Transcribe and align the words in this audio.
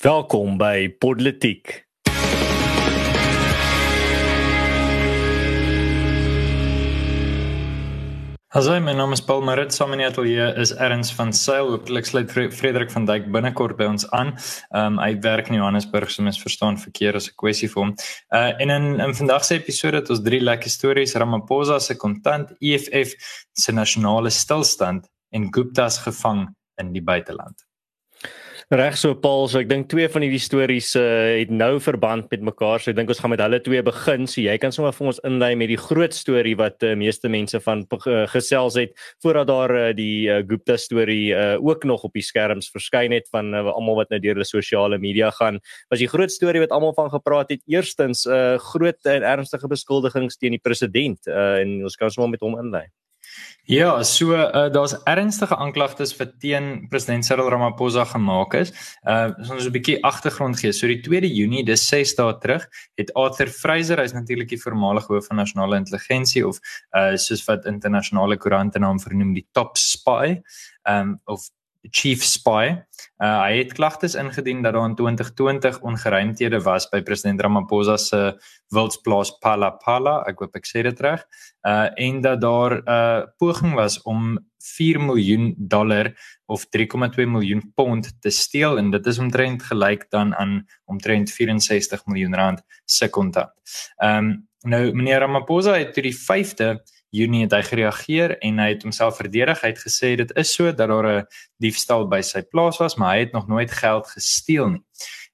Welkom 0.00 0.54
by 0.56 0.88
Politiek. 0.96 1.84
Hallo, 8.48 8.80
my 8.80 8.94
naam 8.96 9.12
is 9.12 9.20
Paul 9.20 9.44
Marit. 9.44 9.76
Saam 9.76 9.92
in 9.92 10.00
die 10.00 10.06
ateljee 10.08 10.46
is 10.56 10.72
Erns 10.72 11.12
van 11.12 11.34
Sail. 11.36 11.68
Hoopelik 11.74 12.08
sluit 12.08 12.32
Frederik 12.32 12.88
van 12.96 13.04
Dijk 13.04 13.28
binnekort 13.28 13.76
by 13.76 13.92
ons 13.92 14.08
aan. 14.16 14.32
Um 14.72 14.96
hy 15.04 15.12
werk 15.20 15.52
in 15.52 15.60
Johannesburg, 15.60 16.08
so 16.08 16.24
mens 16.24 16.40
verstaan 16.40 16.80
verkeer 16.80 17.20
as 17.20 17.28
'n 17.28 17.36
kwessie 17.36 17.68
vir 17.68 17.82
hom. 17.82 17.96
Uh 18.32 18.56
en 18.56 18.70
in 18.70 19.00
in 19.04 19.14
vandag 19.14 19.44
se 19.44 19.60
episode 19.60 20.00
het 20.00 20.10
ons 20.10 20.24
drie 20.24 20.40
lekker 20.40 20.70
stories: 20.70 21.14
Ramaphosa 21.14 21.78
se 21.78 21.94
kontant, 21.94 22.56
EFF 22.58 23.12
se 23.52 23.72
nasionale 23.72 24.30
stilstand 24.30 25.10
en 25.30 25.52
Gupta's 25.52 25.98
gevang 25.98 26.48
in 26.80 26.92
die 26.92 27.04
buiteland. 27.04 27.69
Reg 28.70 28.94
so 28.94 29.16
Paul, 29.18 29.48
so 29.50 29.58
ek 29.58 29.66
dink 29.66 29.88
twee 29.90 30.06
van 30.06 30.22
hierdie 30.22 30.38
stories 30.38 30.92
uh, 30.94 31.02
het 31.40 31.50
nou 31.50 31.80
verband 31.82 32.28
met 32.30 32.44
mekaar. 32.46 32.78
So 32.78 32.92
ek 32.92 33.00
dink 33.00 33.08
ons 33.10 33.18
gaan 33.18 33.32
met 33.32 33.40
hulle 33.42 33.58
twee 33.66 33.80
begin. 33.82 34.28
So 34.30 34.44
jy 34.44 34.54
kan 34.62 34.70
sommer 34.70 34.94
vir 34.94 35.08
ons 35.10 35.18
inlei 35.26 35.48
met 35.58 35.72
die 35.72 35.78
groot 35.88 36.14
storie 36.14 36.52
wat 36.54 36.76
die 36.78 36.92
uh, 36.94 36.98
meeste 37.00 37.26
mense 37.34 37.58
van 37.64 37.82
uh, 37.82 38.20
gesels 38.30 38.76
het 38.78 38.94
voordat 39.26 39.50
daar 39.50 39.74
uh, 39.74 39.88
die 39.98 40.30
uh, 40.30 40.38
Gupta 40.46 40.78
storie 40.78 41.34
uh, 41.34 41.56
ook 41.58 41.82
nog 41.82 42.06
op 42.06 42.14
die 42.14 42.22
skerms 42.22 42.70
verskyn 42.70 43.10
het 43.10 43.26
van 43.34 43.50
uh, 43.58 43.64
almal 43.74 44.04
wat 44.04 44.14
nou 44.14 44.22
deur 44.22 44.38
hulle 44.38 44.46
sosiale 44.46 45.02
media 45.02 45.32
gaan. 45.34 45.58
Was 45.90 45.98
die 46.06 46.10
groot 46.14 46.30
storie 46.30 46.62
wat 46.62 46.70
almal 46.70 46.94
van 46.94 47.10
gepraat 47.10 47.50
het. 47.50 47.66
Eerstens 47.66 48.22
'n 48.22 48.38
uh, 48.38 48.56
groot 48.70 49.02
en 49.02 49.26
ernstige 49.26 49.66
beskuldigings 49.66 50.38
teen 50.38 50.54
die 50.54 50.62
president 50.62 51.18
uh, 51.26 51.58
en 51.58 51.80
ons 51.90 51.98
kan 51.98 52.06
sommer 52.06 52.38
met 52.38 52.46
hom 52.46 52.54
inlei. 52.54 52.86
Ja, 53.70 54.02
so 54.02 54.34
uh, 54.34 54.66
daar's 54.72 54.96
ernstige 55.06 55.54
aanklagtes 55.54 56.10
vir 56.18 56.32
teen 56.42 56.88
president 56.90 57.24
Cyril 57.24 57.50
Ramaphosa 57.52 58.02
gemaak 58.04 58.56
is. 58.58 58.72
Uh 59.06 59.30
ons 59.46 59.68
'n 59.68 59.74
bietjie 59.76 60.00
agtergrond 60.02 60.58
gee. 60.58 60.72
So 60.72 60.88
die 60.90 60.98
2de 60.98 61.30
Junie, 61.30 61.62
dis 61.64 61.86
6 61.86 62.16
dae 62.18 62.34
terug, 62.42 62.66
het 62.98 63.14
Arthur 63.14 63.46
Fraser, 63.46 64.02
hy's 64.02 64.16
natuurlik 64.16 64.48
die 64.48 64.58
voormalige 64.58 65.12
hoof 65.12 65.26
van 65.30 65.36
nasionale 65.36 65.76
intelligensie 65.76 66.42
of 66.46 66.58
uh 66.96 67.14
soos 67.14 67.44
wat 67.46 67.66
internasionale 67.66 68.36
koerante 68.36 68.78
naam 68.78 68.98
vernoem 68.98 69.34
die 69.34 69.46
top 69.52 69.78
spy, 69.78 70.40
um 70.88 71.20
of 71.26 71.46
chief 71.88 72.24
spy. 72.24 72.76
Uh 73.20 73.38
hy 73.40 73.60
het 73.62 73.72
klagtes 73.76 74.14
ingedien 74.18 74.62
dat 74.62 74.74
daar 74.74 74.88
in 74.88 74.94
2020 74.94 75.80
ongeruimthede 75.80 76.60
was 76.62 76.88
by 76.88 77.00
president 77.02 77.40
Ramaphosa 77.40 77.96
se 77.96 78.20
wildsplaas 78.74 79.32
Palapala, 79.40 80.20
ek 80.28 80.40
hoop 80.40 80.56
ek 80.56 80.68
sê 80.68 80.84
dit 80.84 81.00
reg. 81.00 81.24
Uh 81.66 81.88
en 81.96 82.20
dat 82.20 82.40
daar 82.40 82.80
'n 82.80 82.84
uh, 82.88 83.24
poging 83.38 83.74
was 83.74 84.02
om 84.02 84.38
4 84.60 85.00
miljoen 85.00 85.54
dollar 85.56 86.12
of 86.46 86.66
3,2 86.68 87.26
miljoen 87.26 87.72
pond 87.74 88.20
te 88.20 88.30
steel 88.30 88.78
en 88.78 88.90
dit 88.90 89.06
is 89.06 89.18
omtrent 89.18 89.62
gelyk 89.62 90.06
dan 90.10 90.34
aan 90.34 90.66
omtrent 90.84 91.30
64 91.30 92.06
miljoen 92.06 92.34
rand 92.34 92.62
se 92.84 93.08
kontant. 93.08 93.50
Ehm 93.96 94.16
um, 94.16 94.48
nou 94.60 94.92
meneer 94.92 95.20
Ramaphosa 95.20 95.72
het 95.78 95.94
toe 95.94 96.02
die 96.02 96.16
5de 96.16 96.74
Junie 97.10 97.42
het 97.42 97.54
hy 97.56 97.62
gereageer 97.66 98.36
en 98.46 98.60
hy 98.62 98.68
het 98.74 98.84
homself 98.86 99.16
verdedig. 99.18 99.62
Hy 99.64 99.72
het 99.72 99.82
gesê 99.82 100.12
dit 100.20 100.30
is 100.38 100.52
so 100.54 100.70
dat 100.70 100.88
daar 100.88 101.08
'n 101.10 101.26
diefstal 101.58 102.06
by 102.08 102.20
sy 102.22 102.42
plaas 102.42 102.78
was, 102.78 102.96
maar 102.96 103.14
hy 103.14 103.20
het 103.26 103.32
nog 103.32 103.48
nooit 103.48 103.70
geld 103.70 104.06
gesteel 104.06 104.68
nie. 104.68 104.84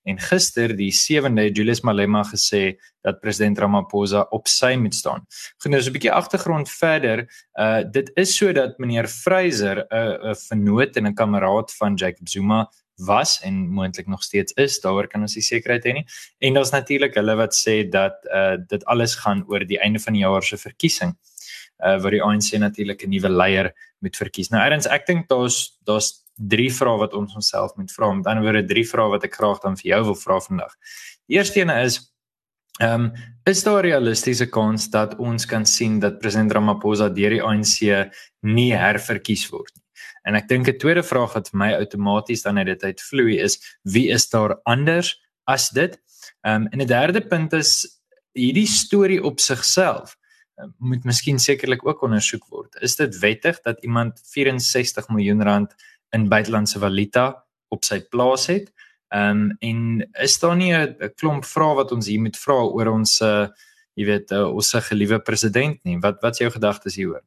En 0.07 0.19
gister, 0.19 0.77
die 0.77 0.93
7de, 0.93 1.51
Julius 1.51 1.83
Malema 1.83 2.23
gesê 2.23 2.79
dat 3.03 3.21
president 3.21 3.59
Ramaphosa 3.59 4.27
op 4.31 4.47
sy 4.47 4.77
moet 4.79 4.95
staan. 4.95 5.27
Genoeg 5.59 5.83
so 5.83 5.91
'n 5.91 5.93
bietjie 5.93 6.13
agtergrond 6.13 6.71
verder. 6.71 7.27
Uh 7.59 7.83
dit 7.91 8.11
is 8.15 8.37
so 8.37 8.53
dat 8.53 8.79
meneer 8.79 9.09
Freyser 9.09 9.85
'n 9.91 9.97
uh, 9.97 10.31
'n 10.31 10.35
vernoot 10.49 10.97
en 10.97 11.07
'n 11.07 11.15
kameraad 11.15 11.75
van 11.75 11.95
Jacob 11.95 12.29
Zuma 12.29 12.71
was 12.97 13.41
en 13.43 13.69
moontlik 13.69 14.07
nog 14.07 14.23
steeds 14.23 14.53
is, 14.53 14.81
daaroor 14.81 15.07
kan 15.07 15.21
ons 15.21 15.35
nie 15.35 15.43
sekerheid 15.43 15.85
hê 15.85 15.93
nie. 15.93 16.07
En 16.39 16.55
daar's 16.55 16.71
natuurlik 16.71 17.15
hulle 17.15 17.37
wat 17.37 17.55
sê 17.55 17.89
dat 17.89 18.15
uh 18.33 18.57
dit 18.67 18.85
alles 18.85 19.15
gaan 19.15 19.45
oor 19.49 19.67
die 19.67 19.81
einde 19.81 19.99
van 19.99 20.13
die 20.13 20.23
jaar 20.23 20.43
se 20.43 20.57
verkiesing 20.57 21.11
uh, 21.11 21.36
wat 21.79 22.11
die 22.11 22.23
ANC 22.23 22.56
natuurlik 22.59 23.05
'n 23.05 23.11
nuwe 23.11 23.28
leier 23.28 23.73
moet 24.00 24.17
verkies. 24.17 24.50
Nou 24.50 24.62
eerens 24.62 24.87
ek 24.87 25.06
dink 25.06 25.28
daar's 25.28 25.78
daar's 25.84 26.25
drie 26.37 26.71
vrae 26.73 26.99
wat 27.00 27.15
ons 27.15 27.34
onsself 27.34 27.77
moet 27.77 27.93
vra. 27.93 28.12
Met 28.12 28.27
ander 28.27 28.45
woorde 28.45 28.69
drie 28.69 28.84
vrae 28.84 29.09
wat 29.11 29.25
ek 29.25 29.34
graag 29.34 29.61
dan 29.65 29.77
vir 29.77 29.91
jou 29.95 30.03
wil 30.11 30.19
vra 30.21 30.41
vandag. 30.41 30.77
Die 31.28 31.37
eerste 31.39 31.61
een 31.61 31.71
is 31.71 32.12
ehm 32.81 33.09
um, 33.09 33.12
is 33.45 33.62
daar 33.62 33.83
'n 33.83 33.87
realistiese 33.87 34.47
kans 34.47 34.91
dat 34.91 35.17
ons 35.17 35.47
kan 35.47 35.65
sien 35.67 36.00
dat 36.00 36.19
president 36.19 36.53
Ramaphosa 36.53 37.09
deur 37.09 37.31
die 37.31 37.43
ANC 37.43 38.11
nie 38.43 38.73
herverkies 38.73 39.49
word 39.50 39.73
nie? 39.75 39.84
En 40.25 40.34
ek 40.34 40.49
dink 40.49 40.69
'n 40.69 40.79
tweede 40.79 41.03
vraag 41.03 41.33
wat 41.33 41.49
vir 41.49 41.59
my 41.59 41.73
outomaties 41.73 42.43
dan 42.43 42.59
uit 42.59 42.67
dit 42.67 42.84
uitvloei 42.84 43.39
is 43.39 43.79
wie 43.83 44.11
is 44.11 44.29
daar 44.29 44.61
anders 44.65 45.17
as 45.47 45.71
dit? 45.71 45.99
Ehm 46.45 46.62
um, 46.62 46.69
en 46.73 46.81
'n 46.81 46.87
derde 46.87 47.21
punt 47.21 47.53
is 47.53 48.00
hierdie 48.33 48.67
storie 48.67 49.23
op 49.25 49.41
sigself 49.41 50.17
moet 50.78 51.05
miskien 51.05 51.39
sekerlik 51.39 51.87
ook 51.87 52.03
ondersoek 52.03 52.47
word. 52.49 52.77
Is 52.81 52.97
dit 52.97 53.19
wettig 53.19 53.61
dat 53.65 53.83
iemand 53.84 54.21
64 54.33 55.09
miljoen 55.09 55.43
rand 55.43 55.75
in 56.17 56.28
buitelandse 56.28 56.78
valuta 56.78 57.44
op 57.69 57.84
sy 57.84 58.00
plaas 58.00 58.47
het? 58.53 58.72
Ehm 59.15 59.31
um, 59.31 59.56
en 59.61 60.09
is 60.22 60.39
daar 60.39 60.56
nie 60.56 60.72
'n 60.75 61.12
klomp 61.15 61.44
vrae 61.44 61.75
wat 61.75 61.93
ons 61.93 62.06
hier 62.06 62.21
moet 62.21 62.37
vra 62.37 62.59
oor 62.62 62.87
ons 62.87 63.21
uh 63.21 63.49
jy 63.94 64.05
weet 64.05 64.31
uh, 64.31 64.53
ons 64.53 64.69
se 64.69 64.81
geliewe 64.81 65.19
president 65.21 65.84
nie? 65.84 65.99
Wat 66.00 66.21
wat 66.22 66.33
is 66.33 66.39
jou 66.39 66.50
gedagtes 66.50 66.97
hieroor? 66.97 67.23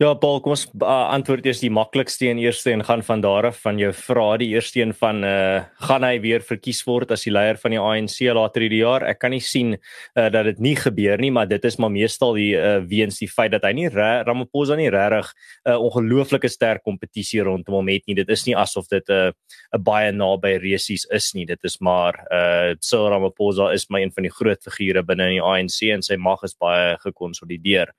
Ja, 0.00 0.14
Paul, 0.16 0.38
kom 0.40 0.54
ons 0.54 0.62
uh, 0.80 1.10
antwoord 1.12 1.44
eers 1.44 1.58
die 1.60 1.68
maklikste 1.76 2.30
en 2.30 2.38
eerste 2.40 2.70
en 2.72 2.80
gaan 2.88 3.02
van 3.04 3.20
daar 3.20 3.50
af 3.50 3.58
van 3.60 3.76
jou 3.76 3.90
vrae. 3.92 4.38
Die 4.40 4.46
eerste 4.54 4.80
een 4.80 4.94
van 4.96 5.18
uh 5.28 5.58
gaan 5.90 6.06
hy 6.06 6.14
weer 6.24 6.40
verkies 6.40 6.78
word 6.88 7.10
as 7.12 7.26
die 7.26 7.32
leier 7.34 7.58
van 7.60 7.74
die 7.74 7.80
ANC 7.80 8.14
later 8.32 8.64
hierdie 8.64 8.78
jaar? 8.80 9.04
Ek 9.04 9.20
kan 9.20 9.34
nie 9.36 9.42
sien 9.44 9.74
uh 9.76 10.30
dat 10.32 10.48
dit 10.48 10.62
nie 10.64 10.72
gebeur 10.80 11.20
nie, 11.20 11.28
maar 11.36 11.50
dit 11.50 11.66
is 11.68 11.76
maar 11.76 11.92
meestal 11.92 12.32
die 12.38 12.54
uh 12.56 12.78
weens 12.88 13.20
die 13.20 13.28
feit 13.28 13.52
dat 13.52 13.66
hy 13.68 13.74
nie 13.76 13.90
Ramaphosa 13.92 14.78
nie 14.80 14.88
regtig 14.88 15.34
'n 15.68 15.74
uh, 15.74 15.76
ongelooflike 15.76 16.48
sterk 16.48 16.80
kompetisie 16.82 17.44
rondom 17.44 17.76
hom 17.82 17.92
het 17.92 18.08
nie. 18.08 18.16
Dit 18.16 18.32
is 18.32 18.46
nie 18.48 18.56
asof 18.56 18.88
dit 18.88 19.04
'n 19.04 19.12
uh, 19.12 19.76
'n 19.76 19.84
baie 19.84 20.16
naby 20.16 20.56
resies 20.64 21.04
is 21.12 21.34
nie. 21.34 21.44
Dit 21.44 21.60
is 21.62 21.76
maar 21.76 22.24
uh 22.32 22.72
Cyril 22.80 23.12
Ramaphosa 23.12 23.68
is 23.76 23.84
maar 23.90 24.00
een 24.00 24.16
van 24.16 24.24
die 24.24 24.32
groot 24.32 24.64
figure 24.64 25.04
binne 25.04 25.28
in 25.28 25.36
die 25.36 25.44
ANC 25.44 25.92
en 25.92 26.00
sy 26.00 26.16
mag 26.16 26.40
is 26.42 26.56
baie 26.56 26.96
gekonsolideer. 27.04 27.92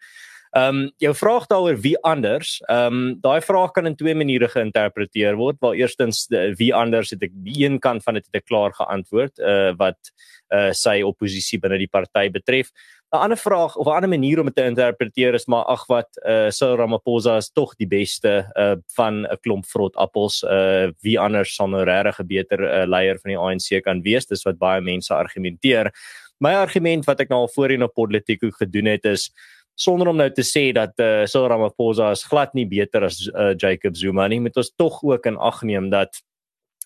Ehm 0.51 0.75
um, 0.75 0.91
jou 0.99 1.13
vraag 1.15 1.45
daaroor 1.47 1.77
wie 1.79 1.95
anders? 2.03 2.57
Ehm 2.67 2.93
um, 2.93 3.19
daai 3.23 3.41
vraag 3.41 3.71
kan 3.71 3.85
in 3.87 3.95
twee 3.95 4.15
maniere 4.15 4.49
geïnterpreteer 4.51 5.37
word. 5.39 5.55
Waar 5.59 5.77
eerstens 5.79 6.25
de, 6.27 6.53
wie 6.59 6.73
anders 6.75 7.13
het 7.15 7.23
ek 7.23 7.31
die 7.45 7.63
een 7.63 7.79
kant 7.79 8.03
van 8.03 8.19
dit 8.19 8.25
het 8.25 8.41
ek 8.41 8.49
klaar 8.51 8.75
geantwoord 8.75 9.39
uh 9.39 9.71
wat 9.79 10.11
uh 10.51 10.73
sy 10.75 10.99
oppositie 11.07 11.59
binne 11.59 11.77
die 11.79 11.87
party 11.87 12.27
betref. 12.29 12.67
'n 13.13 13.23
Ander 13.23 13.37
vraag 13.37 13.75
of 13.75 13.87
'n 13.87 13.95
ander 13.95 14.09
manier 14.09 14.39
om 14.39 14.45
dit 14.45 14.55
te 14.55 14.65
interpreteer 14.65 15.33
is 15.33 15.47
maar 15.47 15.63
ag 15.71 15.85
wat 15.87 16.19
uh 16.27 16.49
Cyril 16.49 16.77
Ramaphosa 16.77 17.37
is 17.37 17.49
tog 17.49 17.75
die 17.75 17.87
beste 17.87 18.51
uh 18.55 18.75
van 18.95 19.23
'n 19.23 19.37
klomp 19.41 19.65
vrot 19.65 19.95
appels. 19.95 20.43
Uh 20.43 20.91
wie 21.01 21.19
anders 21.19 21.55
sal 21.55 21.67
nou 21.67 21.83
regtig 21.83 22.19
'n 22.19 22.27
beter 22.27 22.59
uh, 22.59 22.87
leier 22.87 23.19
van 23.23 23.29
die 23.31 23.39
ANC 23.39 23.83
kan 23.83 24.01
wees? 24.01 24.25
Dis 24.25 24.43
wat 24.43 24.57
baie 24.57 24.81
mense 24.81 25.13
argumenteer. 25.13 25.91
My 26.39 26.53
argument 26.53 27.05
wat 27.05 27.19
ek 27.19 27.29
nou 27.29 27.39
al 27.39 27.53
voorheen 27.55 27.83
op 27.83 27.93
politiek 27.93 28.41
gedoen 28.41 28.85
het 28.85 29.05
is 29.05 29.31
sonder 29.81 30.11
om 30.11 30.19
nou 30.19 30.29
te 30.29 30.45
sê 30.45 30.69
dat 30.75 30.93
eh 31.01 31.23
uh, 31.23 31.29
Cyril 31.29 31.49
Ramaphosa 31.49 32.11
is 32.15 32.25
glad 32.29 32.53
nie 32.57 32.67
beter 32.69 33.05
as 33.07 33.23
uh, 33.27 33.53
Jacob 33.57 33.97
Zuma 33.97 34.27
nie, 34.27 34.39
moet 34.39 34.57
ons 34.57 34.73
tog 34.77 35.01
ook 35.03 35.25
in 35.25 35.37
ag 35.37 35.63
neem 35.63 35.89
dat 35.89 36.21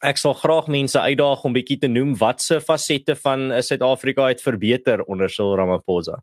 Ek 0.06 0.20
sal 0.22 0.36
graag 0.38 0.68
mense 0.70 1.00
uitdaag 1.02 1.42
om 1.48 1.54
bietjie 1.56 1.80
te 1.82 1.88
noem 1.90 2.12
watse 2.20 2.60
fasette 2.62 3.16
van 3.24 3.48
eh, 3.50 3.62
Suid-Afrika 3.66 4.28
het 4.30 4.42
verbeter 4.44 5.02
onder 5.10 5.32
Cyril 5.34 5.56
Ramaphosa. 5.58 6.20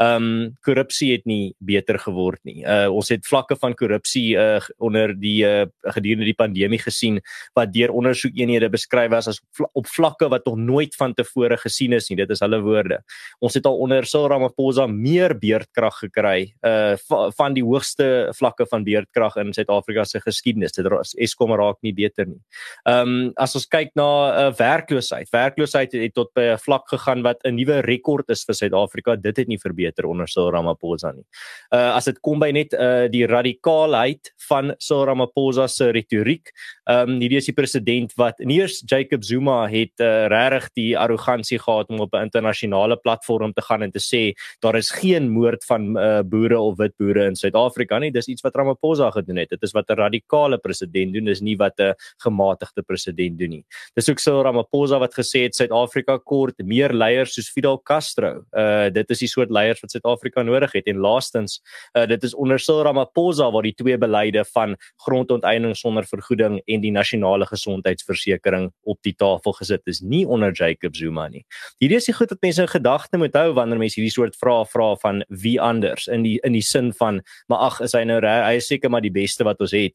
Ehm 0.00 0.24
um, 0.26 0.54
korrupsie 0.64 1.10
het 1.12 1.26
nie 1.28 1.52
beter 1.58 1.98
geword 2.00 2.40
nie. 2.48 2.62
Uh 2.64 2.88
ons 2.88 3.10
het 3.12 3.26
vlakke 3.28 3.58
van 3.60 3.74
korrupsie 3.76 4.38
uh 4.40 4.60
onder 4.78 5.12
die 5.12 5.44
uh 5.44 5.66
gedurende 5.96 6.24
die 6.30 6.36
pandemie 6.38 6.80
gesien 6.80 7.20
wat 7.58 7.74
deur 7.74 7.92
ondersoekeenhede 7.92 8.70
beskryf 8.72 9.10
was 9.12 9.28
as 9.28 9.42
op 9.66 9.90
vlakke 9.90 10.30
wat 10.32 10.48
nog 10.48 10.56
nooit 10.56 10.96
van 10.96 11.12
tevore 11.14 11.60
gesien 11.60 11.92
is 11.92 12.08
nie. 12.08 12.16
Dit 12.22 12.32
is 12.32 12.40
hulle 12.40 12.62
woorde. 12.64 13.02
Ons 13.40 13.58
het 13.60 13.68
al 13.68 13.76
onder 13.76 14.08
Cyril 14.08 14.30
Ramaphosa 14.32 14.88
meer 14.88 15.36
beerdkrag 15.36 16.00
gekry 16.06 16.54
uh 16.64 16.96
van 17.36 17.52
die 17.52 17.64
hoogste 17.64 18.32
vlakke 18.38 18.64
van 18.70 18.84
beerdkrag 18.84 19.36
in 19.44 19.52
Suid-Afrika 19.52 20.04
se 20.04 20.24
geskiedenis. 20.24 20.72
Dit 20.72 20.88
Eskom 21.20 21.52
raak 21.52 21.82
nie 21.82 21.92
beter 21.92 22.24
nie. 22.32 22.40
Ehm 22.88 23.16
um, 23.16 23.25
as 23.36 23.54
ons 23.58 23.66
kyk 23.66 23.90
na 23.96 24.06
'n 24.06 24.52
uh, 24.52 24.52
werkloosheid, 24.58 25.30
werkloosheid 25.32 25.92
het, 25.92 26.02
het 26.02 26.14
tot 26.14 26.30
by 26.34 26.54
'n 26.54 26.58
vlak 26.58 26.88
gegaan 26.88 27.22
wat 27.22 27.38
'n 27.44 27.54
nuwe 27.56 27.80
rekord 27.82 28.30
is 28.30 28.44
vir 28.44 28.54
Suid-Afrika. 28.54 29.16
Dit 29.16 29.36
het 29.36 29.48
nie 29.48 29.58
verbeter 29.58 30.06
onder 30.06 30.28
Cyril 30.28 30.52
Ramaphosa 30.52 31.12
nie. 31.12 31.24
Uh 31.72 31.96
as 31.96 32.04
dit 32.04 32.20
kom 32.20 32.38
by 32.38 32.50
net 32.50 32.72
uh 32.74 33.08
die 33.08 33.26
radikaalheid 33.26 34.32
van 34.48 34.74
Cyril 34.78 35.06
Ramaphosa 35.06 35.66
se 35.68 35.90
retoriek, 35.90 36.52
um, 36.88 37.20
hierdie 37.20 37.38
is 37.38 37.46
die 37.46 37.54
president 37.54 38.12
wat 38.16 38.38
nie 38.38 38.60
eers 38.60 38.82
Jacob 38.86 39.24
Zuma 39.24 39.66
het 39.66 40.00
uh, 40.00 40.26
regtig 40.28 40.68
die 40.74 40.98
arrogansie 40.98 41.58
gehad 41.58 41.88
om 41.90 42.00
op 42.00 42.14
'n 42.14 42.28
internasionale 42.28 42.96
platform 42.96 43.52
te 43.52 43.62
gaan 43.62 43.82
en 43.82 43.90
te 43.90 44.00
sê 44.00 44.34
daar 44.60 44.76
is 44.76 44.90
geen 44.90 45.30
moord 45.30 45.64
van 45.64 45.96
uh, 45.96 46.22
boere 46.22 46.58
of 46.58 46.76
wit 46.76 46.96
boere 46.98 47.26
in 47.26 47.36
Suid-Afrika 47.36 47.98
nie. 47.98 48.10
Dis 48.10 48.28
iets 48.28 48.42
wat 48.42 48.54
Ramaphosa 48.54 49.10
gedoen 49.10 49.36
het. 49.36 49.50
Dit 49.50 49.62
is 49.62 49.72
wat 49.72 49.90
'n 49.90 49.94
radikale 49.94 50.58
president 50.58 51.12
doen, 51.12 51.24
dis 51.24 51.40
nie 51.40 51.56
wat 51.56 51.78
'n 51.78 51.94
gematigde 52.18 52.82
president 52.82 53.05
president 53.06 53.38
doen 53.38 53.50
nie. 53.50 53.64
Dis 53.94 54.08
ook 54.10 54.20
Cyril 54.20 54.42
Ramaphosa 54.46 54.98
wat 54.98 55.14
gesê 55.14 55.44
het 55.46 55.56
Suid-Afrika 55.56 56.18
kort 56.18 56.58
meer 56.64 56.92
leiers 56.92 57.34
soos 57.34 57.50
Fidel 57.52 57.78
Castro. 57.82 58.44
Uh 58.56 58.90
dit 58.90 59.10
is 59.10 59.22
die 59.24 59.28
soort 59.28 59.50
leiers 59.50 59.80
wat 59.82 59.90
Suid-Afrika 59.90 60.42
nodig 60.42 60.72
het 60.72 60.86
en 60.86 60.98
laastens 60.98 61.60
uh 61.96 62.06
dit 62.06 62.22
is 62.22 62.34
onder 62.34 62.58
Cyril 62.58 62.84
Ramaphosa 62.86 63.50
waar 63.52 63.66
die 63.66 63.74
twee 63.74 63.98
beleide 63.98 64.44
van 64.54 64.76
grondonteeneming 65.04 65.76
sonder 65.76 66.06
vergoeding 66.06 66.60
en 66.66 66.80
die 66.80 66.92
nasionale 66.92 67.46
gesondheidsversekering 67.46 68.70
op 68.84 68.98
die 69.02 69.14
tafel 69.14 69.52
gesit 69.52 69.82
is, 69.86 70.00
nie 70.00 70.24
onder 70.26 70.52
Jacob 70.52 70.96
Zuma 70.96 71.28
nie. 71.28 71.44
Hierdie 71.80 71.98
is 72.00 72.08
die 72.08 72.14
goed 72.16 72.30
wat 72.32 72.42
mense 72.42 72.62
in 72.62 72.70
gedagte 72.70 73.18
moet 73.18 73.34
hou 73.36 73.52
wanneer 73.56 73.80
mense 73.80 74.00
hierdie 74.00 74.14
soort 74.14 74.36
vrae 74.38 74.64
vra 74.70 74.92
van 75.02 75.22
wie 75.42 75.56
anders 75.60 76.06
in 76.12 76.24
die 76.26 76.38
in 76.44 76.56
die 76.56 76.64
sin 76.64 76.92
van 76.96 77.22
maar 77.50 77.66
ag 77.70 77.80
is 77.84 77.94
hy 77.96 78.04
nou 78.08 78.20
hy 78.22 78.56
is 78.60 78.68
seker 78.70 78.90
maar 78.92 79.04
die 79.04 79.14
beste 79.14 79.44
wat 79.46 79.60
ons 79.62 79.74
het 79.76 79.94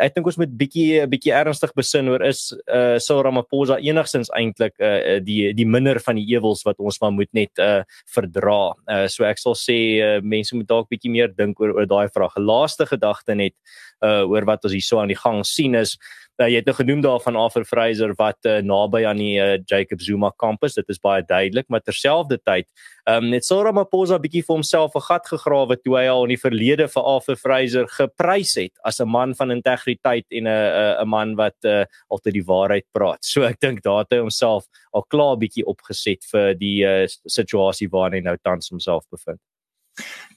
ek 0.00 0.14
dink 0.16 0.28
ons 0.30 0.38
moet 0.40 0.52
bietjie 0.56 1.02
bietjie 1.10 1.34
ernstig 1.36 1.72
besin 1.76 2.08
oor 2.12 2.22
is 2.24 2.50
uh 2.66 2.98
Cyril 3.02 3.24
Ramaphosa 3.26 3.78
enigstens 3.82 4.30
eintlik 4.36 4.74
uh 4.80 5.18
die 5.24 5.52
die 5.56 5.66
minder 5.68 6.00
van 6.04 6.20
die 6.20 6.26
ewels 6.32 6.64
wat 6.68 6.80
ons 6.80 7.00
maar 7.02 7.12
moet 7.14 7.30
net 7.36 7.62
uh 7.62 7.82
verdra. 8.14 8.74
Uh 8.88 9.06
so 9.12 9.26
ek 9.28 9.42
sal 9.42 9.56
sê 9.58 9.78
uh, 10.00 10.18
mense 10.22 10.56
moet 10.56 10.68
dalk 10.68 10.90
bietjie 10.92 11.12
meer 11.12 11.32
dink 11.32 11.60
oor 11.60 11.74
oor 11.76 11.88
daai 11.88 12.08
vraag. 12.12 12.38
Laaste 12.40 12.86
gedagte 12.88 13.36
net 13.36 13.56
uh 14.02 14.24
oor 14.28 14.44
wat 14.44 14.64
ons 14.64 14.74
hier 14.74 14.84
so 14.84 15.00
aan 15.00 15.12
die 15.12 15.18
gang 15.18 15.44
sien 15.46 15.74
is 15.78 15.96
uh, 16.40 16.48
jy 16.48 16.60
het 16.60 16.68
nou 16.68 16.74
genoem 16.76 17.02
daarvan 17.04 17.36
Arthur 17.38 17.64
Fraser 17.68 18.14
wat 18.18 18.48
uh, 18.48 18.58
naby 18.64 19.02
aan 19.08 19.20
die 19.20 19.36
uh, 19.40 19.58
Jacob 19.68 20.02
Zuma 20.04 20.32
kampus 20.40 20.76
dit 20.78 20.88
is 20.92 21.00
baie 21.02 21.22
duidelik 21.26 21.68
maar 21.72 21.82
terselfdertyd 21.84 22.68
um, 23.10 23.28
net 23.32 23.46
Cyril 23.46 23.68
Ramaphosa 23.68 24.18
bietjie 24.22 24.44
vir 24.46 24.56
homself 24.56 24.96
'n 24.96 25.06
gat 25.08 25.28
gegrawe 25.34 25.76
toe 25.82 25.96
hy 25.98 26.06
al 26.10 26.26
in 26.26 26.34
die 26.34 26.40
verlede 26.40 26.88
vir 26.88 27.08
Arthur 27.14 27.38
Fraser 27.40 27.86
geprys 27.98 28.56
het 28.60 28.74
as 28.84 29.00
'n 29.00 29.08
man 29.08 29.34
van 29.34 29.50
integriteit 29.50 30.26
en 30.30 30.48
'n 30.48 31.02
'n 31.02 31.08
man 31.08 31.36
wat 31.36 31.58
uh, 31.64 31.84
altyd 32.10 32.34
die 32.34 32.46
waarheid 32.46 32.86
praat. 32.92 33.24
So 33.24 33.42
ek 33.42 33.60
dink 33.60 33.82
daar 33.82 34.04
het 34.04 34.12
hy 34.12 34.18
homself 34.18 34.66
al 34.92 35.04
klaar 35.08 35.36
bietjie 35.36 35.66
opgeset 35.66 36.24
vir 36.32 36.54
die 36.54 36.84
uh, 36.84 37.06
situasie 37.06 37.88
waarin 37.88 38.14
hy 38.14 38.20
nou 38.30 38.36
tans 38.42 38.70
homself 38.70 39.04
bevind 39.10 39.40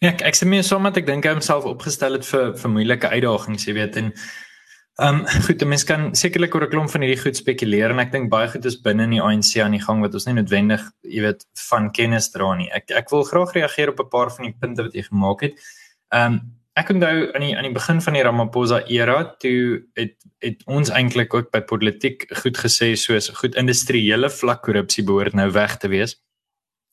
Ja, 0.01 0.09
ek 0.11 0.21
ek 0.21 0.35
sê 0.35 0.47
meer 0.47 0.63
sommer 0.63 0.95
ek 0.97 1.07
dink 1.07 1.25
hy 1.25 1.31
homself 1.31 1.65
opgestel 1.65 2.17
het 2.17 2.25
vir 2.25 2.53
vir 2.59 2.69
moeilike 2.71 3.07
uitdagings, 3.09 3.67
jy 3.67 3.73
weet 3.73 4.01
en 4.01 4.11
Ehm 4.95 5.15
um, 5.15 5.25
goed, 5.43 5.63
mense 5.67 5.83
kan 5.85 6.13
sekerlik 6.15 6.53
oor 6.55 6.63
'n 6.65 6.71
klomp 6.71 6.91
van 6.91 7.03
hierdie 7.03 7.19
goed 7.19 7.35
spekuleer 7.35 7.91
en 7.91 7.99
ek 7.99 8.13
dink 8.13 8.29
baie 8.31 8.47
goed 8.47 8.63
is 8.65 8.77
binne 8.79 9.03
in 9.03 9.15
die 9.17 9.19
ANC 9.19 9.57
aan 9.59 9.75
die 9.75 9.83
gang 9.83 9.99
wat 9.99 10.13
ons 10.15 10.25
nie 10.25 10.35
noodwendig, 10.37 10.85
jy 11.03 11.21
weet, 11.25 11.43
van 11.67 11.89
kennis 11.91 12.31
dra 12.31 12.53
nie. 12.55 12.69
Ek 12.71 12.91
ek 12.95 13.11
wil 13.11 13.27
graag 13.27 13.51
reageer 13.57 13.91
op 13.91 13.99
'n 13.99 14.07
paar 14.09 14.31
van 14.31 14.45
die 14.45 14.55
punte 14.55 14.83
wat 14.87 14.95
jy 14.95 15.03
gemaak 15.03 15.41
het. 15.41 15.59
Ehm 16.15 16.39
um, 16.39 16.39
ek 16.75 16.89
onthou 16.91 17.15
aan 17.35 17.43
die 17.43 17.57
aan 17.57 17.67
die 17.67 17.73
begin 17.75 18.01
van 18.01 18.13
die 18.13 18.23
Ramaphosa 18.23 18.79
era 18.87 19.35
toe 19.39 19.83
het 19.95 20.15
het 20.39 20.63
ons 20.67 20.89
eintlik 20.89 21.33
ook 21.33 21.51
by 21.51 21.61
politiek 21.61 22.25
goed 22.43 22.57
gesê 22.57 22.95
soos 22.95 23.29
goed 23.35 23.55
industriële 23.55 24.29
vlak 24.29 24.63
korrupsie 24.63 25.03
behoort 25.03 25.33
nou 25.33 25.49
weg 25.51 25.77
te 25.77 25.87
wees 25.91 26.15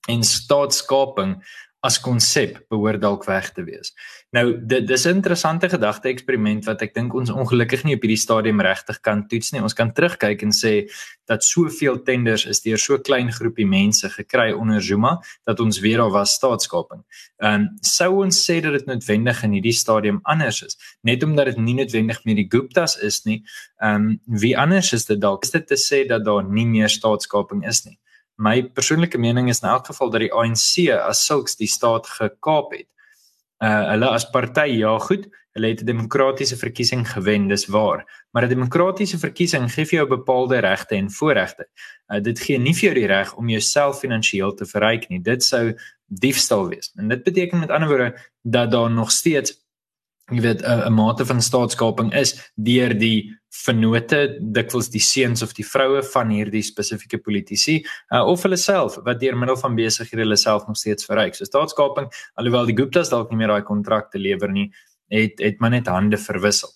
en 0.09 0.23
staatskaping 0.23 1.43
as 1.83 1.99
konsep 1.99 2.61
behoort 2.71 3.01
dalk 3.03 3.25
weg 3.27 3.49
te 3.57 3.65
wees. 3.67 3.91
Nou 4.33 4.55
dit 4.55 4.87
dis 4.87 5.05
'n 5.07 5.17
interessante 5.19 5.69
gedagte 5.69 6.09
eksperiment 6.09 6.65
wat 6.65 6.83
ek 6.83 6.95
dink 6.95 7.15
ons 7.15 7.31
ongelukkig 7.31 7.85
nie 7.85 7.95
op 7.95 8.03
hierdie 8.03 8.17
stadium 8.17 8.61
regtig 8.61 9.01
kan 9.01 9.27
toets 9.29 9.53
nie. 9.53 9.61
Ons 9.61 9.75
kan 9.75 9.93
terugkyk 9.93 10.43
en 10.43 10.53
sê 10.53 10.89
dat 11.27 11.45
soveel 11.45 12.03
tenders 12.03 12.47
is 12.47 12.61
deur 12.61 12.79
so 12.79 12.99
klein 12.99 13.33
groepie 13.33 13.67
mense 13.67 14.09
gekry 14.09 14.53
onder 14.53 14.81
Zuma 14.81 15.21
dat 15.45 15.61
ons 15.61 15.81
weer 15.81 15.99
daar 15.99 16.11
was 16.11 16.35
staatskaping. 16.35 17.03
Ehm 17.43 17.55
um, 17.55 17.69
sou 17.81 18.23
ons 18.23 18.51
sê 18.51 18.61
dat 18.61 18.73
dit 18.73 18.87
noodwendig 18.87 19.43
in 19.43 19.53
hierdie 19.53 19.73
stadium 19.73 20.21
anders 20.23 20.63
is, 20.63 20.79
net 21.03 21.23
omdat 21.23 21.47
dit 21.47 21.59
nie 21.59 21.75
noodwendig 21.75 22.25
meer 22.25 22.37
die 22.37 22.49
Guptas 22.49 22.97
is 22.97 23.25
nie. 23.25 23.43
Ehm 23.83 23.95
um, 23.95 24.21
wie 24.27 24.57
anders 24.57 24.93
is 24.93 25.05
dit 25.05 25.21
dalk? 25.21 25.45
Is 25.45 25.51
dit 25.51 25.67
te 25.67 25.77
sê 25.77 26.07
dat 26.07 26.25
daar 26.25 26.45
nie 26.45 26.67
meer 26.67 26.89
staatskaping 26.89 27.67
is 27.67 27.85
nie? 27.85 27.99
My 28.37 28.63
persoonlike 28.63 29.19
mening 29.19 29.49
is 29.49 29.61
in 29.63 29.69
elk 29.69 29.87
geval 29.87 30.11
dat 30.11 30.21
die 30.21 30.33
ANC 30.33 30.89
as 30.95 31.25
sulks 31.27 31.57
die 31.57 31.69
staat 31.69 32.07
gekaap 32.07 32.73
het. 32.73 32.89
Uh 33.63 33.93
hulle 33.93 34.09
as 34.11 34.27
party 34.31 34.67
ja 34.81 34.97
goed, 34.99 35.29
hulle 35.55 35.69
het 35.69 35.83
'n 35.83 35.87
demokratiese 35.87 36.57
verkiesing 36.57 37.07
gewen, 37.09 37.49
dis 37.49 37.67
waar. 37.67 38.27
Maar 38.33 38.45
'n 38.45 38.49
demokratiese 38.49 39.19
verkiesing 39.19 39.73
gee 39.73 39.87
vir 39.87 39.99
jou 39.99 40.09
bepaalde 40.09 40.59
regte 40.59 40.95
en 40.95 41.11
voorregte. 41.11 41.69
Uh 42.09 42.21
dit 42.21 42.41
gee 42.41 42.59
nie 42.59 42.75
vir 42.75 42.83
jou 42.83 42.95
die 42.95 43.07
reg 43.07 43.35
om 43.35 43.49
jouself 43.49 43.99
finansiëel 43.99 44.55
te 44.55 44.67
verryk 44.67 45.09
nie. 45.09 45.21
Dit 45.21 45.43
sou 45.43 45.75
diefstal 46.07 46.69
wees. 46.69 46.93
En 46.97 47.09
dit 47.09 47.23
beteken 47.23 47.59
met 47.59 47.71
ander 47.71 47.89
woorde 47.89 48.19
dat 48.43 48.71
daar 48.71 48.91
nog 48.91 49.11
steeds 49.11 49.62
jy 50.35 50.43
weet 50.43 50.63
'n 50.63 50.93
mate 50.93 51.25
van 51.27 51.41
staatskaping 51.41 52.13
is 52.15 52.35
deur 52.57 52.95
die 52.95 53.33
vennote 53.53 54.39
dikwels 54.41 54.89
die 54.93 55.03
seuns 55.05 55.43
of 55.45 55.53
die 55.53 55.65
vroue 55.67 56.03
van 56.15 56.31
hierdie 56.33 56.63
spesifieke 56.65 57.19
politici 57.21 57.83
uh, 58.13 58.25
of 58.25 58.43
hulle 58.47 58.57
self 58.57 58.97
wat 59.05 59.21
deur 59.21 59.37
middel 59.37 59.59
van 59.61 59.77
besighede 59.77 60.25
hulle 60.25 60.39
self 60.41 60.67
nog 60.67 60.77
steeds 60.81 61.05
verryk. 61.05 61.37
So 61.37 61.45
staatskaping 61.45 62.09
alhoewel 62.41 62.67
die 62.67 62.77
Guptas 62.79 63.13
dalk 63.13 63.31
nie 63.31 63.43
meer 63.43 63.53
daai 63.53 63.67
kontrakte 63.69 64.19
lewer 64.19 64.53
nie, 64.53 64.71
het 65.13 65.41
het 65.45 65.61
maar 65.61 65.71
net 65.71 65.87
hande 65.93 66.17
verwissel. 66.17 66.73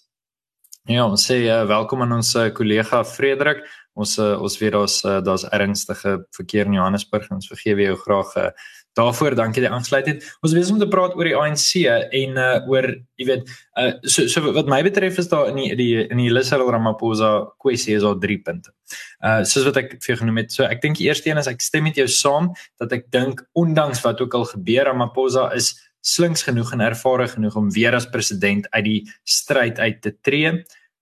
Ja, 0.87 1.09
ons 1.09 1.25
sê 1.27 1.41
uh, 1.49 1.65
welkom 1.67 2.05
aan 2.05 2.13
ons 2.21 2.37
kollega 2.55 3.01
uh, 3.01 3.09
Frederik. 3.09 3.65
Ons 3.97 4.19
uh, 4.21 4.37
ons 4.39 4.59
weet 4.61 4.75
daar's 4.77 5.01
uh, 5.09 5.19
daar's 5.25 5.47
ernstige 5.49 6.19
verkeer 6.37 6.69
in 6.69 6.77
Johannesburg 6.77 7.31
en 7.31 7.41
ons 7.41 7.49
vergewe 7.49 7.89
jou 7.89 7.97
graag 8.05 8.37
uh, 8.37 8.51
daarvoor 8.97 9.37
dankie 9.37 9.63
dat 9.63 9.71
jy 9.71 9.77
aangesluit 9.77 10.09
het. 10.11 10.25
Ons 10.41 10.55
besig 10.57 10.75
om 10.75 10.81
te 10.81 10.89
praat 10.89 11.17
oor 11.17 11.29
die 11.29 11.37
ANC 11.37 11.71
en 11.87 12.39
uh 12.41 12.71
oor 12.71 12.89
jy 13.21 13.29
weet 13.29 13.53
uh 13.81 13.91
so 14.03 14.27
so 14.33 14.53
wat 14.57 14.71
my 14.73 14.81
betref 14.87 15.21
is 15.21 15.29
daar 15.33 15.51
in 15.53 15.61
die 15.61 15.71
die 15.79 16.07
in 16.07 16.23
die 16.23 16.45
Cyril 16.47 16.73
Ramaphosa 16.73 17.33
kwessie 17.63 17.97
is 17.97 18.07
al 18.07 18.19
3 18.23 18.39
punte. 18.47 18.73
Uh 19.21 19.43
soos 19.45 19.69
wat 19.69 19.81
ek 19.83 19.97
vir 20.01 20.15
jou 20.15 20.21
genoem 20.25 20.43
het. 20.45 20.53
So 20.53 20.65
ek 20.65 20.81
dink 20.85 21.01
die 21.01 21.09
eerste 21.11 21.31
een 21.31 21.43
is 21.43 21.51
ek 21.51 21.61
stem 21.65 21.85
met 21.89 22.01
jou 22.01 22.09
saam 22.09 22.53
dat 22.81 22.93
ek 22.93 23.11
dink 23.13 23.45
ondanks 23.53 24.03
wat 24.07 24.21
ook 24.21 24.35
al 24.35 24.49
gebeur 24.55 24.89
Ramaphosa 24.89 25.51
is 25.55 25.75
slinks 26.07 26.45
genoeg 26.47 26.73
en 26.73 26.85
ervare 26.87 27.27
genoeg 27.29 27.57
om 27.59 27.71
weer 27.75 27.95
as 27.99 28.07
president 28.09 28.69
uit 28.71 28.85
die 28.85 29.01
stryd 29.27 29.81
uit 29.83 30.03
te 30.03 30.15
tree 30.23 30.53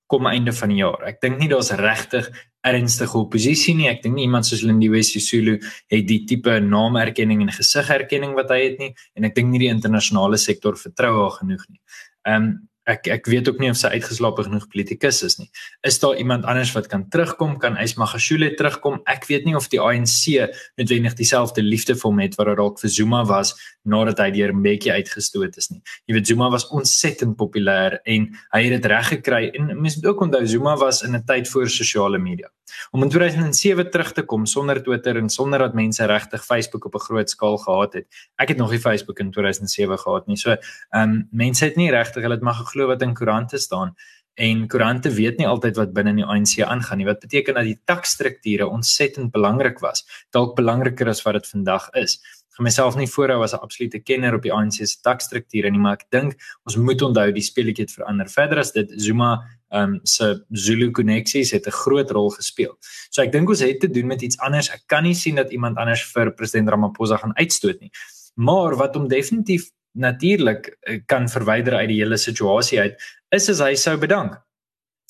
kom 0.07 0.27
einde 0.29 0.53
van 0.53 0.73
die 0.73 0.83
jaar. 0.83 1.01
Ek 1.09 1.21
dink 1.23 1.39
nie 1.41 1.49
daar's 1.49 1.73
regtig 1.79 2.29
ernstige 2.65 3.19
oppositie 3.21 3.75
nie. 3.77 3.89
Ek 3.91 4.03
dink 4.05 4.17
nie 4.17 4.27
iemand 4.29 4.49
soos 4.49 4.65
Lindiwe 4.65 5.03
Sisulu 5.05 5.57
het 5.93 6.05
die 6.09 6.21
tipe 6.29 6.59
naamerkenning 6.65 7.43
en 7.45 7.53
gesigherkenning 7.55 8.37
wat 8.39 8.53
hy 8.55 8.61
het 8.63 8.79
nie 8.83 8.93
en 9.17 9.29
ek 9.29 9.37
dink 9.37 9.53
nie 9.53 9.65
die 9.67 9.73
internasionale 9.73 10.41
sektor 10.41 10.79
vertrou 10.81 11.17
haar 11.23 11.35
genoeg 11.41 11.67
nie. 11.71 11.83
Ehm 12.29 12.49
um, 12.49 12.55
ek 12.85 13.09
ek 13.09 13.29
weet 13.33 13.49
ook 13.49 13.61
nie 13.63 13.71
of 13.73 13.79
sy 13.81 13.91
uitgeslaap 13.97 14.41
genoeg 14.45 14.67
politikus 14.73 15.23
is 15.27 15.39
nie. 15.39 15.49
Is 15.87 15.99
daar 16.03 16.17
iemand 16.21 16.45
anders 16.45 16.73
wat 16.77 16.89
kan 16.93 17.07
terugkom? 17.09 17.57
Kan 17.63 17.79
Ysmagashule 17.81 18.55
terugkom? 18.59 19.01
Ek 19.11 19.27
weet 19.31 19.45
nie 19.49 19.57
of 19.57 19.69
die 19.73 19.81
ANC 19.81 20.51
noodwendig 20.77 21.17
dieselfde 21.19 21.65
liefde 21.65 21.97
vir 21.97 22.09
hom 22.11 22.21
het 22.21 22.37
wat 22.41 22.53
dalk 22.61 22.81
vir 22.83 22.93
Zuma 22.93 23.25
was 23.29 23.55
nadat 23.85 24.21
hy 24.21 24.31
deur 24.37 24.53
bietjie 24.65 24.93
uitgestoot 24.93 25.57
is 25.61 25.71
nie. 25.73 25.81
Jy 26.09 26.19
weet 26.19 26.29
Zuma 26.33 26.51
was 26.53 26.69
ontsettend 26.73 27.39
populêr 27.41 28.01
en 28.05 28.29
hy 28.55 28.65
het 28.67 28.77
dit 28.77 28.91
reg 28.93 29.13
gekry 29.17 29.45
en 29.55 29.73
mense 29.75 30.01
moet 30.01 30.11
ook 30.13 30.27
onthou 30.29 30.45
Zuma 30.47 30.77
was 30.81 31.03
in 31.03 31.17
'n 31.17 31.25
tyd 31.25 31.49
voor 31.49 31.69
sosiale 31.69 32.19
media. 32.19 32.49
Om 32.91 33.03
in 33.03 33.09
2007 33.09 33.91
terug 33.91 34.13
te 34.13 34.23
kom 34.23 34.47
sonder 34.47 34.83
Twitter 34.83 35.17
en 35.17 35.29
sonder 35.29 35.59
dat 35.59 35.75
mense 35.75 36.07
regtig 36.07 36.45
Facebook 36.45 36.85
op 36.85 36.95
'n 36.95 37.05
groot 37.07 37.31
skaal 37.31 37.59
gehad 37.59 37.93
het. 37.93 38.07
Ek 38.37 38.49
het 38.49 38.57
nog 38.57 38.71
nie 38.71 38.81
Facebook 38.81 39.19
in 39.19 39.31
2007 39.31 39.99
gehad 39.99 40.27
nie. 40.27 40.37
So, 40.37 40.51
ehm 40.91 41.03
um, 41.03 41.29
mense 41.31 41.65
het 41.65 41.77
nie 41.77 41.91
regtig 41.91 42.23
hulle 42.23 42.35
het 42.35 42.43
maar 42.43 42.55
geglo 42.75 42.91
wat 42.91 43.03
in 43.03 43.15
koerante 43.15 43.59
staan 43.59 43.95
en 44.35 44.67
koerante 44.67 45.11
weet 45.15 45.39
nie 45.39 45.47
altyd 45.47 45.77
wat 45.79 45.93
binne 45.95 46.11
in 46.11 46.17
die 46.17 46.27
ANC 46.27 46.59
aangaan 46.67 46.99
nie. 46.99 47.07
Wat 47.07 47.21
beteken 47.23 47.55
dat 47.55 47.69
die 47.69 47.79
takstrukture 47.87 48.67
ontsettend 48.67 49.31
belangrik 49.31 49.79
was, 49.79 50.03
dalk 50.35 50.57
belangriker 50.57 51.09
as 51.09 51.23
wat 51.23 51.39
dit 51.39 51.47
vandag 51.47 51.87
is 51.95 52.19
vir 52.55 52.63
myself 52.63 52.95
nie 52.95 53.09
voorhou 53.11 53.43
as 53.43 53.53
'n 53.55 53.63
absolute 53.63 53.99
kenner 53.99 54.35
op 54.35 54.43
die 54.43 54.53
ANC 54.53 54.87
se 54.87 55.01
takstrukture 55.03 55.71
nie, 55.71 55.79
maar 55.79 55.95
ek 55.95 56.07
dink 56.11 56.37
ons 56.67 56.77
moet 56.77 57.03
onthou 57.03 57.33
die 57.33 57.43
speletjie 57.43 57.85
het 57.85 57.91
verander. 57.91 58.29
Verder 58.29 58.59
as 58.59 58.73
dit 58.73 58.91
Zuma 58.97 59.43
um, 59.73 60.01
se 60.05 60.45
Zulu 60.53 60.91
koneksies 60.91 61.51
het 61.51 61.67
'n 61.67 61.71
groot 61.71 62.11
rol 62.11 62.31
gespeel. 62.31 62.79
So 63.11 63.23
ek 63.23 63.33
dink 63.33 63.49
ons 63.49 63.61
het 63.61 63.81
te 63.81 63.89
doen 63.89 64.07
met 64.07 64.23
iets 64.23 64.39
anders. 64.39 64.71
Ek 64.71 64.83
kan 64.87 65.03
nie 65.03 65.15
sien 65.15 65.35
dat 65.35 65.51
iemand 65.51 65.77
anders 65.77 66.05
vir 66.13 66.31
president 66.31 66.69
Ramaphosa 66.69 67.17
gaan 67.17 67.35
uitstoot 67.35 67.81
nie. 67.81 67.91
Maar 68.37 68.77
wat 68.77 68.95
hom 68.95 69.09
definitief 69.09 69.71
natuurlik 69.95 70.77
eh, 70.83 71.01
kan 71.07 71.29
verwyder 71.31 71.79
uit 71.79 71.89
die 71.89 72.01
hele 72.03 72.19
situasie 72.19 72.81
uit 72.81 72.99
is 73.35 73.49
as 73.51 73.63
hy 73.63 73.75
sou 73.79 73.97
bedank. 73.99 74.37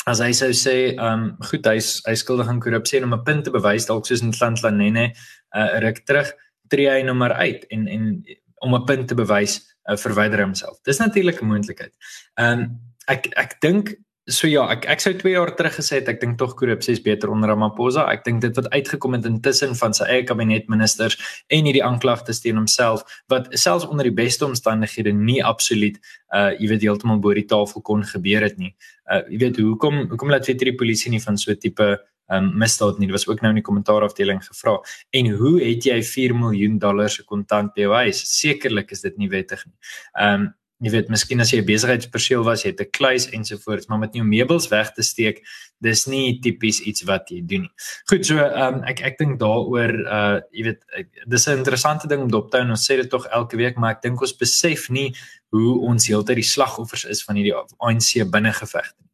As 0.06 0.20
hy 0.20 0.32
sou 0.36 0.50
sê, 0.52 0.76
ehm 0.92 1.22
um, 1.24 1.28
goed, 1.48 1.64
hy's 1.66 2.02
hy 2.04 2.14
skuldig 2.20 2.48
aan 2.48 2.60
korrupsie 2.60 2.98
en 3.00 3.08
om 3.08 3.14
'n 3.16 3.24
punt 3.24 3.44
te 3.44 3.50
bewys 3.50 3.86
dalk 3.88 4.06
soos 4.06 4.22
in 4.22 4.32
Tlantlanene 4.32 5.12
uh, 5.56 5.78
ruk 5.80 6.04
terug 6.04 6.32
tree 6.68 6.90
hy 6.90 7.02
nou 7.04 7.14
maar 7.16 7.32
uit 7.40 7.64
en 7.72 7.86
en 7.88 8.24
om 8.64 8.74
'n 8.74 8.84
punt 8.84 9.08
te 9.08 9.14
bewys 9.14 9.60
uh, 9.88 9.96
verwyder 9.96 10.42
homself. 10.42 10.80
Dis 10.84 10.98
natuurlik 10.98 11.40
'n 11.40 11.46
moontlikheid. 11.46 11.94
Ehm 12.34 12.60
um, 12.60 12.80
ek 13.08 13.28
ek 13.36 13.60
dink 13.60 13.96
so 14.26 14.48
ja, 14.48 14.62
ek 14.72 14.86
ek 14.88 15.02
sou 15.04 15.12
2 15.20 15.34
jaar 15.34 15.50
terug 15.56 15.74
gesê 15.76 15.98
het 15.98 16.08
ek 16.08 16.20
dink 16.22 16.38
tog 16.40 16.54
korrupsie 16.56 16.94
is 16.96 17.02
beter 17.04 17.28
onder 17.32 17.50
Ramaphosa. 17.52 18.06
Ek 18.12 18.24
dink 18.24 18.40
dit 18.40 18.56
wat 18.56 18.70
uitgekom 18.72 19.18
het 19.18 19.28
intussen 19.28 19.74
van 19.76 19.92
sy 19.96 20.06
eie 20.08 20.24
kabinetministers 20.24 21.18
en 21.52 21.68
hierdie 21.68 21.84
aanklagtes 21.84 22.40
teen 22.40 22.56
homself 22.56 23.04
wat 23.32 23.52
selfs 23.52 23.84
onder 23.84 24.08
die 24.08 24.16
beste 24.16 24.46
omstandighede 24.48 25.12
nie 25.12 25.42
absoluut 25.44 26.00
uh 26.34 26.50
jy 26.56 26.70
weet 26.72 26.88
heeltemal 26.88 27.20
bo 27.20 27.36
die 27.36 27.44
tafel 27.44 27.84
kon 27.84 28.02
gebeur 28.14 28.48
het 28.48 28.56
nie. 28.58 28.72
Uh 29.10 29.20
jy 29.28 29.44
weet 29.44 29.60
hoekom 29.60 30.06
hoekom 30.08 30.32
laat 30.32 30.48
weet 30.48 30.64
die 30.72 30.76
polisie 30.80 31.12
nie 31.12 31.20
van 31.20 31.36
so 31.36 31.52
tipe 31.54 31.92
um, 32.32 32.50
misdaad 32.58 32.98
nie. 32.98 33.08
Dit 33.10 33.18
was 33.18 33.28
ook 33.28 33.44
nou 33.44 33.52
in 33.52 33.60
die 33.60 33.66
kommentaarafdeling 33.66 34.40
gevra. 34.44 34.78
En 35.12 35.30
hoe 35.36 35.58
het 35.60 35.84
jy 35.84 36.00
4 36.02 36.34
miljoen 36.38 36.78
dollar 36.80 37.12
se 37.12 37.24
kontant 37.28 37.74
by 37.76 37.84
jou 37.84 37.94
huis? 38.00 38.24
Sekerlik 38.30 38.96
is 38.96 39.04
dit 39.04 39.18
nie 39.20 39.28
wettig 39.28 39.66
nie. 39.66 39.76
Um, 40.16 40.54
jy 40.84 40.92
weet 40.92 41.08
miskien 41.12 41.40
as 41.40 41.52
jy 41.52 41.60
'n 41.62 41.66
besigheidsperseel 41.66 42.44
was, 42.44 42.64
jy 42.64 42.70
het 42.72 42.80
'n 42.80 42.90
kluis 42.92 43.30
ensovoorts, 43.30 43.86
maar 43.88 43.98
met 43.98 44.14
jou 44.14 44.24
meubels 44.24 44.68
weg 44.68 44.92
te 44.92 45.02
steek, 45.02 45.42
dis 45.80 46.06
nie 46.06 46.40
tipies 46.40 46.80
iets 46.80 47.04
wat 47.04 47.30
jy 47.30 47.40
doen 47.40 47.62
nie. 47.62 47.72
Goed, 48.10 48.26
so 48.26 48.36
ehm 48.38 48.74
um, 48.74 48.82
ek 48.84 49.00
ek 49.00 49.18
dink 49.18 49.38
daaroor 49.40 49.94
uh 50.06 50.40
jy 50.52 50.64
weet 50.64 50.84
ek, 50.98 51.08
dis 51.26 51.46
'n 51.48 51.58
interessante 51.58 52.08
ding 52.08 52.22
om 52.22 52.30
dop 52.30 52.50
te 52.50 52.58
hou. 52.58 52.68
Ons 52.70 52.86
sê 52.90 52.96
dit 52.96 53.10
tog 53.10 53.26
elke 53.26 53.56
week, 53.56 53.76
maar 53.76 53.96
ek 53.96 54.02
dink 54.02 54.20
ons 54.20 54.36
besef 54.36 54.90
nie 54.90 55.14
hoe 55.50 55.80
ons 55.80 56.06
heeltyd 56.06 56.36
die 56.36 56.52
slagoffers 56.54 57.04
is 57.04 57.22
van 57.24 57.36
hierdie 57.36 57.54
ANC 57.78 58.30
binnengevegte 58.30 59.00
nie. 59.00 59.10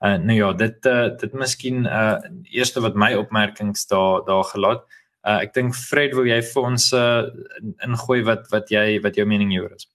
Uh 0.00 0.18
nou 0.18 0.36
ja, 0.36 0.52
dit 0.52 0.86
uh 0.86 1.08
dit 1.18 1.32
miskien 1.32 1.86
uh 1.86 2.18
eerste 2.50 2.80
wat 2.80 2.94
my 2.94 3.14
opmerkings 3.14 3.86
daar 3.86 4.24
daar 4.26 4.44
gelaat. 4.44 4.84
Uh 5.22 5.38
ek 5.42 5.54
dink 5.54 5.74
Fred 5.74 6.14
wil 6.18 6.26
jy 6.26 6.40
vir 6.42 6.62
ons 6.62 6.92
uh 6.92 7.22
ingooi 7.86 8.22
wat 8.26 8.48
wat 8.50 8.70
jy 8.70 9.00
wat 9.04 9.16
jou 9.16 9.26
mening 9.26 9.50
hieroor 9.54 9.76
is. 9.76 9.86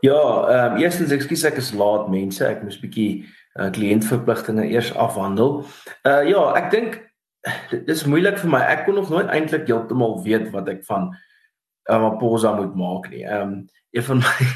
Ja, 0.00 0.48
ehm 0.48 0.72
um, 0.72 0.80
eerstens 0.80 1.12
ekskuus 1.12 1.44
ek 1.44 1.60
is 1.60 1.74
laat 1.76 2.08
mense, 2.08 2.44
ek 2.46 2.62
moes 2.64 2.78
bietjie 2.80 3.26
uh, 3.58 3.68
kliëntverpligtinge 3.74 4.64
eers 4.70 4.94
afhandel. 4.96 5.60
Uh 6.08 6.22
ja, 6.28 6.44
ek 6.56 6.70
dink 6.72 6.96
dit 7.70 7.88
is 7.92 8.06
moeilik 8.08 8.38
vir 8.40 8.52
my. 8.52 8.62
Ek 8.72 8.86
kon 8.86 8.96
nog 8.96 9.12
nooit 9.12 9.28
eintlik 9.32 9.68
heeltemal 9.68 10.18
weet 10.24 10.48
wat 10.54 10.68
ek 10.72 10.82
van 10.88 11.10
uh, 11.12 12.00
Maposa 12.00 12.54
moet 12.56 12.74
maak 12.76 13.10
nie. 13.12 13.26
Ehm 13.26 13.52
um, 13.52 13.54
een 13.90 14.06
van 14.06 14.22
my 14.26 14.50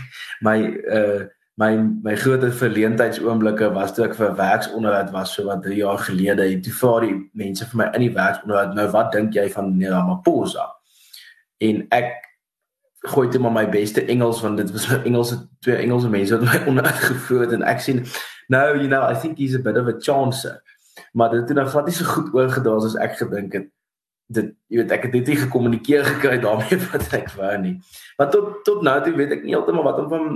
my 0.48 0.58
uh 0.98 1.24
my 1.60 1.76
my 2.02 2.16
groot 2.18 2.44
verleentheidsoomblikke 2.58 3.68
was 3.74 3.92
toe 3.94 4.08
ek 4.08 4.16
vir 4.18 4.32
werksonderhoud 4.38 5.12
was 5.14 5.34
so 5.36 5.46
wat 5.46 5.62
3 5.62 5.76
jaar 5.78 6.00
gelede 6.02 6.46
en 6.50 6.62
toe 6.62 6.72
vra 6.74 6.94
die 7.04 7.14
mense 7.32 7.68
vir 7.70 7.78
my 7.78 7.90
in 7.94 8.06
die 8.08 8.14
werksonderhoud 8.14 8.74
nou 8.74 8.86
wat 8.94 9.12
dink 9.14 9.36
jy 9.38 9.44
van 9.54 9.70
meneer 9.70 9.94
Ramaphosa 9.94 10.66
en 11.68 11.84
ek 11.94 12.16
gooi 13.04 13.28
dit 13.30 13.40
maar 13.40 13.52
my 13.52 13.66
beste 13.68 14.04
Engels 14.04 14.40
want 14.44 14.60
dit 14.60 14.70
was 14.72 14.88
my 14.88 15.00
Engelse 15.04 15.40
twee 15.64 15.76
Engelse 15.76 16.08
mense 16.08 16.38
wat 16.38 16.46
my 16.48 16.62
ondergevoer 16.72 17.46
het 17.46 17.56
en 17.58 17.66
ek 17.68 17.84
sien 17.84 18.04
nou 18.52 18.66
you 18.78 18.88
know 18.88 19.04
I 19.04 19.14
think 19.20 19.38
he's 19.38 19.56
a 19.56 19.62
bit 19.62 19.76
of 19.80 19.90
a 19.90 19.96
chancer 19.98 20.60
maar 21.12 21.30
dit 21.30 21.48
het 21.48 21.56
nou 21.58 21.66
glad 21.68 21.88
nie 21.88 21.96
so 21.96 22.08
goed 22.08 22.34
oorgedra 22.34 22.76
as 22.80 22.98
ek 22.98 23.18
gedink 23.20 23.58
het 23.58 23.70
dit 24.32 24.52
jy 24.72 24.80
weet 24.80 24.92
ek 24.96 25.06
het 25.06 25.16
dit 25.18 25.32
nie 25.32 25.40
gekommunikeer 25.42 26.04
gekry 26.08 26.36
daarmee 26.42 26.78
wat 26.90 27.08
ek 27.16 27.30
wou 27.36 27.52
nie. 27.60 27.74
Maar 28.18 28.30
tot 28.32 28.62
tot 28.64 28.84
nou 28.86 28.96
toe 29.04 29.14
weet 29.16 29.34
ek 29.38 29.42
nie 29.44 29.54
heeltemal 29.56 29.84
wat 29.86 30.00
om 30.00 30.08
van 30.12 30.28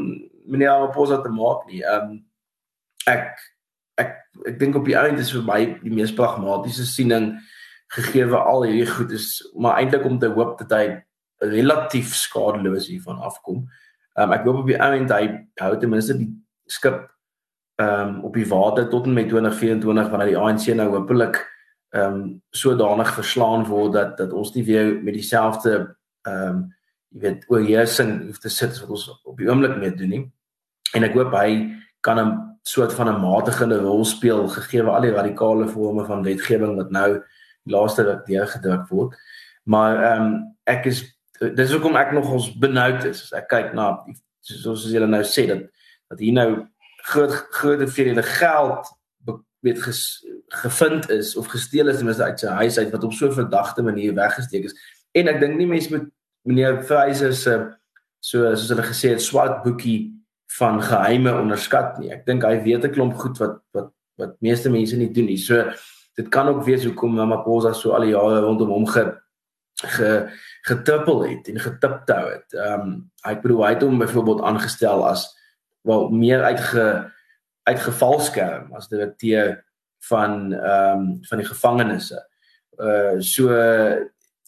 meneer 0.48 0.74
Ramaphosa 0.74 1.22
te 1.24 1.32
maak 1.32 1.64
nie. 1.70 1.80
Um, 1.88 2.18
ek 3.08 3.32
ek 3.98 4.14
ek 4.46 4.58
dink 4.60 4.76
op 4.78 4.86
die 4.86 4.98
einde 4.98 5.24
is 5.24 5.32
vir 5.34 5.46
my 5.46 5.60
die 5.80 5.94
mees 5.94 6.12
pragmatiese 6.14 6.86
siening 6.86 7.32
gegee 7.96 8.28
al 8.36 8.66
hierdie 8.66 8.90
goed 8.90 9.14
is 9.16 9.38
maar 9.56 9.80
eintlik 9.80 10.04
om 10.04 10.18
te 10.20 10.28
hoop 10.28 10.58
dat 10.60 10.74
hy 10.76 10.84
relatief 11.38 12.14
skadeloos 12.14 12.88
hiervan 12.88 13.18
afkom. 13.18 13.68
Um, 14.18 14.32
ek 14.32 14.46
hoop 14.46 14.64
op 14.64 14.70
die 14.70 14.80
einde 14.80 15.14
hy 15.14 15.28
hou 15.62 15.76
ten 15.78 15.92
minste 15.92 16.16
die 16.18 16.30
skip 16.66 17.06
ehm 17.78 18.08
um, 18.08 18.24
op 18.26 18.34
die 18.34 18.48
water 18.50 18.88
tot 18.90 19.06
en 19.06 19.14
met 19.14 19.28
2024 19.30 20.10
wanneer 20.10 20.32
die 20.32 20.38
ANC 20.38 20.66
nou 20.74 20.88
hopelik 20.96 21.38
ehm 21.94 22.14
um, 22.14 22.24
sodanig 22.50 23.12
verslaan 23.14 23.64
word 23.68 23.92
dat 23.94 24.16
dat 24.18 24.32
ons 24.32 24.50
nie 24.54 24.64
weer 24.66 24.96
met 25.02 25.14
dieselfde 25.14 25.76
ehm 26.26 26.48
um, 26.48 26.66
jy 27.08 27.20
weet 27.22 27.44
oorheersing 27.48 28.10
hoef 28.26 28.40
te 28.42 28.50
sit 28.52 28.74
wat 28.80 28.90
ons 28.90 29.06
op 29.24 29.38
die 29.38 29.48
oomblik 29.48 29.78
mee 29.78 29.94
doen 29.96 30.10
nie. 30.12 30.24
En 30.92 31.06
ek 31.06 31.14
hoop 31.16 31.32
hy 31.32 31.78
kan 32.04 32.18
'n 32.20 32.58
soort 32.62 32.92
van 32.92 33.08
'n 33.08 33.20
matigende 33.20 33.78
rol 33.78 34.04
speel 34.04 34.48
gegee 34.48 34.82
al 34.82 35.00
die 35.00 35.14
radikale 35.14 35.68
vorme 35.68 36.04
van 36.04 36.22
wetgewing 36.22 36.76
wat 36.76 36.90
nou 36.90 37.22
die 37.64 37.72
laaste 37.72 38.04
wat 38.04 38.26
deurgedruk 38.26 38.88
word. 38.88 39.14
Maar 39.64 40.02
ehm 40.02 40.26
um, 40.26 40.56
ek 40.64 40.86
is 40.86 41.17
dis 41.40 41.72
hoekom 41.72 41.96
ek 41.96 42.12
nog 42.12 42.30
ons 42.32 42.50
benoud 42.58 43.04
is 43.04 43.32
ek 43.32 43.48
kyk 43.48 43.74
na 43.74 43.92
soos 44.42 44.86
as 44.86 44.92
julle 44.92 45.06
nou 45.06 45.22
sê 45.22 45.46
dat 45.46 45.66
dat 46.08 46.18
hier 46.18 46.32
nou 46.32 46.50
groot 47.08 47.32
groot 47.50 47.80
hoeveelhede 47.80 48.22
geld 48.22 48.88
weet 49.60 49.80
ges, 49.82 50.26
gevind 50.48 51.10
is 51.10 51.36
of 51.36 51.46
gesteel 51.46 51.88
is 51.88 51.96
tenminste 51.96 52.24
uit 52.24 52.40
sy 52.40 52.52
huis 52.62 52.78
uit 52.78 52.92
wat 52.94 53.04
op 53.04 53.12
so 53.12 53.26
'n 53.26 53.32
verdagte 53.32 53.82
manier 53.82 54.14
weggesteek 54.14 54.64
is. 54.64 54.74
En 55.12 55.28
ek 55.28 55.40
dink 55.40 55.56
nie 55.56 55.66
mense 55.66 55.90
moet 55.90 56.06
meneer 56.42 56.82
Fraser 56.82 57.34
se 57.34 57.74
so 58.20 58.54
soos 58.54 58.68
hulle 58.68 58.82
gesê 58.82 59.10
het 59.10 59.22
swart 59.22 59.62
boekie 59.62 60.14
van 60.58 60.82
geheime 60.82 61.32
onderskat 61.34 61.98
nie. 61.98 62.10
Ek 62.10 62.26
dink 62.26 62.42
hy 62.42 62.62
weet 62.62 62.84
'n 62.84 62.92
klomp 62.92 63.14
goed 63.14 63.38
wat 63.38 63.60
wat 63.72 63.90
wat 64.16 64.40
meeste 64.40 64.70
mense 64.70 64.96
nie 64.96 65.12
doen 65.12 65.26
nie. 65.26 65.36
So 65.36 65.72
dit 66.16 66.28
kan 66.28 66.48
ook 66.48 66.64
wees 66.64 66.84
hoekom 66.84 67.18
Ramaphosa 67.18 67.72
so 67.72 67.92
al 67.92 68.00
die 68.00 68.10
jare 68.14 68.40
rondom 68.40 68.68
hom 68.68 68.86
ge 68.86 69.14
ge 69.86 70.28
getippel 70.62 71.22
het 71.28 71.48
en 71.48 71.60
getiptou 71.60 72.24
het. 72.30 72.52
Ehm 72.52 72.80
um, 72.80 73.10
ek 73.22 73.42
bedoel 73.42 73.64
hy 73.64 73.72
het 73.74 73.82
hom 73.82 73.98
byvoorbeeld 73.98 74.42
aangestel 74.42 75.04
as 75.06 75.28
wel 75.86 76.08
meer 76.10 76.42
uitge 76.42 77.12
uitgevalskerm 77.62 78.72
as 78.74 78.88
direkteur 78.88 79.64
van 80.08 80.52
ehm 80.52 80.98
um, 80.98 81.18
van 81.22 81.38
die 81.38 81.46
gevangenisse. 81.46 82.22
Uh 82.78 83.18
so 83.18 83.50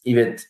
jy 0.02 0.14
weet 0.14 0.46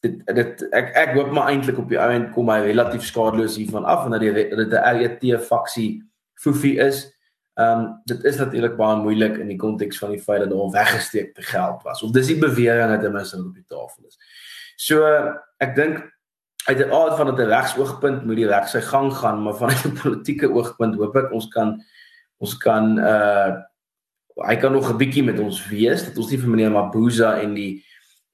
dit 0.00 0.20
dit 0.34 0.66
ek 0.70 0.92
ek 0.96 1.14
hoop 1.14 1.30
maar 1.34 1.50
eintlik 1.52 1.78
op 1.78 1.88
die 1.90 1.98
ou 2.00 2.10
end 2.12 2.30
kom 2.34 2.50
hy 2.50 2.60
relatief 2.66 3.06
skadeloos 3.06 3.58
hiervan 3.58 3.86
af 3.86 4.04
en 4.04 4.14
dat 4.16 4.22
die 4.22 4.32
dit 4.32 4.72
'n 4.72 4.98
RET 4.98 5.24
faksie 5.46 6.02
foefie 6.34 6.78
is. 6.78 7.06
Ehm 7.58 7.78
um, 7.78 7.86
dit 8.06 8.24
is 8.24 8.36
natuurlik 8.38 8.76
baie 8.78 9.00
moeilik 9.02 9.40
in 9.42 9.48
die 9.50 9.58
konteks 9.58 9.98
van 9.98 10.12
die 10.14 10.20
feit 10.22 10.44
dat 10.44 10.50
daar 10.52 10.70
weggesteekte 10.70 11.42
geld 11.42 11.82
was. 11.82 12.02
Of 12.06 12.12
dis 12.14 12.30
die 12.30 12.38
bewering 12.38 12.92
dat 12.92 13.00
dit 13.02 13.12
mens 13.12 13.34
op 13.34 13.54
die 13.54 13.66
tafel 13.66 14.04
is. 14.06 14.18
So 14.78 15.02
ek 15.58 15.74
dink 15.74 16.04
uit 16.68 16.78
'n 16.78 16.92
aard 16.92 17.16
van 17.16 17.32
'n 17.32 17.50
regsoogpunt 17.50 18.24
moet 18.24 18.36
die 18.36 18.46
reg 18.46 18.68
sy 18.68 18.80
gang 18.80 19.10
gaan, 19.12 19.42
maar 19.42 19.54
van 19.54 19.70
'n 19.70 19.98
politieke 20.02 20.52
oogpunt 20.52 20.94
hoop 20.94 21.16
ek 21.16 21.32
ons 21.32 21.48
kan 21.48 21.82
ons 22.38 22.56
kan 22.56 22.98
uh 22.98 23.58
hy 24.46 24.56
kan 24.56 24.72
nog 24.72 24.90
'n 24.90 24.96
bietjie 24.96 25.24
met 25.24 25.38
ons 25.38 25.68
wees 25.68 26.04
dat 26.04 26.16
ons 26.16 26.30
nie 26.30 26.38
vir 26.38 26.48
meneer 26.48 26.70
Mabuza 26.70 27.40
en 27.40 27.54
die 27.54 27.84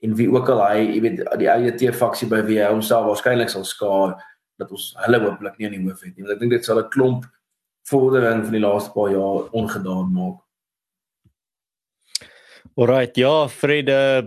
en 0.03 0.15
wie 0.15 0.29
ook 0.29 0.49
al 0.49 0.67
hy, 0.69 0.79
jy 0.95 1.01
weet 1.01 1.39
die 1.39 1.49
AJT 1.51 1.95
faksie 1.97 2.29
by 2.29 2.43
wie 2.45 2.61
hy 2.61 2.69
homself 2.69 3.07
waarskynlik 3.07 3.49
sal 3.49 3.65
skaar 3.65 4.21
dat 4.59 4.71
ons 4.71 4.95
hulle 4.99 5.21
hopelik 5.21 5.57
nie 5.59 5.67
aan 5.67 5.73
die 5.73 5.89
hoof 5.89 6.03
het 6.05 6.17
nie. 6.17 6.25
Want 6.25 6.35
ek 6.35 6.41
dink 6.41 6.53
dit 6.53 6.65
sal 6.65 6.79
'n 6.79 6.91
klomp 6.91 7.25
vordering 7.91 8.45
van 8.47 8.57
die 8.57 8.65
laaste 8.65 8.95
paar 8.95 9.13
jaar 9.13 9.51
ongedaan 9.53 10.11
maak. 10.13 10.41
Alright, 12.75 13.15
ja, 13.15 13.47
Fred, 13.47 13.87
uh, 13.87 14.25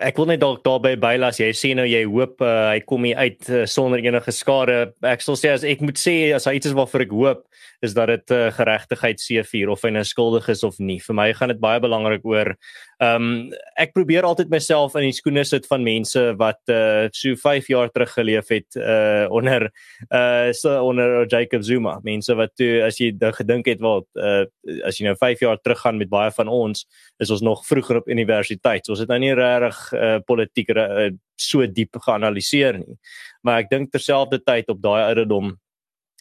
ek 0.00 0.16
wil 0.16 0.30
net 0.30 0.40
dalk 0.40 0.62
daarby 0.64 0.94
bylas. 0.96 1.36
Jy 1.36 1.50
sê 1.52 1.74
nou 1.76 1.84
jy 1.84 2.00
hoop 2.08 2.40
uh, 2.40 2.70
hy 2.70 2.78
kom 2.88 3.04
hier 3.04 3.18
uit 3.20 3.50
uh, 3.52 3.66
sonder 3.68 4.00
enige 4.00 4.32
skade. 4.32 4.78
Ek 5.04 5.20
sal 5.20 5.36
sê 5.36 5.50
as 5.52 5.66
ek 5.68 5.82
moet 5.84 6.00
sê 6.00 6.14
as 6.32 6.48
hy 6.48 6.54
iets 6.56 6.70
is 6.70 6.76
waarvoor 6.78 7.04
ek 7.04 7.12
hoop, 7.12 7.42
is 7.84 7.92
dat 7.98 8.08
dit 8.08 8.32
uh, 8.32 8.46
geregtigheid 8.56 9.20
seëvier 9.20 9.74
of 9.74 9.84
hy 9.84 9.92
nou 9.92 10.06
skuldig 10.08 10.48
is 10.48 10.64
of 10.64 10.80
nie. 10.80 10.96
Vir 11.04 11.18
my 11.18 11.28
gaan 11.36 11.52
dit 11.52 11.60
baie 11.60 11.82
belangrik 11.84 12.24
oor 12.24 12.54
ehm 13.00 13.22
um, 13.24 13.52
ek 13.80 13.94
probeer 13.96 14.26
altyd 14.28 14.50
myself 14.52 14.92
in 14.98 15.06
die 15.06 15.14
skoene 15.16 15.40
sit 15.48 15.64
van 15.70 15.80
mense 15.80 16.20
wat 16.40 16.60
uh 16.68 17.06
so 17.16 17.32
5 17.32 17.70
jaar 17.72 17.88
terug 17.88 18.12
geleef 18.12 18.50
het 18.52 18.76
uh 18.76 19.24
onder 19.32 19.70
uh 20.12 20.52
so 20.52 20.74
onder 20.84 21.24
Jacob 21.24 21.64
Zuma. 21.64 21.96
Mense 22.04 22.36
wat 22.36 22.52
toe 22.60 22.82
as 22.84 23.00
jy 23.00 23.14
gedink 23.38 23.72
het 23.72 23.80
wat 23.80 24.04
uh 24.20 24.44
as 24.84 25.00
jy 25.00 25.08
nou 25.08 25.16
5 25.16 25.40
jaar 25.46 25.56
terug 25.64 25.80
gaan 25.80 25.96
met 25.96 26.12
baie 26.12 26.30
van 26.36 26.48
ons 26.48 26.84
is 27.18 27.30
ons 27.30 27.40
nog 27.40 27.64
vroeër 27.64 28.02
op 28.02 28.12
universiteit. 28.12 28.84
So 28.84 28.92
ons 28.92 29.00
het 29.00 29.08
nou 29.08 29.18
nie 29.18 29.32
regtig 29.32 29.80
uh 29.96 30.18
politiek 30.20 30.76
uh, 30.76 31.08
so 31.40 31.64
diep 31.64 31.96
geanaliseer 32.04 32.82
nie. 32.84 32.98
Maar 33.42 33.64
ek 33.64 33.72
dink 33.72 33.92
terselfdertyd 33.96 34.68
op 34.68 34.82
daai 34.84 35.06
ouderdom 35.08 35.54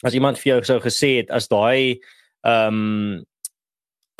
as 0.07 0.15
iemand 0.15 0.39
vir 0.39 0.53
jou 0.53 0.61
sou 0.63 0.79
gesê 0.79 1.17
het 1.19 1.31
as 1.31 1.51
daai 1.51 1.99
ehm 2.47 2.71
um, 2.71 3.25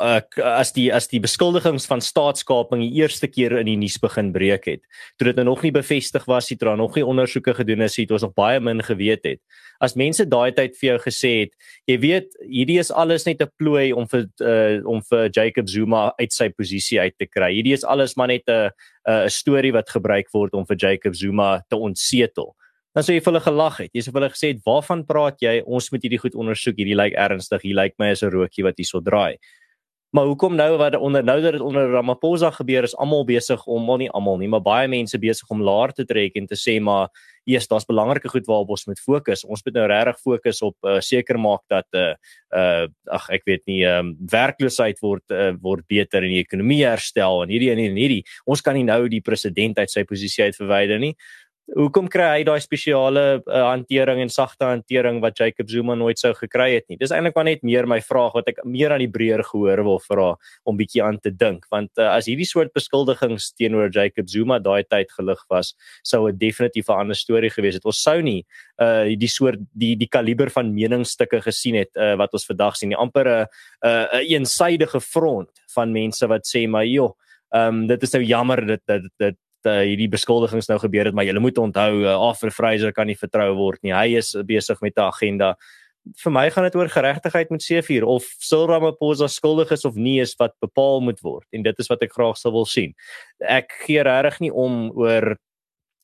uh, 0.00 0.20
as 0.56 0.72
die 0.76 0.88
as 0.94 1.08
die 1.10 1.20
beskuldigings 1.22 1.86
van 1.90 2.02
staatskaping 2.04 2.82
die 2.82 3.00
eerste 3.00 3.28
keer 3.30 3.58
in 3.60 3.68
die 3.68 3.78
nuus 3.80 3.98
begin 4.02 4.32
breek 4.34 4.66
het 4.70 4.82
toe 5.18 5.30
dit 5.30 5.38
nou 5.38 5.46
nog 5.50 5.64
nie 5.66 5.72
bevestig 5.74 6.26
was 6.30 6.48
toe 6.50 6.58
daar 6.60 6.80
nog 6.80 6.96
nie 6.96 7.06
ondersoeke 7.06 7.54
gedoen 7.60 7.84
is 7.86 7.98
het 8.00 8.12
ons 8.14 8.24
nog 8.26 8.34
baie 8.38 8.60
min 8.60 8.82
geweet 8.84 9.26
het 9.28 9.40
as 9.84 9.96
mense 9.96 10.26
daai 10.28 10.52
tyd 10.56 10.76
vir 10.80 10.92
jou 10.92 10.98
gesê 11.06 11.32
het 11.42 11.52
jy 11.90 11.98
weet 12.04 12.38
hierdie 12.44 12.78
is 12.82 12.92
alles 12.92 13.26
net 13.28 13.42
'n 13.42 13.52
plooi 13.58 13.92
om 13.92 14.08
vir 14.08 14.26
uh, 14.40 14.80
om 14.84 15.02
vir 15.02 15.28
Jacob 15.28 15.68
Zuma 15.68 16.12
uit 16.18 16.32
sy 16.32 16.48
posisie 16.48 17.00
uit 17.00 17.16
te 17.18 17.26
kry 17.26 17.52
hierdie 17.54 17.76
is 17.76 17.84
alles 17.84 18.16
maar 18.16 18.28
net 18.28 18.48
'n 18.48 18.70
'n 19.06 19.28
storie 19.28 19.72
wat 19.72 19.90
gebruik 19.90 20.32
word 20.32 20.54
om 20.54 20.66
vir 20.66 20.76
Jacob 20.76 21.14
Zuma 21.14 21.62
te 21.68 21.76
ontsetel 21.76 22.54
dan 22.94 23.04
sou 23.06 23.14
jy 23.14 23.20
vir 23.22 23.30
hulle 23.30 23.44
gelag 23.44 23.76
het. 23.78 23.90
Jy 23.94 24.02
sou 24.02 24.12
vir 24.12 24.20
hulle 24.20 24.34
gesê 24.34 24.48
het, 24.50 24.64
"Waarvan 24.66 25.06
praat 25.06 25.38
jy? 25.40 25.62
Ons 25.64 25.92
moet 25.92 26.02
hierdie 26.02 26.18
goed 26.18 26.34
ondersoek. 26.34 26.74
Hierdie 26.74 26.96
lyk 26.96 27.14
ernstig. 27.14 27.62
Hier 27.62 27.76
lyk 27.76 27.94
my 27.98 28.10
as 28.10 28.22
'n 28.22 28.30
rookie 28.30 28.64
wat 28.64 28.74
hier 28.78 28.84
so 28.84 29.00
draai." 29.00 29.38
Maar 30.10 30.26
hoekom 30.26 30.56
nou 30.58 30.76
wat 30.76 30.96
onder 30.96 31.22
nou 31.24 31.40
dat 31.40 31.52
dit 31.52 31.60
onder 31.62 31.90
Ramaphosa 31.90 32.50
gebeur 32.50 32.82
is 32.82 32.96
almal 32.96 33.24
besig 33.24 33.66
om 33.66 33.86
wel 33.86 33.96
nie 33.96 34.08
almal 34.10 34.40
nie, 34.40 34.48
maar 34.50 34.62
baie 34.62 34.88
mense 34.90 35.18
besig 35.18 35.50
om 35.54 35.62
laer 35.62 35.92
te 35.94 36.04
trek 36.04 36.34
en 36.34 36.48
te 36.50 36.58
sê 36.58 36.80
maar 36.82 37.12
eers 37.46 37.68
daar's 37.70 37.86
belangrike 37.86 38.28
goed 38.28 38.46
waarop 38.46 38.72
ons 38.74 38.84
moet 38.86 38.98
fokus. 39.00 39.44
Ons 39.46 39.62
moet 39.64 39.78
nou 39.78 39.86
regtig 39.86 40.18
fokus 40.18 40.62
op 40.66 40.76
uh, 40.82 40.98
seker 41.00 41.38
maak 41.38 41.62
dat 41.70 41.86
uh 41.94 42.14
uh 42.50 42.88
ag 43.06 43.28
ek 43.30 43.46
weet 43.46 43.62
nie 43.70 43.84
um, 43.86 44.16
werkloosheid 44.32 44.98
word 44.98 45.30
uh, 45.30 45.52
word 45.62 45.86
beter 45.86 46.26
en 46.26 46.34
die 46.34 46.42
ekonomie 46.42 46.82
herstel 46.82 47.44
en 47.44 47.54
hierdie 47.54 47.70
en 47.70 47.78
hierdie. 47.78 48.24
Ons 48.46 48.66
kan 48.66 48.74
nie 48.74 48.86
nou 48.86 49.04
die 49.08 49.22
president 49.22 49.78
uit 49.78 49.94
sy 49.94 50.02
posisie 50.02 50.44
uit 50.44 50.58
verwyder 50.58 50.98
nie 50.98 51.14
hoekom 51.76 52.08
kry 52.10 52.26
hy 52.32 52.44
daai 52.46 52.58
spesiale 52.62 53.22
uh, 53.38 53.62
hantering 53.68 54.20
en 54.24 54.32
sagte 54.32 54.66
hantering 54.66 55.20
wat 55.22 55.38
Jacob 55.38 55.68
Zuma 55.70 55.94
nooit 55.94 56.18
sou 56.18 56.32
gekry 56.34 56.72
het 56.74 56.86
nie. 56.90 56.98
Dis 56.98 57.12
eintlik 57.14 57.36
maar 57.36 57.46
net 57.46 57.62
meer 57.66 57.86
my 57.90 58.00
vraag 58.02 58.34
wat 58.34 58.50
ek 58.50 58.58
meer 58.66 58.94
aan 58.94 59.04
die 59.04 59.10
breër 59.10 59.42
gehoor 59.46 59.82
wil 59.86 60.00
vra 60.02 60.28
om 60.68 60.78
bietjie 60.78 61.02
aan 61.04 61.20
te 61.22 61.30
dink 61.30 61.66
want 61.70 61.90
uh, 61.98 62.10
as 62.16 62.26
hierdie 62.30 62.48
soort 62.48 62.74
beskuldigings 62.76 63.52
teenoor 63.58 63.92
Jacob 63.94 64.28
Zuma 64.30 64.58
daai 64.62 64.82
tyd 64.90 65.12
gelig 65.14 65.42
was, 65.52 65.74
sou 66.06 66.26
dit 66.30 66.40
definitief 66.40 66.90
'n 66.90 67.06
ander 67.06 67.18
storie 67.18 67.50
gewees 67.50 67.78
het. 67.78 67.86
Ons 67.86 68.02
sou 68.02 68.18
nie 68.22 68.44
uh 68.80 69.06
die 69.20 69.28
soort 69.28 69.60
die 69.72 69.94
die 69.96 70.08
kaliber 70.08 70.50
van 70.50 70.74
meningsstukke 70.74 71.40
gesien 71.44 71.76
het 71.76 71.94
uh, 71.96 72.16
wat 72.16 72.32
ons 72.32 72.46
vandag 72.46 72.76
sien. 72.76 72.90
Nie 72.90 72.98
amper 72.98 73.28
'n 73.28 73.46
'n 73.84 74.08
een 74.26 74.40
eensydige 74.40 75.00
front 75.00 75.50
van 75.74 75.92
mense 75.92 76.26
wat 76.26 76.46
sê 76.46 76.66
maar 76.68 76.86
joh, 76.86 77.14
ehm 77.54 77.82
um, 77.82 77.86
dit 77.86 78.02
is 78.02 78.12
nou 78.12 78.22
jammer 78.24 78.66
dat 78.66 78.80
dit 78.86 79.10
dit 79.18 79.36
uh, 79.68 79.82
hierdie 79.84 80.08
beskuldigings 80.10 80.68
nou 80.70 80.78
gebeur 80.82 81.10
het, 81.10 81.16
maar 81.16 81.26
jy 81.28 81.34
moet 81.38 81.58
onthou 81.58 82.02
uh, 82.04 82.16
Arthur 82.28 82.52
Fraser 82.54 82.94
kan 82.96 83.06
nie 83.10 83.18
vertrou 83.18 83.52
word 83.58 83.82
nie. 83.82 83.94
Hy 83.96 84.16
is 84.20 84.34
besig 84.46 84.80
met 84.80 84.96
'n 84.96 85.08
agenda. 85.08 85.56
Vir 86.16 86.32
my 86.32 86.48
gaan 86.50 86.64
dit 86.64 86.76
oor 86.76 86.88
geregtigheid 86.88 87.50
met 87.50 87.62
C4 87.62 88.04
of 88.04 88.24
Cyril 88.40 88.68
Ramaphosa 88.68 89.28
skuldig 89.28 89.70
is 89.70 89.84
of 89.84 89.94
nie 89.94 90.20
is 90.20 90.34
wat 90.38 90.54
bepaal 90.60 91.00
moet 91.00 91.20
word 91.20 91.46
en 91.52 91.62
dit 91.62 91.78
is 91.78 91.88
wat 91.88 92.02
ek 92.02 92.12
graag 92.12 92.38
sou 92.38 92.52
wil 92.52 92.64
sien. 92.64 92.94
Ek 93.40 93.68
gee 93.84 94.02
regtig 94.02 94.40
nie 94.40 94.52
om 94.52 94.90
oor 94.96 95.36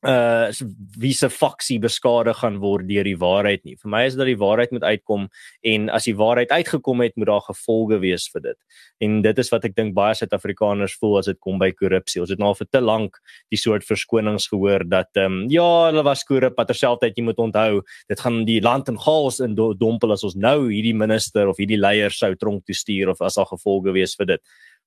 uh 0.05 0.53
wie 1.01 1.13
se 1.15 1.29
faksie 1.33 1.79
beskadig 1.81 2.37
gaan 2.37 2.59
word 2.61 2.87
deur 2.89 3.05
die 3.05 3.17
waarheid 3.17 3.65
nie. 3.65 3.77
Vir 3.81 3.91
my 3.91 4.03
is 4.07 4.17
dat 4.17 4.29
die 4.29 4.37
waarheid 4.37 4.73
moet 4.73 4.85
uitkom 4.85 5.29
en 5.65 5.89
as 5.91 6.05
die 6.05 6.15
waarheid 6.17 6.53
uitgekom 6.53 7.01
het, 7.01 7.17
moet 7.17 7.31
daar 7.31 7.45
gevolge 7.47 7.99
wees 8.01 8.29
vir 8.33 8.43
dit. 8.45 8.59
En 9.01 9.23
dit 9.23 9.39
is 9.39 9.51
wat 9.53 9.65
ek 9.65 9.77
dink 9.77 9.95
baie 9.97 10.15
Suid-Afrikaners 10.15 10.97
voel 11.01 11.19
as 11.19 11.31
dit 11.31 11.39
kom 11.41 11.59
by 11.59 11.71
korrupsie. 11.73 12.21
Ons 12.21 12.31
het 12.35 12.43
nou 12.43 12.53
vir 12.55 12.69
te 12.71 12.81
lank 12.81 13.17
die 13.53 13.61
soort 13.61 13.85
verskonings 13.89 14.49
gehoor 14.53 14.85
dat 14.85 15.11
ehm 15.17 15.33
um, 15.33 15.51
ja, 15.51 15.67
hulle 15.89 16.05
was 16.05 16.25
korrup, 16.25 16.57
maar 16.57 16.69
terselfdertyd 16.69 17.17
jy 17.17 17.27
moet 17.31 17.43
onthou, 17.43 17.83
dit 18.09 18.21
gaan 18.21 18.45
die 18.45 18.61
land 18.61 18.89
in 18.93 19.01
chaos 19.01 19.41
in 19.41 19.57
dompel 19.57 20.13
as 20.13 20.25
ons 20.25 20.37
nou 20.37 20.69
hierdie 20.69 20.97
minister 20.97 21.49
of 21.49 21.57
hierdie 21.61 21.81
leier 21.81 22.13
sou 22.13 22.35
tronk 22.37 22.67
toe 22.67 22.77
stuur 22.77 23.15
of 23.15 23.21
as 23.25 23.41
daar 23.41 23.49
gevolge 23.49 23.97
wees 23.97 24.17
vir 24.17 24.37
dit 24.37 24.43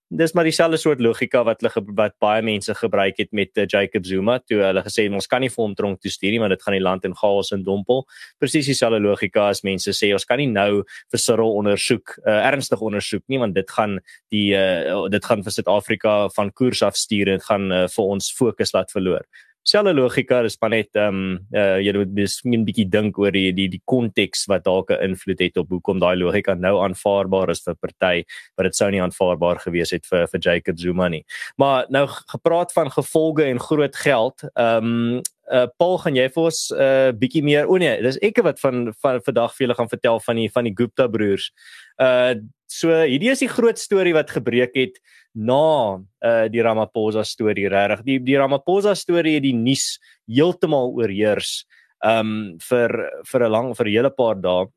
dis 0.10 0.34
maar 0.34 0.44
dieselfde 0.44 0.78
soort 0.78 1.02
logika 1.02 1.44
wat 1.46 1.62
hulle 1.62 1.84
wat 1.98 2.16
baie 2.18 2.42
mense 2.42 2.74
gebruik 2.74 3.20
het 3.22 3.30
met 3.32 3.58
uh, 3.58 3.66
Jacob 3.70 4.06
Zuma 4.06 4.40
toe 4.40 4.58
hulle 4.64 4.82
gesê 4.82 5.06
ons 5.14 5.28
kan 5.30 5.42
nie 5.42 5.52
vir 5.54 5.62
hom 5.62 5.76
tronk 5.78 6.02
toe 6.02 6.10
stuur 6.10 6.34
nie 6.34 6.40
want 6.42 6.56
dit 6.56 6.64
gaan 6.66 6.78
die 6.78 6.82
land 6.82 7.06
in 7.06 7.14
chaos 7.14 7.52
en 7.54 7.64
dompel. 7.64 8.02
Presies 8.42 8.66
dieselfde 8.72 9.00
logika 9.04 9.50
as 9.54 9.62
mense 9.64 9.94
sê 9.94 10.10
ons 10.14 10.26
kan 10.26 10.42
nie 10.42 10.50
nou 10.50 10.82
vir 10.82 11.22
Cyril 11.22 11.54
ondersoek 11.62 12.18
uh, 12.26 12.40
ernstig 12.50 12.82
ondersoek 12.82 13.24
nie 13.30 13.42
want 13.42 13.54
dit 13.54 13.76
gaan 13.78 14.00
die 14.34 14.48
uh, 14.58 15.06
dit 15.14 15.30
gaan 15.30 15.46
vir 15.46 15.58
Suid-Afrika 15.60 16.16
van 16.34 16.52
koers 16.58 16.82
af 16.82 16.98
stuur 16.98 17.36
en 17.36 17.38
dit 17.38 17.46
gaan 17.46 17.70
uh, 17.70 17.86
vir 17.94 18.16
ons 18.18 18.34
fokus 18.42 18.74
laat 18.74 18.90
verloor 18.96 19.28
selfe 19.70 19.94
logika 19.94 20.42
is 20.48 20.58
maar 20.62 20.74
net 20.74 20.98
ehm 20.98 21.20
um, 21.20 21.40
uh, 21.54 21.78
jy 21.84 21.94
moet 21.98 22.14
miskien 22.18 22.60
'n 22.60 22.66
bietjie 22.68 22.88
dink 22.90 23.18
oor 23.22 23.32
die 23.32 23.52
die 23.54 23.68
die 23.70 23.82
konteks 23.86 24.48
wat 24.52 24.66
dalk 24.66 24.92
'n 24.92 25.02
invloed 25.10 25.40
het 25.40 25.58
op 25.58 25.70
hoekom 25.70 26.00
daai 26.00 26.16
logika 26.18 26.56
nou 26.56 26.76
aanvaarbaar 26.84 27.50
is 27.50 27.64
vir 27.66 27.76
party 27.76 28.24
wat 28.58 28.66
dit 28.66 28.76
sou 28.76 28.90
nie 28.92 29.02
aanvaarbaar 29.02 29.60
gewees 29.66 29.92
het 29.92 30.06
vir 30.06 30.28
vir 30.28 30.40
Jacob 30.40 30.80
Zuma 30.80 31.08
nie. 31.10 31.24
Maar 31.58 31.86
nou 31.90 32.08
gepraat 32.08 32.74
van 32.74 32.92
gevolge 32.92 33.44
en 33.44 33.60
groot 33.60 33.96
geld, 33.96 34.44
ehm 34.56 34.86
um, 34.86 35.22
uh, 35.52 35.68
Paul 35.78 35.98
gaan 35.98 36.16
jy 36.16 36.30
vir 36.30 36.44
ons 36.44 36.72
'n 36.72 36.82
uh, 36.82 37.12
bietjie 37.12 37.44
meer 37.44 37.68
o 37.68 37.78
nee, 37.78 38.02
dis 38.02 38.18
ek 38.22 38.42
wat 38.44 38.60
van 38.60 38.94
van 39.02 39.22
vandag 39.22 39.56
vir 39.56 39.66
julle 39.66 39.78
gaan 39.78 39.90
vertel 39.90 40.20
van 40.20 40.36
die 40.36 40.50
van 40.50 40.64
die 40.64 40.76
Gupta 40.76 41.08
broers. 41.08 41.52
Uh 41.98 42.36
so 42.70 42.94
hierdie 42.94 43.32
is 43.32 43.42
die 43.42 43.50
groot 43.50 43.80
storie 43.82 44.14
wat 44.14 44.30
gebreek 44.30 44.76
het 44.78 45.00
na 45.36 46.00
uh 46.00 46.48
die 46.50 46.62
Ramaphosa 46.62 47.24
storie 47.24 47.70
regtig. 47.70 48.04
Die 48.06 48.20
die 48.20 48.38
Ramaphosa 48.38 48.96
storie 48.96 49.38
het 49.38 49.46
die 49.46 49.56
nuus 49.56 50.00
heeltemal 50.28 50.94
oorheers 50.98 51.66
um 52.06 52.58
vir 52.60 52.90
vir 53.26 53.44
'n 53.46 53.52
lang 53.52 53.76
vir 53.76 53.86
'n 53.86 53.92
hele 53.92 54.12
paar 54.12 54.36
dae. 54.36 54.68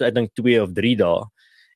Ek 0.00 0.14
dink 0.14 0.34
2 0.34 0.62
of 0.62 0.74
3 0.74 0.94
dae. 0.96 1.24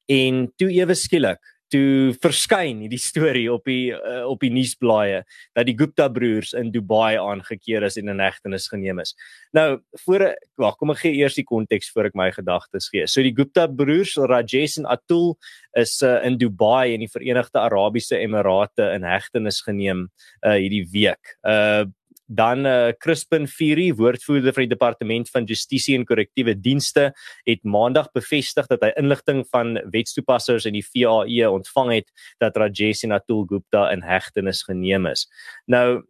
En 0.08 0.48
toe 0.58 0.70
ewe 0.70 0.94
skielik 0.94 1.38
toe 1.72 2.12
verskyn 2.22 2.82
hierdie 2.84 3.00
storie 3.00 3.46
op 3.52 3.64
die 3.68 3.92
uh, 3.94 4.22
op 4.28 4.42
die 4.44 4.52
nuusblaaie 4.52 5.22
dat 5.56 5.68
die 5.68 5.76
Gupta 5.78 6.08
broers 6.12 6.52
in 6.58 6.72
Dubai 6.74 7.16
aangekeer 7.20 7.86
is 7.88 7.96
en 8.00 8.12
in 8.12 8.22
hegtenis 8.22 8.68
geneem 8.72 9.00
is. 9.02 9.14
Nou, 9.56 9.80
voor 10.04 10.26
wag, 10.60 10.76
kom 10.80 10.92
ek 10.94 11.02
gee 11.04 11.16
eers 11.20 11.38
die 11.38 11.46
konteks 11.48 11.90
voor 11.92 12.10
ek 12.10 12.18
my 12.18 12.28
gedagtes 12.34 12.90
gee. 12.92 13.06
So 13.08 13.24
die 13.24 13.34
Gupta 13.36 13.66
broers, 13.68 14.14
Rajesh 14.16 14.78
en 14.82 14.90
Atul 14.92 15.32
is 15.78 15.96
uh, 16.04 16.18
in 16.26 16.38
Dubai 16.40 16.92
in 16.94 17.06
die 17.06 17.10
Verenigde 17.10 17.62
Arabiese 17.62 18.20
Emirate 18.20 18.92
in 18.96 19.08
hegtenis 19.08 19.62
geneem 19.64 20.06
uh, 20.44 20.56
hierdie 20.58 20.86
week. 20.92 21.36
Uh 21.42 21.88
dan 22.34 22.66
uh, 22.66 22.92
Crispin 22.98 23.46
Fury, 23.48 23.90
woordvoerder 23.94 24.54
van 24.54 24.66
die 24.66 24.72
departement 24.72 25.30
van 25.30 25.46
justisie 25.48 25.96
en 25.98 26.06
korrektiewe 26.08 26.54
dienste, 26.58 27.10
het 27.48 27.62
maandag 27.64 28.10
bevestig 28.16 28.68
dat 28.70 28.84
hy 28.84 28.92
inligting 29.00 29.44
van 29.52 29.76
wetstoepassers 29.92 30.66
in 30.68 30.78
die 30.78 30.86
VAE 30.86 31.50
ontvang 31.50 31.92
het 31.98 32.10
dat 32.42 32.56
Rajesh 32.56 33.04
en 33.06 33.16
Atul 33.18 33.44
Gupta 33.50 33.88
in 33.92 34.04
hegtenis 34.06 34.62
geneem 34.68 35.06
is. 35.10 35.26
Nou 35.66 36.02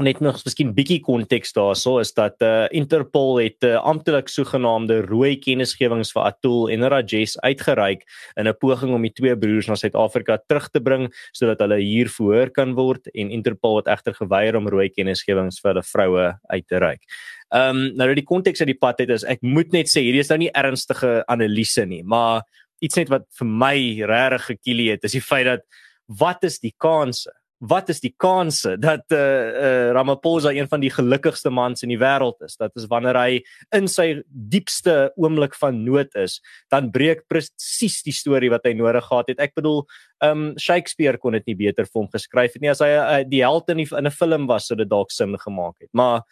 net 0.00 0.22
nog 0.24 0.38
miskien 0.40 0.70
bietjie 0.72 1.02
konteks 1.04 1.52
daarso 1.52 1.98
is 2.00 2.14
dat 2.16 2.40
uh, 2.40 2.64
Interpol 2.72 3.42
het 3.42 3.64
uh, 3.68 3.74
amptelik 3.76 4.30
sogenaamde 4.32 5.02
rooi 5.04 5.36
kennisgewings 5.36 6.14
vir 6.14 6.30
Atul 6.30 6.70
en 6.72 6.86
Rajesh 6.88 7.36
uitgereik 7.44 8.06
in 8.40 8.48
'n 8.48 8.56
poging 8.56 8.94
om 8.94 9.02
die 9.02 9.12
twee 9.12 9.36
broers 9.36 9.68
na 9.68 9.76
Suid-Afrika 9.76 10.38
terug 10.48 10.70
te 10.70 10.80
bring 10.80 11.12
sodat 11.32 11.60
hulle 11.60 11.76
hier 11.76 12.08
verhoor 12.08 12.50
kan 12.50 12.72
word 12.74 13.06
en 13.12 13.30
Interpol 13.30 13.76
het 13.76 13.86
egter 13.86 14.14
geweier 14.14 14.56
om 14.56 14.68
rooi 14.68 14.88
kennisgewings 14.88 15.60
vir 15.60 15.74
hulle 15.74 15.84
vroue 15.84 16.38
uit 16.48 16.66
te 16.66 16.78
reik. 16.78 17.04
Ehm 17.52 17.76
um, 17.76 17.96
nou 17.96 18.14
die 18.14 18.24
konteks 18.24 18.60
uit 18.60 18.72
die 18.72 18.80
pad 18.80 18.98
het 18.98 19.10
is 19.10 19.24
ek 19.24 19.42
moet 19.42 19.72
net 19.72 19.92
sê 19.92 20.00
hierdie 20.00 20.24
is 20.24 20.30
nou 20.30 20.38
nie 20.38 20.52
ernstige 20.56 21.22
analise 21.28 21.84
nie, 21.84 22.02
maar 22.02 22.42
iets 22.80 22.96
net 22.96 23.10
wat 23.10 23.28
vir 23.38 23.46
my 23.46 23.76
regtig 24.08 24.56
gekielie 24.56 24.90
het 24.90 25.04
is 25.04 25.12
die 25.12 25.20
feit 25.20 25.46
dat 25.46 25.68
wat 26.08 26.44
is 26.44 26.58
die 26.60 26.72
kanse 26.78 27.30
wat 27.62 27.90
is 27.92 28.00
die 28.02 28.12
kanse 28.18 28.74
dat 28.80 29.04
eh 29.14 29.18
uh, 29.18 29.62
uh, 29.62 29.90
Ramaphosa 29.94 30.50
een 30.50 30.68
van 30.68 30.80
die 30.82 30.90
gelukkigste 30.90 31.50
mans 31.50 31.82
in 31.82 31.92
die 31.92 31.98
wêreld 31.98 32.42
is? 32.42 32.56
Dat 32.56 32.74
is 32.74 32.88
wanneer 32.90 33.14
hy 33.14 33.42
in 33.70 33.86
sy 33.88 34.22
diepste 34.26 35.12
oomblik 35.16 35.54
van 35.54 35.84
nood 35.84 36.14
is, 36.18 36.40
dan 36.70 36.90
breek 36.90 37.22
presies 37.30 38.02
die 38.02 38.14
storie 38.14 38.50
wat 38.50 38.66
hy 38.66 38.74
nodig 38.74 39.06
gehad 39.06 39.30
het. 39.30 39.40
Ek 39.40 39.54
bedoel, 39.54 39.84
ehm 40.22 40.48
um, 40.48 40.58
Shakespeare 40.58 41.18
kon 41.18 41.38
dit 41.38 41.46
nie 41.46 41.58
beter 41.66 41.86
vir 41.86 42.02
hom 42.02 42.10
geskryf 42.10 42.54
het 42.54 42.62
nie 42.62 42.70
as 42.70 42.82
hy 42.82 42.90
uh, 42.90 43.22
die 43.22 43.44
held 43.46 43.70
in 43.70 43.84
die, 43.84 43.88
in 43.90 44.06
'n 44.06 44.10
film 44.10 44.46
was 44.46 44.66
sou 44.66 44.76
dit 44.76 44.88
dalk 44.88 45.10
sin 45.10 45.38
gemaak 45.38 45.78
het. 45.80 45.90
Maar 45.92 46.22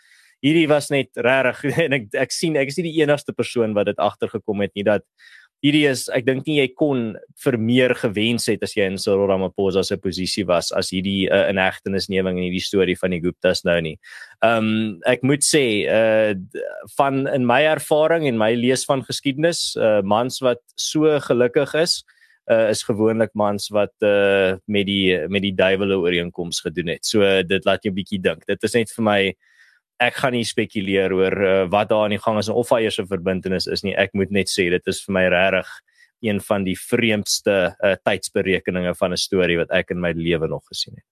hierdie 0.43 0.69
was 0.69 0.90
net 0.90 1.11
regtig 1.14 1.79
en 1.87 1.93
ek 1.93 2.09
ek 2.27 2.35
sien 2.35 2.57
ek 2.57 2.73
is 2.73 2.81
nie 2.81 2.90
die 2.90 3.03
enigste 3.03 3.33
persoon 3.37 3.75
wat 3.77 3.87
dit 3.87 3.99
agtergekom 3.99 4.64
het 4.64 4.75
nie 4.75 4.85
dat 4.85 5.07
hierdie 5.64 5.85
is 5.90 6.07
ek 6.12 6.25
dink 6.27 6.46
nie 6.49 6.59
jy 6.61 6.68
kon 6.77 7.03
vir 7.44 7.57
meer 7.61 7.92
gewens 7.99 8.49
het 8.49 8.62
as 8.64 8.73
jy 8.77 8.87
in 8.88 8.99
Cyril 9.01 9.29
Ramaphosa 9.29 9.83
se 9.85 9.99
posisie 10.01 10.46
was 10.49 10.70
as 10.77 10.92
hierdie 10.94 11.29
uh, 11.29 11.46
inhegtenisneming 11.53 12.38
en 12.38 12.46
hierdie 12.46 12.64
storie 12.64 12.96
van 13.01 13.14
die 13.14 13.20
Guptas 13.25 13.64
nou 13.68 13.77
nie. 13.85 13.96
Ehm 14.40 14.70
um, 14.70 14.70
ek 15.09 15.25
moet 15.27 15.44
sê 15.44 15.64
uh 15.85 16.33
van 16.96 17.27
in 17.29 17.44
my 17.49 17.61
ervaring 17.68 18.27
en 18.29 18.40
my 18.40 18.55
lees 18.57 18.87
van 18.88 19.05
geskiedenis, 19.05 19.75
uh 19.77 20.01
mans 20.01 20.40
wat 20.44 20.62
so 20.81 21.12
gelukkig 21.29 21.77
is, 21.83 22.01
uh 22.51 22.70
is 22.73 22.83
gewoonlik 22.88 23.35
mans 23.37 23.68
wat 23.77 23.92
uh 24.07 24.57
met 24.66 24.88
die 24.88 25.29
met 25.29 25.44
die 25.44 25.55
duiwele 25.57 26.01
ooreenkoms 26.01 26.64
gedoen 26.64 26.94
het. 26.96 27.05
So 27.05 27.20
uh, 27.20 27.44
dit 27.44 27.68
laat 27.68 27.85
jou 27.85 27.92
bietjie 27.94 28.23
dink. 28.23 28.46
Dit 28.49 28.64
is 28.64 28.77
net 28.81 28.96
vir 28.96 29.07
my 29.07 29.20
ek 30.01 30.17
gaan 30.23 30.33
nie 30.33 30.47
spekuleer 30.49 31.13
oor 31.13 31.37
uh, 31.45 31.69
wat 31.71 31.91
daar 31.91 32.07
aan 32.07 32.17
die 32.17 32.23
gang 32.23 32.39
is 32.41 32.49
of 32.49 32.73
hy 32.73 32.83
eers 32.87 32.99
'n 32.99 33.07
verbintenis 33.11 33.67
is 33.67 33.85
nie. 33.85 33.95
Ek 33.95 34.15
moet 34.15 34.31
net 34.31 34.49
sê 34.49 34.71
dit 34.71 34.87
is 34.87 35.05
vir 35.05 35.13
my 35.13 35.29
regtig 35.29 35.69
een 36.21 36.41
van 36.41 36.65
die 36.65 36.77
vreemdste 36.77 37.77
uh, 37.85 37.95
tydsberekeninge 38.05 38.95
van 38.95 39.13
'n 39.13 39.17
storie 39.17 39.59
wat 39.59 39.71
ek 39.71 39.91
in 39.91 40.01
my 40.01 40.13
lewe 40.13 40.49
nog 40.49 40.65
gesien 40.69 40.95
het. 40.97 41.11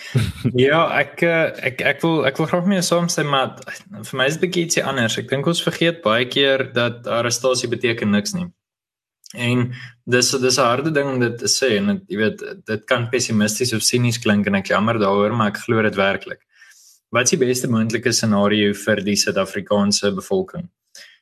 ja, 0.68 0.80
ek 0.98 1.22
eh, 1.22 1.52
ek 1.68 1.80
ek 1.80 2.00
wil 2.04 2.24
ek 2.28 2.38
wil 2.40 2.48
graag 2.50 2.66
meer 2.66 2.82
saamstem 2.82 3.28
maar 3.28 3.58
vir 3.90 4.16
my 4.16 4.26
is 4.30 4.38
dit 4.40 4.50
bietjie 4.54 4.84
anders. 4.84 5.18
Ek 5.18 5.28
dink 5.28 5.46
ons 5.46 5.62
vergeet 5.62 6.02
baie 6.04 6.26
keer 6.28 6.72
dat 6.72 7.06
arrestasie 7.06 7.68
beteken 7.68 8.10
niks 8.10 8.34
nie. 8.34 8.48
En 9.32 9.72
dis 10.04 10.30
dis 10.30 10.58
'n 10.58 10.68
harde 10.68 10.90
ding 10.90 11.08
om 11.08 11.20
dit 11.20 11.36
te 11.38 11.48
sê 11.48 11.76
en 11.76 12.00
jy 12.08 12.16
weet 12.16 12.42
dit 12.66 12.86
kan 12.86 13.08
pessimisties 13.10 13.72
of 13.72 13.82
sinies 13.82 14.18
klink 14.18 14.46
en 14.46 14.54
ek 14.54 14.72
jammer 14.72 14.98
daaroor 14.98 15.36
maar 15.36 15.52
ek 15.52 15.62
glo 15.64 15.82
dit 15.82 15.96
werklik. 15.96 16.40
Wat 17.12 17.28
is 17.28 17.34
die 17.34 17.42
beste 17.42 17.68
moontlike 17.68 18.08
scenario 18.16 18.72
vir 18.72 19.02
die 19.04 19.18
Suid-Afrikaanse 19.20 20.14
bevolking? 20.16 20.70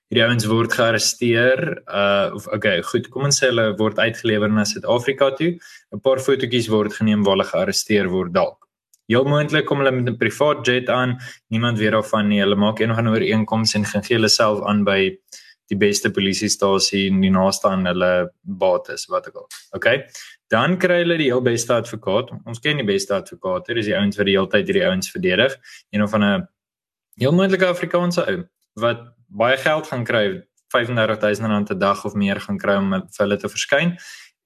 Hierdie 0.06 0.22
ouens 0.22 0.44
word 0.46 0.76
gearresteer. 0.78 1.64
Uh 1.82 2.36
of 2.36 2.46
okay, 2.54 2.76
goed, 2.86 3.08
kom 3.10 3.26
ons 3.26 3.40
sê 3.42 3.48
hulle 3.50 3.64
word 3.80 3.98
uitgelewer 3.98 4.52
na 4.54 4.62
Suid-Afrika 4.70 5.32
toe. 5.40 5.56
'n 5.90 6.02
Paar 6.04 6.22
fotootjies 6.22 6.70
word 6.70 6.94
geneem 6.94 7.24
waar 7.26 7.40
hulle 7.40 7.48
gearresteer 7.50 8.06
word 8.14 8.30
dalk. 8.38 8.68
Heel 9.10 9.26
moontlik 9.26 9.66
kom 9.66 9.82
hulle 9.82 9.90
met 9.90 10.06
'n 10.14 10.18
privaat 10.22 10.62
jet 10.62 10.88
aan. 10.88 11.18
Niemand 11.50 11.82
weet 11.82 11.90
daarvan 11.98 12.28
nie. 12.28 12.38
Hulle 12.38 12.54
maak 12.56 12.78
een 12.78 12.92
of 12.94 12.98
ander 12.98 13.18
ooreenkoms 13.18 13.74
en 13.74 13.84
gaan 13.84 14.06
gee 14.06 14.14
hulle 14.14 14.30
self 14.30 14.62
aan 14.62 14.84
by 14.84 15.18
die 15.70 15.78
beste 15.78 16.10
polisiestasie 16.10 17.06
in 17.06 17.20
die 17.20 17.34
naaste 17.34 17.68
aan 17.68 17.86
hulle 17.86 18.30
bates, 18.42 19.08
wat 19.10 19.26
ook 19.26 19.42
al. 19.42 19.48
Okay. 19.72 20.06
Dan 20.50 20.78
kry 20.82 21.02
hulle 21.04 21.18
die 21.20 21.28
heel 21.30 21.42
beste 21.46 21.76
advokaat. 21.78 22.32
Ons 22.44 22.58
ken 22.62 22.80
die 22.80 22.86
beste 22.86 23.14
advokaat. 23.14 23.68
Dit 23.70 23.82
is 23.84 23.90
die 23.90 23.96
ouens 23.96 24.18
wat 24.18 24.26
die 24.26 24.34
hele 24.34 24.50
tyd 24.50 24.66
hierdie 24.66 24.86
ouens 24.88 25.10
verdedig. 25.10 25.54
Een 25.94 26.02
of 26.02 26.14
'n 26.14 26.48
heel 27.20 27.32
moontlike 27.32 27.66
Afrikaanse 27.66 28.26
ou 28.26 28.48
wat 28.74 29.14
baie 29.28 29.56
geld 29.56 29.86
gaan 29.86 30.04
kry, 30.04 30.42
35000 30.74 31.46
rand 31.46 31.70
'n 31.70 31.78
dag 31.78 32.04
of 32.04 32.14
meer 32.14 32.40
gaan 32.40 32.58
kry 32.58 32.76
om 32.76 32.90
vir 32.90 33.24
hulle 33.24 33.36
te 33.36 33.48
verskyn. 33.48 33.96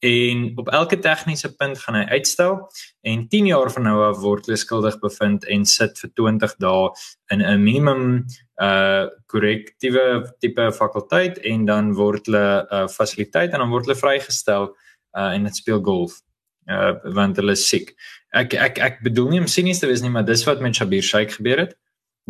En 0.04 0.52
op 0.56 0.68
elke 0.68 0.98
tegniese 0.98 1.54
punt 1.56 1.78
gaan 1.78 1.94
hy 1.94 2.04
uitstel 2.04 2.70
en 3.00 3.28
10 3.28 3.46
jaar 3.46 3.70
van 3.72 3.82
nou 3.82 4.02
af 4.04 4.18
word 4.20 4.46
hulle 4.46 4.58
skuldig 4.60 4.98
bevind 5.00 5.44
en 5.44 5.64
sit 5.64 5.98
vir 5.98 6.10
20 6.14 6.56
dae 6.58 6.90
in 7.32 7.40
'n 7.40 7.62
minimum 7.62 8.24
uh 8.60 9.06
korrektiewe 9.26 10.34
tipe 10.38 10.72
fakulteit 10.72 11.38
en 11.38 11.64
dan 11.64 11.94
word 11.94 12.26
hulle 12.26 12.66
'n 12.70 12.74
uh, 12.74 12.88
fasiliteit 12.88 13.52
en 13.52 13.58
dan 13.58 13.70
word 13.70 13.86
hulle 13.86 14.02
vrygestel 14.04 14.76
uh 15.18 15.32
en 15.32 15.48
dit 15.48 15.56
speel 15.56 15.80
golf. 15.82 16.20
Uh 16.66 16.94
want 17.14 17.36
hulle 17.36 17.56
is 17.56 17.66
siek. 17.68 17.94
Ek 18.32 18.54
ek 18.54 18.78
ek 18.78 19.02
bedoel 19.06 19.34
nie 19.34 19.40
om 19.44 19.50
sinies 19.50 19.82
te 19.82 19.88
wees 19.90 20.02
nie, 20.02 20.12
maar 20.12 20.26
dis 20.26 20.44
wat 20.48 20.62
met 20.64 20.76
Shabir 20.76 21.02
Shaik 21.02 21.36
gebeur 21.38 21.66
het. 21.66 21.74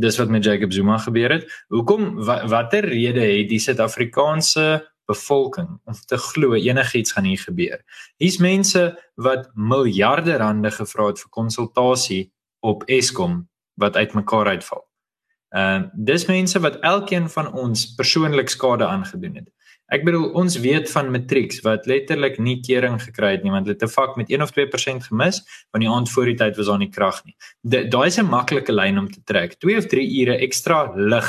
Dis 0.01 0.18
wat 0.18 0.29
met 0.29 0.44
Jacob 0.44 0.73
Zuma 0.73 0.99
gebeur 0.99 1.31
het. 1.31 1.47
Hoekom 1.70 2.16
watter 2.25 2.88
rede 2.90 3.23
het 3.23 3.49
die 3.49 3.61
Suid-Afrikaanse 3.62 4.83
bevolking 5.07 5.68
om 5.85 5.94
te 5.94 6.18
glo 6.18 6.57
enigiets 6.59 7.14
gaan 7.14 7.29
hier 7.29 7.38
gebeur? 7.38 7.79
Hier's 8.18 8.40
mense 8.42 8.83
wat 9.14 9.51
miljarde 9.55 10.37
rande 10.42 10.73
gevra 10.75 11.12
het 11.12 11.23
vir 11.23 11.31
konsultasie 11.31 12.25
op 12.61 12.83
Eskom 12.90 13.44
wat 13.79 13.97
uitmekaar 13.97 14.51
uitval. 14.57 14.83
Uh 15.55 15.87
dis 15.94 16.27
mense 16.27 16.59
wat 16.59 16.81
elkeen 16.83 17.31
van 17.31 17.53
ons 17.53 17.87
persoonlik 17.94 18.51
skade 18.51 18.87
aangedoen 18.87 19.35
het. 19.35 19.51
Ek 19.94 20.02
bedoel 20.02 20.33
ons 20.35 20.57
weet 20.59 20.88
van 20.90 21.12
matrieks 21.14 21.61
wat 21.62 21.85
letterlik 21.87 22.40
nie 22.42 22.57
kering 22.66 22.96
gekry 22.98 23.37
het 23.37 23.44
nie 23.44 23.52
want 23.54 23.68
hulle 23.68 23.76
het 23.76 23.85
'n 23.87 23.94
vak 23.94 24.16
met 24.16 24.30
1 24.30 24.42
of 24.42 24.50
2% 24.50 25.07
gemis 25.07 25.38
want 25.70 25.83
die 25.85 25.90
aand 25.90 26.11
voor 26.11 26.26
die 26.26 26.38
tyd 26.40 26.57
was 26.57 26.66
daar 26.66 26.78
nie 26.78 26.90
krag 26.90 27.22
nie. 27.24 27.37
Daai 27.62 28.07
is 28.07 28.18
'n 28.18 28.26
maklike 28.26 28.72
lyn 28.72 28.98
om 28.98 29.09
te 29.09 29.22
trek. 29.24 29.54
2 29.61 29.76
of 29.78 29.87
3 29.87 30.02
ure 30.20 30.37
ekstra 30.38 30.92
lig 30.96 31.28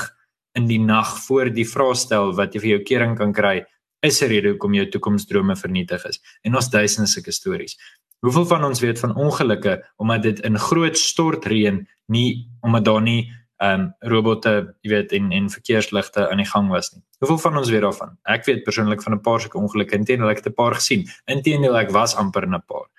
in 0.56 0.67
die 0.67 0.80
nag 0.80 1.25
voor 1.28 1.49
die 1.49 1.65
vraestel 1.65 2.34
wat 2.34 2.54
jy 2.54 2.60
vir 2.60 2.69
jou 2.69 2.84
kering 2.84 3.17
kan 3.17 3.34
kry 3.34 3.65
is 4.01 4.21
'n 4.21 4.30
rede 4.30 4.49
hoekom 4.49 4.73
jou 4.73 4.86
toekomsdrome 4.89 5.56
vernietig 5.56 6.06
is. 6.06 6.19
En 6.43 6.56
ons 6.56 6.69
duisende 6.69 7.08
sulke 7.08 7.32
stories. 7.32 7.78
Hoeveel 8.21 8.45
van 8.45 8.63
ons 8.63 8.80
weet 8.80 8.99
van 8.99 9.15
ongelukke 9.15 9.84
omdat 9.97 10.23
dit 10.23 10.39
in 10.39 10.58
groot 10.58 10.97
stortreën 10.97 11.88
nie 12.08 12.49
omdat 12.62 12.86
daar 12.86 13.01
nie 13.01 13.32
ehm 13.58 13.82
um, 13.82 13.84
robotte, 14.00 14.76
jy 14.84 14.89
weet, 14.91 15.12
en 15.15 15.32
en 15.32 15.50
verkeersligte 15.50 16.30
aan 16.30 16.41
die 16.44 16.50
gang 16.50 16.70
was 16.70 16.91
nie. 16.94 17.04
Hoeveel 17.20 17.38
van 17.38 17.58
ons 17.58 17.70
weet 17.70 17.82
daarvan? 17.82 18.18
Ek 18.24 18.46
weet 18.46 18.63
persoonlik 18.63 19.02
van 19.02 19.13
'n 19.13 19.22
paar 19.22 19.39
sulke 19.39 19.58
ongelukke, 19.58 19.96
intendeel 19.96 20.30
ek 20.30 20.44
het 20.44 20.48
'n 20.48 20.54
paar 20.54 20.76
gesien. 20.76 21.08
Intendeel 21.26 21.78
ek 21.78 21.91
was 21.91 22.15
amper 22.15 22.44
in 22.44 22.56
'n 22.56 22.63
paar. 22.68 22.89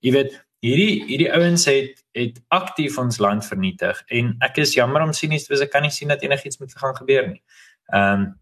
Jy 0.00 0.12
weet, 0.12 0.44
hierdie 0.64 1.04
hierdie 1.04 1.32
ouens 1.32 1.64
het 1.64 2.04
het 2.12 2.40
aktief 2.48 2.98
ons 2.98 3.18
land 3.18 3.44
vernietig 3.44 4.02
en 4.06 4.36
ek 4.40 4.58
is 4.62 4.74
jammer 4.74 5.02
om 5.02 5.12
sien 5.12 5.30
nie, 5.30 5.40
ek 5.60 5.70
kan 5.70 5.82
nie 5.82 5.90
sien 5.90 6.08
dat 6.08 6.22
enigiets 6.22 6.58
met 6.58 6.72
gaan 6.78 6.96
gebeur 6.96 7.28
nie. 7.28 7.42
Ehm 7.92 8.20
um, 8.20 8.40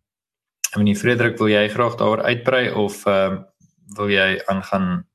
ek 0.73 0.79
weet 0.79 0.85
nie 0.85 0.97
Frederik, 0.97 1.39
wil 1.39 1.51
jy 1.53 1.69
graag 1.69 1.97
daaroor 1.97 2.23
uitbrei 2.23 2.71
of 2.73 3.07
ehm 3.07 3.33
um, 3.33 3.45
wil 3.97 4.09
jy 4.09 4.41
aangaan 4.47 5.07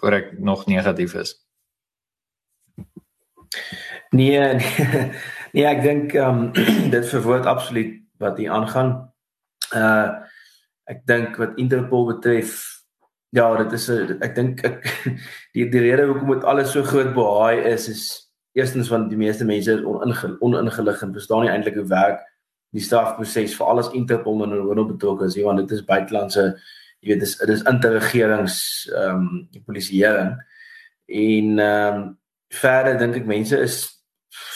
voor 0.00 0.12
ek 0.12 0.38
nog 0.38 0.66
negatief 0.66 1.14
is? 1.14 1.36
Nee, 4.10 4.54
nee. 4.54 5.10
Nee, 5.54 5.66
ek 5.70 5.84
dink 5.84 6.14
ehm 6.18 6.48
um, 6.50 6.52
dit 6.94 7.04
verwoord 7.12 7.46
absoluut 7.46 7.94
wat 8.18 8.38
hier 8.42 8.50
aangaan. 8.50 8.96
Uh 9.70 10.22
ek 10.90 11.06
dink 11.08 11.38
wat 11.40 11.54
Interpol 11.56 12.02
betref, 12.10 12.58
ja, 13.32 13.46
dit 13.62 13.72
is 13.72 13.86
'n 13.88 14.18
ek 14.20 14.34
dink 14.34 14.64
ek 14.66 14.82
die 15.54 15.68
die 15.70 15.84
rede 15.86 16.08
hoekom 16.10 16.34
dit 16.34 16.44
alles 16.44 16.74
so 16.74 16.82
groot 16.82 17.14
behaai 17.14 17.62
is 17.70 17.88
is 17.88 18.04
eerstens 18.58 18.90
want 18.90 19.10
die 19.10 19.16
meeste 19.16 19.44
mense 19.44 19.72
is 19.72 19.86
oningelig 20.40 21.02
en 21.02 21.14
verstaan 21.14 21.46
nie 21.46 21.50
eintlik 21.54 21.78
hoe 21.78 21.88
werk 21.88 22.20
die 22.74 22.82
strafproses 22.82 23.54
vir 23.54 23.66
alles 23.66 23.92
Interpol 23.94 24.42
en 24.44 24.50
hulle 24.50 24.86
betrokke 24.90 25.24
is, 25.30 25.38
want 25.42 25.62
dit 25.62 25.78
is 25.78 25.86
buitelandse 25.86 26.58
jy 27.00 27.12
weet 27.12 27.20
dis 27.20 27.38
dis 27.38 27.66
interregerings 27.70 28.58
ehm 28.90 29.16
um, 29.22 29.48
die 29.54 29.62
polisieering 29.62 30.34
en 31.06 31.58
ehm 31.58 32.02
um, 32.02 32.16
verder 32.50 32.98
dink 32.98 33.16
ek 33.22 33.26
mense 33.26 33.56
is 33.58 33.94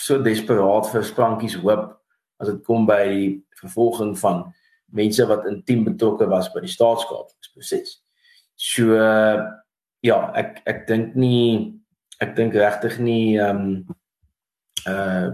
so 0.09 0.19
desperaat 0.25 0.89
vir 0.93 1.05
sprankies 1.07 1.59
hoop 1.61 1.93
as 2.41 2.51
dit 2.53 2.61
kom 2.67 2.87
by 2.89 3.03
die 3.11 3.31
vervolging 3.61 4.15
van 4.19 4.47
mense 4.95 5.25
wat 5.29 5.47
intiem 5.51 5.85
betrokke 5.85 6.29
was 6.31 6.49
by 6.55 6.63
die 6.65 6.73
staatskapingsproses. 6.73 7.99
So 8.57 8.97
ja, 10.03 10.19
ek 10.39 10.63
ek 10.67 10.87
dink 10.89 11.17
nie 11.19 11.79
ek 12.23 12.35
dink 12.39 12.57
regtig 12.59 12.99
nie 13.03 13.37
ehm 13.39 13.63
um, 13.67 13.95
uh 14.89 15.29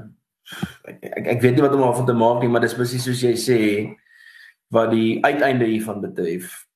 ek 0.84 1.28
ek 1.36 1.40
weet 1.40 1.56
nie 1.56 1.64
wat 1.64 1.72
om 1.72 1.80
daarvan 1.86 2.06
te 2.08 2.16
maak 2.16 2.42
nie, 2.42 2.50
maar 2.52 2.60
dis 2.60 2.76
presies 2.76 3.06
soos 3.06 3.22
jy 3.24 3.32
sê 3.40 3.60
wat 4.74 4.90
die 4.92 5.22
uiteinde 5.24 5.68
hiervan 5.70 6.02
betref. 6.02 6.66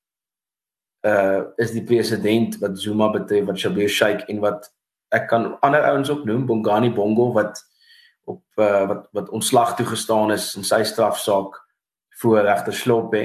Uh 1.05 1.51
is 1.61 1.75
die 1.75 1.85
president 1.85 2.57
wat 2.63 2.79
Zuma 2.81 3.11
betref 3.13 3.45
wat 3.49 3.61
Shabir 3.61 3.89
Shaik 3.89 4.25
en 4.29 4.41
wat 4.45 4.71
ek 5.13 5.29
kan 5.29 5.51
ander 5.65 5.85
ouens 5.91 6.09
ook 6.09 6.25
noem 6.25 6.47
Bongani 6.49 6.89
Bongo 6.93 7.29
wat 7.33 7.61
op 8.29 8.43
uh, 8.55 8.87
wat 8.87 9.07
wat 9.11 9.29
ontslag 9.29 9.75
toegestaan 9.75 10.31
is 10.31 10.51
in 10.55 10.63
sy 10.67 10.83
strafsaak 10.83 11.57
voor 12.21 12.41
regter 12.45 12.73
Sloppe. 12.73 13.23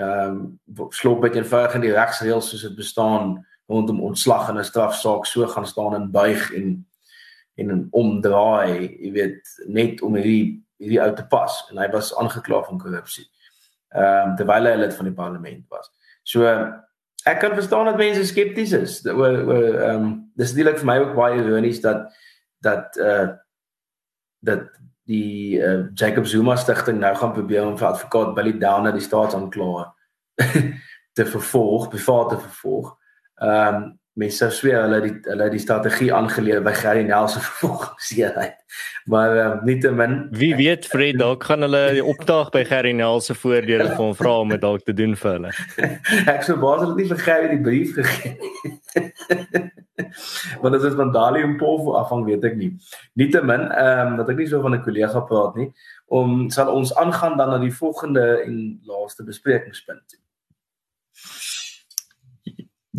Ehm 0.00 0.58
um, 0.76 0.90
Sloppe 0.96 1.28
het 1.28 1.36
eenvoudig 1.36 1.74
in 1.74 1.86
die 1.88 1.96
regsreëls 1.96 2.50
soos 2.50 2.64
dit 2.68 2.76
bestaan 2.76 3.34
rondom 3.70 4.00
ontslag 4.02 4.48
in 4.48 4.58
'n 4.58 4.64
strafsaak 4.64 5.26
so 5.26 5.46
gaan 5.46 5.66
staan 5.66 5.94
en 5.94 6.10
buig 6.10 6.52
en 6.52 6.86
en 7.60 7.88
omdraai, 7.90 8.96
jy 9.00 9.10
weet, 9.12 9.48
net 9.66 10.00
om 10.02 10.14
hierdie 10.16 10.64
hierdie 10.80 11.00
ou 11.04 11.10
te 11.14 11.26
pas 11.28 11.58
en 11.70 11.78
hy 11.78 11.88
was 11.92 12.14
aangekla 12.16 12.62
van 12.68 12.78
korrupsie. 12.78 13.26
Ehm 13.92 14.30
um, 14.30 14.36
terwyl 14.36 14.70
hy 14.70 14.76
lid 14.78 14.94
van 14.94 15.10
die 15.10 15.14
parlement 15.14 15.64
was. 15.68 15.90
So 16.22 16.46
ek 17.28 17.38
kan 17.40 17.54
verstaan 17.54 17.84
dat 17.84 18.00
mense 18.00 18.24
skepties 18.26 18.72
is 18.72 18.96
oor 19.06 19.44
oor 19.44 19.68
ehm 19.74 19.94
um, 19.94 20.32
dis 20.34 20.54
natuurlik 20.54 20.78
vir 20.80 20.90
my 20.92 20.98
ook 21.04 21.14
baie 21.14 21.44
ironies 21.44 21.80
dat 21.80 22.08
dat 22.64 22.96
uh 22.96 23.28
dat 24.40 24.68
die 25.10 25.58
uh, 25.58 25.86
Jacob 25.94 26.26
Zuma 26.26 26.56
stigting 26.56 27.00
nou 27.00 27.14
gaan 27.16 27.32
probeer 27.32 27.66
om 27.66 27.78
vir 27.78 27.88
advokaat 27.88 28.34
Billy 28.34 28.52
Downer 28.58 28.94
die 28.94 29.04
staatsaanklaer 29.04 29.90
te 31.16 31.26
vervolg, 31.26 31.88
bevaar 31.90 32.28
te 32.28 32.38
vervolg. 32.38 32.94
Ehm 33.40 33.74
um, 33.74 33.98
mense 34.18 34.38
sou 34.38 34.50
sweer 34.50 34.82
hulle 34.84 35.00
die 35.04 35.12
hulle 35.28 35.46
die 35.52 35.60
strategie 35.62 36.10
aangeleer 36.14 36.62
by 36.64 36.72
Gary 36.74 37.04
Nelson 37.06 37.42
vervolgingseenheid. 37.42 38.56
Maar 39.10 39.32
ehm 39.36 39.52
um, 39.52 39.64
nietemin 39.64 40.12
wie 40.38 40.52
weet 40.54 40.86
Fred 40.86 41.18
dalk 41.18 41.44
gaan 41.44 41.64
hulle 41.66 41.80
die 41.98 42.04
opdrag 42.04 42.50
by 42.54 42.64
Gary 42.68 42.92
Nelson 42.92 43.38
voordele 43.38 43.88
vir 43.88 44.02
hom 44.02 44.12
vra 44.14 44.34
om 44.42 44.52
dit 44.52 44.60
dalk 44.62 44.84
te 44.86 44.94
doen 44.94 45.16
vir 45.16 45.30
hulle. 45.32 45.52
Ek 46.34 46.44
sou 46.46 46.58
baie 46.60 46.84
dit 46.84 47.00
nie 47.00 47.08
vir 47.10 47.22
Gary 47.24 47.48
die 47.54 47.62
brief 47.64 47.94
gegee 47.96 48.36
nie. 48.38 49.64
Want 50.60 50.74
dit 50.76 50.84
is 50.84 50.98
van 50.98 51.12
Dali 51.14 51.42
en 51.46 51.56
Paul 51.60 51.90
afhang 51.98 52.24
weet 52.28 52.44
ek 52.48 52.56
nie. 52.60 52.70
Nietemin 53.20 53.66
ehm 53.70 54.12
um, 54.12 54.16
dat 54.20 54.30
ek 54.32 54.42
nie 54.42 54.48
so 54.52 54.62
van 54.62 54.76
'n 54.76 54.84
kollega 54.86 55.24
praat 55.32 55.58
nie 55.58 55.70
om 56.10 56.50
sal 56.50 56.72
ons 56.74 56.94
aangaan 56.98 57.36
dan 57.38 57.54
na 57.54 57.58
die 57.62 57.74
volgende 57.74 58.42
en 58.44 58.80
laaste 58.84 59.24
besprekingspunt. 59.24 60.18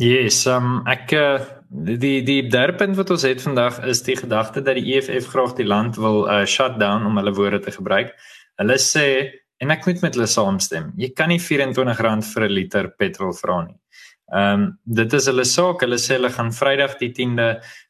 Yes, 0.02 0.48
um 0.50 0.80
ek 0.90 1.12
uh, 1.14 1.44
die 1.70 2.24
die 2.26 2.40
derde 2.50 2.74
punt 2.80 2.98
wat 2.98 3.12
ons 3.14 3.26
het 3.28 3.42
vandag 3.44 3.76
is 3.86 4.00
die 4.02 4.16
gedagte 4.18 4.64
dat 4.66 4.80
die 4.80 4.96
EFF 4.96 5.28
graag 5.30 5.54
die 5.60 5.68
land 5.68 6.00
wil 6.02 6.24
uh 6.26 6.42
shut 6.50 6.80
down 6.82 7.06
om 7.06 7.20
hulle 7.22 7.34
woorde 7.38 7.60
te 7.62 7.74
gebruik. 7.76 8.10
Hulle 8.58 8.78
sê 8.82 9.06
en 9.62 9.70
ek 9.70 9.86
moet 9.86 10.02
met 10.02 10.18
hulle 10.18 10.26
saamstem. 10.26 10.90
Jy 10.98 11.12
kan 11.14 11.30
nie 11.30 11.38
R24 11.38 12.32
vir 12.34 12.48
'n 12.48 12.56
liter 12.56 12.90
petrol 12.98 13.36
vra 13.44 13.60
nie. 13.68 13.78
Ehm 14.32 14.62
um, 14.62 14.80
dit 14.86 15.14
is 15.14 15.26
hulle 15.28 15.44
saak. 15.44 15.82
Hulle 15.84 16.00
sê 16.00 16.16
hulle 16.16 16.32
gaan 16.32 16.54
Vrydag 16.56 16.96
die 17.02 17.12
10de 17.12 17.50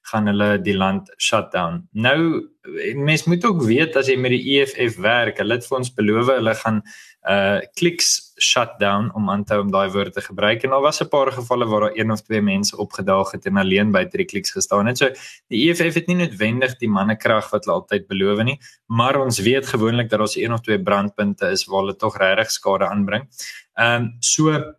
gaan 0.10 0.28
hulle 0.28 0.56
die 0.66 0.74
land 0.74 1.12
shutdown. 1.22 1.84
Nou 1.94 2.50
mense 2.98 3.30
moet 3.30 3.46
ook 3.46 3.62
weet 3.66 3.96
as 3.98 4.10
jy 4.10 4.18
met 4.22 4.34
die 4.34 4.58
EFF 4.58 5.00
werk, 5.02 5.40
hulle 5.42 5.58
het 5.58 5.66
vir 5.66 5.78
ons 5.80 5.94
beloof 5.98 6.30
hulle 6.36 6.54
gaan 6.58 6.82
uh 7.30 7.60
clicks 7.78 8.34
shutdown 8.42 9.12
om 9.18 9.30
aan 9.30 9.44
te 9.46 9.54
hou 9.54 9.62
om 9.62 9.70
daai 9.74 9.94
woord 9.94 10.16
te 10.18 10.24
gebruik 10.26 10.64
en 10.66 10.74
daar 10.74 10.82
was 10.82 11.02
'n 11.02 11.10
paar 11.10 11.32
gevalle 11.32 11.66
waar 11.70 11.82
daar 11.86 11.98
een 11.98 12.12
of 12.12 12.22
twee 12.22 12.42
mense 12.42 12.78
opgedaag 12.78 13.32
het 13.32 13.46
en 13.46 13.58
alleen 13.58 13.92
by 13.92 14.06
drie 14.06 14.26
clicks 14.26 14.52
gestaan 14.52 14.88
het. 14.88 14.98
So 14.98 15.10
die 15.50 15.70
EFF 15.70 15.94
het 15.94 16.08
nie 16.08 16.18
noodwendig 16.18 16.78
die 16.80 16.90
mannekrag 16.90 17.52
wat 17.52 17.66
hulle 17.66 17.78
altyd 17.78 18.08
beloof 18.08 18.44
nie, 18.44 18.60
maar 18.88 19.22
ons 19.22 19.40
weet 19.40 19.66
gewoonlik 19.68 20.10
dat 20.10 20.20
daar 20.20 20.34
een 20.36 20.54
of 20.54 20.62
twee 20.62 20.82
brandpunte 20.82 21.52
is 21.52 21.66
waar 21.66 21.82
hulle 21.82 21.96
tog 21.96 22.18
regtig 22.18 22.52
skade 22.52 22.90
aanbring. 22.90 23.30
Ehm 23.78 24.02
um, 24.02 24.16
so 24.20 24.74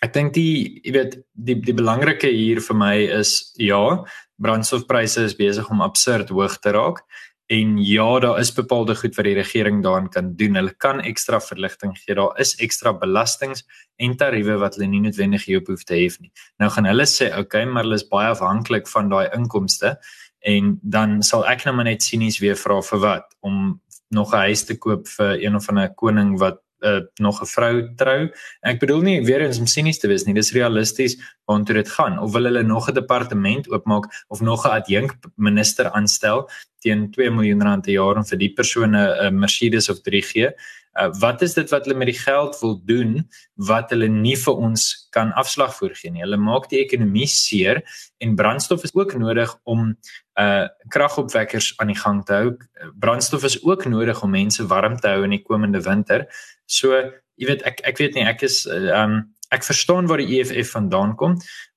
Ek 0.00 0.14
dink 0.14 0.32
die 0.32 0.80
jy 0.80 0.94
weet 0.96 1.18
die 1.34 1.58
die 1.60 1.76
belangrike 1.76 2.30
hier 2.32 2.60
vir 2.64 2.76
my 2.76 2.94
is 3.20 3.52
ja, 3.60 4.04
brandstofpryse 4.40 5.26
is 5.28 5.36
besig 5.36 5.68
om 5.70 5.82
absurd 5.84 6.32
hoog 6.32 6.56
te 6.64 6.72
raak 6.72 7.02
en 7.50 7.78
ja, 7.82 8.06
daar 8.22 8.38
is 8.38 8.52
bepaalde 8.54 8.94
goed 8.94 9.16
wat 9.18 9.26
die 9.26 9.34
regering 9.34 9.80
daarin 9.82 10.06
kan 10.08 10.28
doen. 10.38 10.54
Hulle 10.54 10.70
kan 10.78 11.00
ekstra 11.02 11.40
verligting 11.42 11.96
gee. 11.98 12.14
Daar 12.14 12.38
is 12.38 12.54
ekstra 12.62 12.92
belastings 12.94 13.64
en 13.98 14.14
tariewe 14.16 14.54
wat 14.62 14.78
hulle 14.78 14.86
nie 14.92 15.02
noodwendig 15.02 15.48
hier 15.48 15.64
hoef 15.66 15.82
te 15.84 15.98
hê 15.98 16.06
nie. 16.22 16.30
Nou 16.62 16.70
gaan 16.70 16.86
hulle 16.86 17.06
sê, 17.10 17.32
"Oké, 17.32 17.40
okay, 17.40 17.64
maar 17.64 17.82
hulle 17.82 17.98
is 17.98 18.08
baie 18.08 18.30
afhanklik 18.30 18.86
van 18.88 19.08
daai 19.08 19.28
inkomste." 19.34 19.98
En 20.40 20.78
dan 20.82 21.22
sal 21.22 21.44
ek 21.44 21.64
nou 21.64 21.74
maar 21.74 21.84
net 21.84 22.02
sinies 22.02 22.38
weer 22.38 22.56
vra 22.56 22.80
vir 22.80 22.98
wat 22.98 23.34
om 23.40 23.80
nog 24.10 24.32
'n 24.32 24.46
huis 24.46 24.64
te 24.64 24.78
koop 24.78 25.08
vir 25.08 25.42
een 25.42 25.56
of 25.56 25.68
ander 25.68 25.88
koning 25.88 26.38
wat 26.38 26.60
uh, 26.80 27.00
nog 27.20 27.42
'n 27.42 27.46
vrou 27.46 27.74
trou. 27.96 28.30
Ek 28.60 28.80
bedoel 28.80 29.02
nie 29.02 29.24
weer 29.24 29.40
eens 29.40 29.58
om 29.58 29.66
sinies 29.66 29.98
te 29.98 30.08
wees 30.08 30.24
nie, 30.24 30.34
dis 30.34 30.52
realisties 30.52 31.16
waantoe 31.44 31.74
dit 31.74 31.88
gaan. 31.88 32.18
Of 32.18 32.32
wil 32.32 32.44
hulle 32.44 32.62
nog 32.62 32.88
'n 32.88 32.94
departement 32.94 33.70
oopmaak 33.70 34.24
of 34.28 34.40
nog 34.40 34.66
'n 34.66 34.70
adjunk 34.70 35.14
minister 35.36 35.90
aanstel 35.90 36.48
teen 36.78 37.10
2 37.10 37.30
miljoen 37.30 37.62
rand 37.62 37.84
per 37.84 37.92
jaar 37.92 38.16
om 38.16 38.24
vir 38.24 38.38
die 38.38 38.52
persone 38.52 38.98
'n 38.98 39.34
uh, 39.34 39.40
Mercedes 39.40 39.88
of 39.88 40.00
3 40.00 40.22
gee? 40.22 40.50
Uh, 40.98 41.06
wat 41.20 41.42
is 41.42 41.54
dit 41.54 41.70
wat 41.70 41.84
hulle 41.86 41.98
met 41.98 42.08
die 42.10 42.18
geld 42.18 42.56
wil 42.60 42.80
doen 42.84 43.28
wat 43.54 43.92
hulle 43.94 44.08
nie 44.10 44.34
vir 44.36 44.56
ons 44.58 45.06
kan 45.14 45.30
afslag 45.38 45.70
voorgee 45.76 46.10
nie. 46.10 46.24
Hulle 46.24 46.38
maak 46.40 46.66
die 46.70 46.80
ekonomie 46.82 47.28
seer 47.30 47.78
en 48.18 48.34
brandstof 48.34 48.82
is 48.88 48.94
ook 48.94 49.14
nodig 49.14 49.54
om 49.70 49.92
uh 50.40 50.66
kragopwekkers 50.90 51.74
aan 51.78 51.92
die 51.92 51.98
gang 52.00 52.24
te 52.26 52.32
hou. 52.34 52.50
Brandstof 52.98 53.44
is 53.46 53.58
ook 53.62 53.84
nodig 53.86 54.22
om 54.22 54.34
mense 54.34 54.66
warm 54.66 54.96
te 54.98 55.12
hou 55.12 55.22
in 55.24 55.36
die 55.36 55.42
komende 55.42 55.82
winter. 55.86 56.26
So, 56.70 56.96
jy 57.40 57.50
weet 57.50 57.66
ek 57.68 57.82
ek 57.88 58.00
weet 58.00 58.16
nie 58.18 58.26
ek 58.28 58.46
is 58.46 58.62
uh, 58.70 59.02
um 59.02 59.20
ek 59.50 59.64
verstaan 59.66 60.06
waar 60.06 60.20
die 60.22 60.36
EFF 60.38 60.76
vandaan 60.76 61.16
kom, 61.18 61.32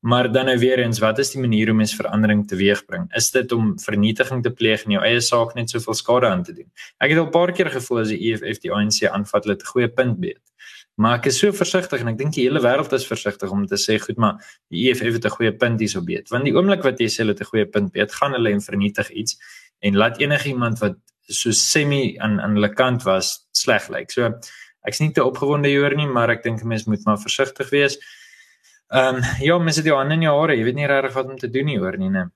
maar 0.06 0.28
dan 0.30 0.46
nou 0.46 0.58
weer 0.62 0.84
eens 0.84 1.00
wat 1.02 1.18
is 1.18 1.32
die 1.34 1.40
manier 1.42 1.72
om 1.72 1.80
mens 1.82 1.96
verandering 1.98 2.44
teweegbring? 2.46 3.08
Is 3.18 3.32
dit 3.34 3.50
om 3.56 3.72
vernietiging 3.82 4.44
te 4.46 4.52
pleeg 4.54 4.84
en 4.86 4.94
jou 4.94 5.02
eie 5.02 5.24
saak 5.26 5.56
net 5.58 5.74
soveel 5.74 5.98
skade 5.98 6.30
aan 6.30 6.44
te 6.46 6.54
doen? 6.54 6.70
Ek 7.02 7.10
het 7.10 7.18
al 7.18 7.26
'n 7.26 7.34
paar 7.34 7.52
keer 7.52 7.72
gevoel 7.74 8.04
as 8.04 8.14
die 8.14 8.22
EFF 8.30 8.62
die 8.62 8.72
ANC 8.72 9.10
aanvat, 9.10 9.44
hulle 9.44 9.58
het 9.58 9.66
'n 9.66 9.74
goeie 9.74 9.90
punt 9.90 10.20
beet. 10.20 10.44
Maar 10.96 11.18
ek 11.18 11.26
is 11.26 11.40
so 11.40 11.52
versigtig 11.52 12.02
en 12.02 12.10
ek 12.10 12.18
dink 12.18 12.34
die 12.34 12.44
hele 12.46 12.62
wêreld 12.62 12.94
is 12.94 13.08
versigtig 13.08 13.50
om 13.50 13.66
te 13.66 13.76
sê 13.76 13.98
goed 14.00 14.18
maar 14.18 14.38
die 14.70 14.92
EFF 14.92 15.18
het 15.18 15.26
'n 15.26 15.38
goeie 15.38 15.52
punt 15.58 15.80
hierso 15.80 16.02
beet. 16.02 16.30
Want 16.30 16.46
die 16.46 16.54
oomblik 16.54 16.84
wat 16.84 17.00
jy 17.00 17.08
sê 17.08 17.26
hulle 17.26 17.34
het 17.34 17.42
'n 17.42 17.50
goeie 17.50 17.66
punt 17.66 17.92
beet, 17.92 18.14
gaan 18.14 18.34
hulle 18.34 18.52
en 18.52 18.62
vernietig 18.62 19.10
iets 19.10 19.38
en 19.82 19.96
laat 19.96 20.22
enigiemand 20.22 20.80
wat 20.80 20.96
so 21.28 21.52
semi 21.52 22.18
aan 22.20 22.40
aan 22.40 22.54
hulle 22.54 22.74
kant 22.74 23.04
was 23.04 23.48
sleg 23.52 23.90
lyk. 23.90 23.98
Like. 23.98 24.12
So 24.12 24.30
ek's 24.88 25.02
nie 25.04 25.12
te 25.16 25.24
opgewonde 25.24 25.72
hieroor 25.72 25.96
nie, 26.00 26.08
maar 26.10 26.32
ek 26.34 26.44
dink 26.44 26.64
mense 26.68 26.90
moet 26.90 27.06
maar 27.08 27.22
versigtig 27.22 27.72
wees. 27.74 28.00
Ehm 28.94 29.22
um, 29.22 29.28
ja, 29.42 29.58
mense 29.58 29.82
het 29.82 29.90
jou 29.90 29.98
hande 29.98 30.18
in 30.20 30.28
jou 30.28 30.36
hare, 30.40 30.58
jy 30.58 30.68
weet 30.68 30.80
nie 30.80 30.90
regtig 30.90 31.16
wat 31.18 31.30
om 31.34 31.40
te 31.40 31.50
doen 31.50 31.72
hieroor 31.72 31.98
nie, 31.98 32.12
né? 32.14 32.28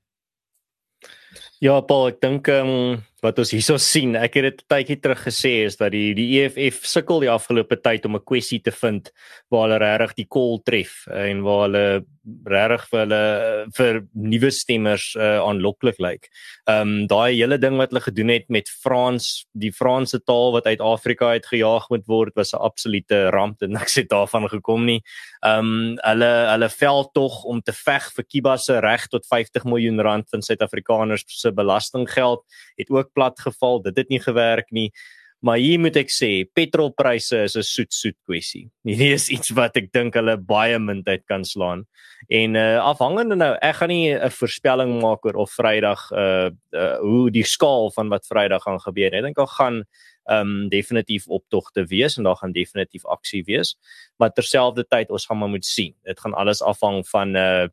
Ja, 1.62 1.80
Paul, 1.82 2.12
ek 2.14 2.22
dink 2.22 2.50
ehm 2.54 2.74
um, 2.74 3.04
wat 3.28 3.40
ons 3.44 3.52
hierso 3.56 3.78
sien, 3.82 4.16
ek 4.16 4.38
het 4.40 4.46
dit 4.48 4.62
tydjie 4.72 5.00
terug 5.04 5.24
gesê 5.28 5.54
is 5.68 5.78
dat 5.80 5.92
die 5.96 6.14
die 6.18 6.28
EFF 6.42 6.86
sukkel 6.88 7.24
die 7.24 7.32
afgelope 7.32 7.80
tyd 7.84 8.06
om 8.08 8.16
'n 8.16 8.26
kwessie 8.26 8.62
te 8.64 8.72
vind 8.72 9.12
waar 9.52 9.68
hulle 9.68 9.80
regtig 9.84 10.16
die 10.24 10.30
kol 10.30 10.62
tref 10.64 11.08
en 11.12 11.44
waar 11.44 11.68
hulle 11.68 12.06
regtig 12.48 12.86
vir 12.92 13.00
hulle 13.04 13.22
vir 13.78 14.00
nuwe 14.14 14.52
stemmers 14.52 15.06
uh, 15.16 15.40
aanloklik 15.44 16.00
lyk. 16.04 16.28
Ehm 16.68 16.82
um, 16.82 17.08
daai 17.08 17.38
hele 17.38 17.58
ding 17.58 17.78
wat 17.80 17.92
hulle 17.92 18.04
gedoen 18.04 18.32
het 18.34 18.48
met 18.50 18.70
Frans, 18.70 19.48
die 19.54 19.72
Franse 19.72 20.20
taal 20.20 20.52
wat 20.56 20.68
uit 20.68 20.84
Afrika 20.84 21.32
uit 21.36 21.46
gejaag 21.48 21.88
moet 21.90 22.06
word, 22.08 22.36
was 22.36 22.54
'n 22.54 22.64
absolute 22.64 23.30
ramp 23.32 23.62
en 23.62 23.72
niks 23.72 23.96
het 23.96 24.10
daarvan 24.10 24.50
gekom 24.50 24.86
nie. 24.86 25.02
Ehm 25.44 25.60
um, 25.60 25.98
hulle 26.04 26.32
hulle 26.52 26.70
veld 26.70 27.14
tog 27.14 27.44
om 27.44 27.62
te 27.62 27.74
veg 27.74 28.12
vir 28.16 28.26
Kiba 28.28 28.58
se 28.58 28.80
reg 28.80 29.08
tot 29.08 29.26
50 29.26 29.64
miljoen 29.64 30.02
rand 30.02 30.30
van 30.30 30.42
Suid-Afrikaners 30.42 31.24
se 31.28 31.52
belastinggeld 31.52 32.44
het 32.78 32.90
ook 32.90 33.14
plat 33.18 33.40
geval. 33.42 33.82
Dit 33.90 33.98
het 34.04 34.14
nie 34.14 34.22
gewerk 34.22 34.70
nie. 34.72 34.92
Maar 35.46 35.60
hier 35.62 35.78
moet 35.78 35.98
ek 36.00 36.10
sê, 36.10 36.30
petrolpryse 36.58 37.44
is 37.46 37.56
'n 37.58 37.64
soet 37.64 37.94
soet 37.94 38.18
kwessie. 38.26 38.70
Hierdie 38.88 39.14
is 39.14 39.30
iets 39.30 39.54
wat 39.54 39.78
ek 39.78 39.92
dink 39.94 40.18
hulle 40.18 40.38
baie 40.38 40.80
min 40.82 41.04
tyd 41.06 41.28
kan 41.30 41.46
slaan. 41.46 41.86
En 42.30 42.58
uh 42.58 42.82
afhangende 42.82 43.38
nou, 43.38 43.54
ek 43.62 43.76
gaan 43.78 43.94
nie 43.94 44.18
'n 44.18 44.34
voorspelling 44.34 44.98
maak 45.02 45.26
oor 45.26 45.38
of 45.38 45.54
Vrydag 45.54 46.10
uh, 46.12 46.50
uh 46.74 46.98
hoe 47.06 47.30
die 47.30 47.46
skaal 47.46 47.92
van 47.94 48.10
wat 48.10 48.26
Vrydag 48.26 48.66
gaan 48.66 48.82
gebeur. 48.82 49.14
Ek 49.14 49.24
dink 49.24 49.38
daar 49.38 49.54
gaan 49.60 49.86
um 50.28 50.70
definitief 50.70 51.28
optogte 51.28 51.86
wees 51.86 52.18
en 52.18 52.24
daar 52.24 52.36
gaan 52.36 52.52
definitief 52.52 53.06
aksie 53.06 53.44
wees. 53.46 53.78
Maar 54.18 54.34
terselfdertyd 54.34 55.10
ons 55.10 55.26
gaan 55.26 55.38
maar 55.38 55.54
moet 55.54 55.66
sien. 55.66 55.94
Dit 56.04 56.20
gaan 56.20 56.34
alles 56.34 56.62
afhang 56.62 57.06
van 57.08 57.36
uh 57.36 57.68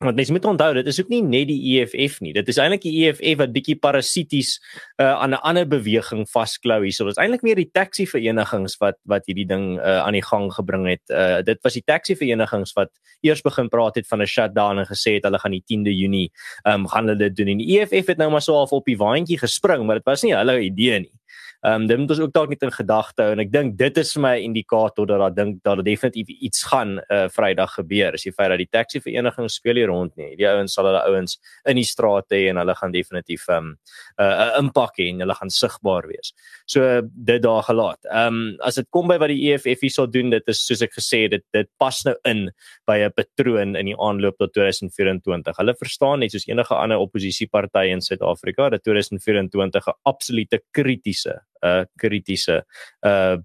Want 0.00 0.16
mens 0.16 0.30
moet 0.30 0.44
onthou 0.48 0.74
dit 0.74 0.86
is 0.86 0.96
ook 1.00 1.10
nie 1.12 1.20
net 1.20 1.48
die 1.50 1.58
EFF 1.74 2.22
nie. 2.24 2.30
Dit 2.32 2.48
is 2.48 2.56
eintlik 2.56 2.86
die 2.86 2.92
EFF 3.04 3.36
wat 3.36 3.50
bietjie 3.52 3.76
parasities 3.76 4.54
uh, 4.96 5.10
aan 5.10 5.36
'n 5.36 5.42
ander 5.44 5.66
beweging 5.68 6.24
vasklou 6.24 6.78
hierso. 6.80 7.04
Dit 7.04 7.18
is 7.18 7.20
eintlik 7.20 7.44
meer 7.44 7.60
die 7.60 7.68
taxi 7.68 8.06
verenigings 8.08 8.78
wat 8.80 8.96
wat 9.04 9.28
hierdie 9.28 9.44
ding 9.44 9.76
uh, 9.76 10.00
aan 10.00 10.16
die 10.16 10.24
gang 10.24 10.48
gebring 10.56 10.88
het. 10.88 11.04
Uh, 11.12 11.42
dit 11.44 11.60
was 11.60 11.76
die 11.76 11.84
taxi 11.84 12.16
verenigings 12.16 12.72
wat 12.72 12.88
eers 13.20 13.44
begin 13.44 13.68
praat 13.68 14.00
het 14.00 14.08
van 14.08 14.22
'n 14.22 14.26
shutdown 14.26 14.78
en 14.78 14.88
gesê 14.88 15.20
het 15.20 15.28
hulle 15.28 15.38
gaan 15.38 15.52
die 15.52 15.64
10de 15.68 15.92
Junie 15.92 16.32
um, 16.64 16.88
gaan 16.88 17.04
hulle 17.04 17.18
dit 17.28 17.36
doen. 17.36 17.48
En 17.48 17.58
die 17.58 17.80
EFF 17.80 18.06
het 18.06 18.16
nou 18.16 18.30
maar 18.30 18.42
so 18.42 18.54
half 18.54 18.72
op 18.72 18.84
die 18.84 18.96
waantjie 18.96 19.38
gespring, 19.38 19.84
maar 19.84 20.00
dit 20.00 20.08
was 20.08 20.22
nie 20.22 20.32
hulle 20.34 20.60
idee 20.60 20.98
nie. 21.00 21.19
Ehm 21.60 21.82
um, 21.82 21.86
dit 21.86 21.98
moet 21.98 22.10
ons 22.10 22.20
ook 22.20 22.32
dalk 22.32 22.48
net 22.48 22.62
in 22.64 22.70
gedagte 22.72 23.20
hou 23.20 23.32
en 23.34 23.40
ek 23.42 23.50
dink 23.52 23.74
dit 23.76 23.98
is 24.00 24.14
vir 24.14 24.22
my 24.24 24.30
'n 24.38 24.44
indikator 24.48 25.06
dat 25.06 25.18
daar 25.20 25.34
dink 25.34 25.58
dat 25.62 25.76
daar 25.76 25.84
definitief 25.84 26.28
iets 26.28 26.62
gaan 26.64 26.92
uh, 27.12 27.28
Vrydag 27.28 27.74
gebeur. 27.74 28.14
Is 28.14 28.22
die 28.22 28.32
feit 28.32 28.48
dat 28.48 28.58
die 28.58 28.68
taxi 28.70 29.00
vereniging 29.00 29.50
speel 29.50 29.76
hier 29.76 29.88
rond 29.92 30.16
nie. 30.16 30.36
Die 30.36 30.48
ouens 30.48 30.72
sal 30.72 30.86
hulle 30.88 31.02
ouens 31.04 31.36
in 31.68 31.76
die 31.76 31.84
strate 31.84 32.34
hê 32.34 32.48
en 32.48 32.56
hulle 32.56 32.74
gaan 32.74 32.92
definitief 32.92 33.44
ehm 33.48 33.58
um, 33.58 33.76
'n 34.16 34.24
uh, 34.24 34.56
impak 34.58 34.96
hê 34.96 35.10
en 35.10 35.20
hulle 35.20 35.34
gaan 35.34 35.50
sigbaar 35.50 36.08
wees. 36.08 36.32
So 36.64 36.80
uh, 36.80 37.02
dit 37.04 37.42
daar 37.42 37.62
gelaat. 37.62 38.00
Ehm 38.08 38.40
um, 38.40 38.56
as 38.60 38.80
dit 38.80 38.88
kom 38.88 39.08
by 39.08 39.18
wat 39.18 39.28
die 39.28 39.52
EFF 39.52 39.84
hier 39.84 39.90
sou 39.92 40.06
doen, 40.06 40.30
dit 40.30 40.48
is 40.48 40.64
soos 40.64 40.80
ek 40.80 40.96
gesê 40.96 41.22
het, 41.28 41.30
dit 41.30 41.44
dit 41.52 41.68
pas 41.76 42.04
nou 42.04 42.16
in 42.24 42.50
by 42.86 43.04
'n 43.04 43.12
patroon 43.12 43.76
in 43.76 43.86
die 43.86 43.98
aanloop 44.00 44.38
tot 44.38 44.54
2024. 44.54 45.56
Hulle 45.60 45.74
verstaan 45.76 46.20
net 46.20 46.32
soos 46.32 46.48
enige 46.48 46.74
ander 46.74 46.96
oppositieparty 46.96 47.92
in 47.92 48.00
Suid-Afrika 48.00 48.70
dat 48.70 48.82
2024 48.82 49.86
'n 49.86 49.92
absolute 50.04 50.62
kritiese 50.72 51.42
'n 51.62 51.68
uh, 51.68 51.84
kritiese 51.96 52.62
uh 53.06 53.36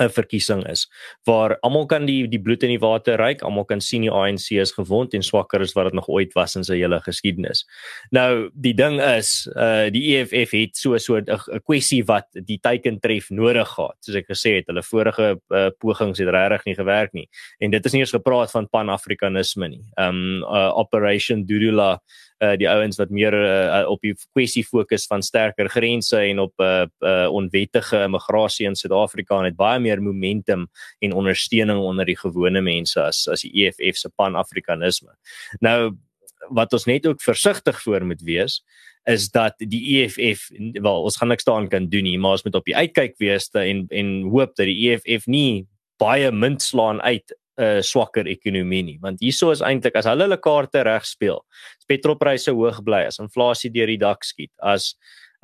'n 0.00 0.08
verkiesing 0.12 0.62
is 0.68 0.86
waar 1.28 1.56
almal 1.64 1.86
kan 1.88 2.06
die 2.08 2.26
die 2.28 2.40
bloed 2.40 2.64
in 2.64 2.72
die 2.72 2.80
water 2.80 3.18
ry, 3.20 3.34
almal 3.44 3.64
kan 3.68 3.80
sien 3.80 4.04
die 4.06 4.12
ANC 4.12 4.50
is 4.60 4.72
gewond 4.76 5.14
en 5.16 5.24
swakker 5.24 5.60
as 5.64 5.74
wat 5.76 5.90
dit 5.90 5.96
nog 5.96 6.08
ooit 6.12 6.32
was 6.36 6.56
in 6.56 6.64
sy 6.64 6.78
hele 6.80 6.98
geskiedenis. 7.04 7.64
Nou 8.16 8.48
die 8.52 8.74
ding 8.76 8.98
is, 9.04 9.48
uh 9.56 9.88
die 9.92 10.04
EFF 10.16 10.52
het 10.56 10.76
so 10.76 10.98
so 10.98 11.16
'n 11.16 11.60
kwessie 11.64 12.02
wat 12.08 12.28
die 12.32 12.58
teiken 12.58 13.00
tref 13.00 13.30
nodig 13.30 13.68
gehad. 13.68 13.96
Soos 14.00 14.20
ek 14.20 14.28
gesê 14.32 14.56
het, 14.60 14.68
hulle 14.68 14.82
vorige 14.82 15.40
uh, 15.50 15.70
pogings 15.80 16.18
het 16.18 16.28
regtig 16.28 16.64
nie 16.66 16.76
gewerk 16.76 17.12
nie. 17.12 17.28
En 17.60 17.70
dit 17.70 17.84
is 17.84 17.92
nie 17.92 18.00
eens 18.00 18.16
gepraat 18.16 18.50
van 18.50 18.68
pan-afrikanisme 18.68 19.68
nie. 19.68 19.84
Um 19.96 20.42
uh, 20.42 20.72
Operation 20.76 21.44
Dudula 21.46 22.00
uh 22.44 22.54
die 22.60 22.68
ouens 22.68 22.98
wat 23.00 23.10
meer 23.10 23.32
uh, 23.32 23.84
op 23.88 24.02
die 24.04 24.14
kwessie 24.36 24.64
fokus 24.64 25.06
van 25.08 25.22
sterker 25.22 25.68
grense 25.72 26.18
en 26.20 26.42
op 26.44 26.52
uh, 26.60 26.84
uh 27.00 27.28
onwettige 27.32 28.02
immigrasie 28.04 28.66
in 28.68 28.76
Suid-Afrika 28.76 29.38
en 29.38 29.48
het 29.50 29.56
baie 29.56 29.80
meer 29.80 30.02
momentum 30.02 30.66
en 31.00 31.12
ondersteuning 31.12 31.80
onder 31.80 32.04
die 32.04 32.18
gewone 32.18 32.60
mense 32.60 33.00
as 33.02 33.26
as 33.32 33.46
die 33.46 33.52
EFF 33.64 33.96
se 33.96 34.10
pan-afrikanisme. 34.16 35.16
Nou 35.60 35.96
wat 36.52 36.72
ons 36.72 36.84
net 36.84 37.06
ook 37.06 37.22
versigtig 37.22 37.80
voor 37.82 38.04
moet 38.04 38.22
wees 38.22 38.60
is 39.06 39.30
dat 39.30 39.54
die 39.58 40.02
EFF 40.02 40.50
wel 40.82 41.02
ons 41.02 41.16
gaan 41.16 41.28
niks 41.28 41.44
daaraan 41.46 41.68
kan 41.68 41.88
doen 41.88 42.04
nie 42.04 42.18
maar 42.18 42.36
ons 42.36 42.44
moet 42.44 42.58
op 42.58 42.68
die 42.68 42.76
uitkyk 42.76 43.16
wees 43.22 43.48
en 43.54 43.86
en 43.88 44.12
hoop 44.30 44.54
dat 44.54 44.66
die 44.66 44.90
EFF 44.90 45.26
nie 45.26 45.66
baie 45.96 46.30
munt 46.32 46.62
slaan 46.62 47.00
uit 47.02 47.36
'n 47.56 47.78
uh, 47.78 47.82
swakker 47.82 48.28
ekonomie 48.28 48.82
nie 48.82 48.98
want 49.02 49.20
hieso 49.20 49.50
is 49.50 49.62
eintlik 49.64 49.96
as 49.96 50.06
hulle 50.06 50.26
hulle 50.28 50.40
kaarte 50.40 50.84
reg 50.84 51.04
speel 51.04 51.40
as 51.78 51.88
petrolpryse 51.88 52.52
hoog 52.52 52.82
bly 52.84 53.06
as 53.06 53.20
inflasie 53.22 53.72
deur 53.72 53.86
die 53.86 54.00
dak 54.00 54.24
skiet 54.24 54.52
as 54.62 54.94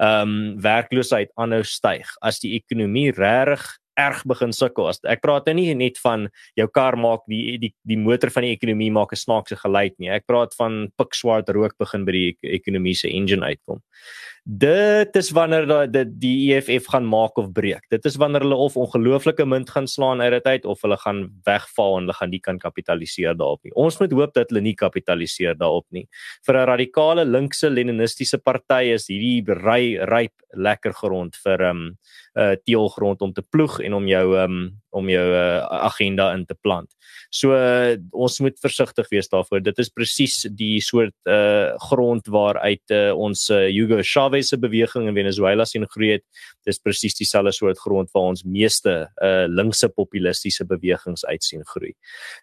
ehm 0.00 0.28
um, 0.28 0.58
werkloosheid 0.62 1.30
aanhou 1.36 1.62
styg 1.64 2.08
as 2.22 2.40
die 2.40 2.56
ekonomie 2.56 3.12
regtig 3.12 3.64
erg 4.00 4.22
begin 4.24 4.54
sukkel. 4.56 4.88
Ek 5.04 5.20
praat 5.20 5.46
nou 5.46 5.54
nie 5.58 5.74
net 5.76 5.98
van 6.00 6.28
jou 6.56 6.66
kar 6.72 6.96
maak 6.96 7.26
die 7.28 7.58
die 7.60 7.72
die 7.88 7.98
motor 8.00 8.32
van 8.32 8.46
die 8.46 8.54
ekonomie 8.56 8.90
maak 8.90 9.12
'n 9.12 9.20
snaakse 9.20 9.56
geluid 9.60 9.94
nie. 9.98 10.08
Ek 10.08 10.26
praat 10.26 10.54
van 10.56 10.88
pikswart 10.96 11.48
rook 11.50 11.76
begin 11.78 12.04
by 12.04 12.12
die 12.12 12.36
ekonomie 12.42 12.94
se 12.94 13.08
engine 13.08 13.44
uitkom 13.44 13.82
dit 14.44 15.16
is 15.16 15.28
wanneer 15.30 15.68
die 15.86 16.02
die 16.18 16.34
EFF 16.50 16.88
gaan 16.90 17.06
maak 17.06 17.36
of 17.38 17.52
breek. 17.54 17.84
Dit 17.94 18.04
is 18.04 18.16
wanneer 18.18 18.42
hulle 18.42 18.58
of 18.58 18.76
ongelooflike 18.76 19.44
munt 19.46 19.70
gaan 19.70 19.86
slaan 19.86 20.20
uit 20.20 20.32
dit 20.32 20.46
uit 20.46 20.64
of 20.64 20.82
hulle 20.82 20.96
gaan 20.98 21.22
wegval 21.46 21.96
en 21.96 22.02
hulle 22.02 22.16
gaan 22.18 22.30
nie 22.30 22.40
kan 22.42 22.58
kapitaliseer 22.58 23.36
daarop 23.38 23.62
nie. 23.62 23.74
Ons 23.78 24.00
moet 24.00 24.12
hoop 24.12 24.34
dat 24.34 24.50
hulle 24.50 24.64
nie 24.64 24.74
kapitaliseer 24.74 25.54
daarop 25.54 25.86
nie. 25.90 26.08
Vir 26.46 26.58
'n 26.58 26.66
radikale 26.66 27.24
linkse 27.24 27.70
leninistiese 27.70 28.38
party 28.38 28.92
is 28.94 29.06
hierdie 29.06 29.46
ry 29.46 29.98
ryp 30.10 30.34
lekker 30.54 30.92
grond 30.92 31.36
vir 31.36 31.58
'n 31.62 31.70
um, 31.70 31.98
uh, 32.36 32.56
teelgrond 32.66 33.22
om 33.22 33.32
te 33.32 33.42
ploeg 33.42 33.80
en 33.80 33.94
om 33.94 34.06
jou 34.06 34.38
um, 34.38 34.81
om 34.92 35.08
jou 35.10 35.24
uh, 35.32 35.62
agenda 35.88 36.30
in 36.36 36.44
te 36.46 36.56
plant. 36.60 36.90
So 37.32 37.56
uh, 37.56 37.96
ons 38.12 38.38
moet 38.44 38.58
versigtig 38.60 39.08
wees 39.12 39.30
daarvoor. 39.32 39.62
Dit 39.64 39.78
is 39.80 39.90
presies 39.92 40.42
die 40.52 40.80
soort 40.84 41.14
uh, 41.30 41.72
grond 41.88 42.28
waaruit 42.32 42.94
uh, 42.94 43.12
ons 43.16 43.46
uh, 43.50 43.64
Hugo 43.72 44.02
Chavez 44.04 44.52
se 44.52 44.58
beweging 44.60 45.08
in 45.08 45.16
Venezuela 45.16 45.64
sien 45.68 45.86
groei 45.88 46.18
het. 46.18 46.26
Dis 46.68 46.80
presies 46.82 47.16
dieselfde 47.18 47.54
soort 47.56 47.80
grond 47.80 48.12
waar 48.12 48.32
ons 48.34 48.44
meeste 48.44 48.94
uh, 49.24 49.46
linkse 49.48 49.88
populistiese 49.96 50.66
bewegings 50.68 51.24
uit 51.24 51.44
sien 51.44 51.64
groei. 51.72 51.94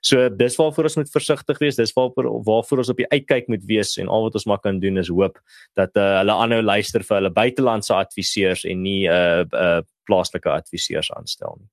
So 0.02 0.28
dis 0.34 0.58
waarvoor 0.60 0.90
ons 0.90 1.00
moet 1.02 1.14
versigtig 1.14 1.62
wees. 1.62 1.80
Dis 1.80 1.94
waarvoor 1.98 2.32
waarvoor 2.50 2.84
ons 2.84 2.94
op 2.94 3.00
die 3.00 3.10
uitkyk 3.14 3.50
moet 3.52 3.66
wees 3.70 3.96
en 4.02 4.10
al 4.10 4.28
wat 4.28 4.38
ons 4.42 4.48
maar 4.50 4.62
kan 4.64 4.82
doen 4.82 4.98
is 4.98 5.12
hoop 5.14 5.38
dat 5.78 5.96
uh, 5.98 6.20
hulle 6.20 6.36
aanhou 6.44 6.62
luister 6.66 7.06
vir 7.06 7.20
hulle 7.20 7.34
buitelandse 7.36 7.94
adviseurs 7.96 8.66
en 8.66 8.82
nie 8.84 9.04
uh, 9.10 9.46
uh, 9.46 9.82
plaaslike 10.10 10.50
adviseurs 10.50 11.12
aanstel 11.14 11.60
nie. 11.60 11.70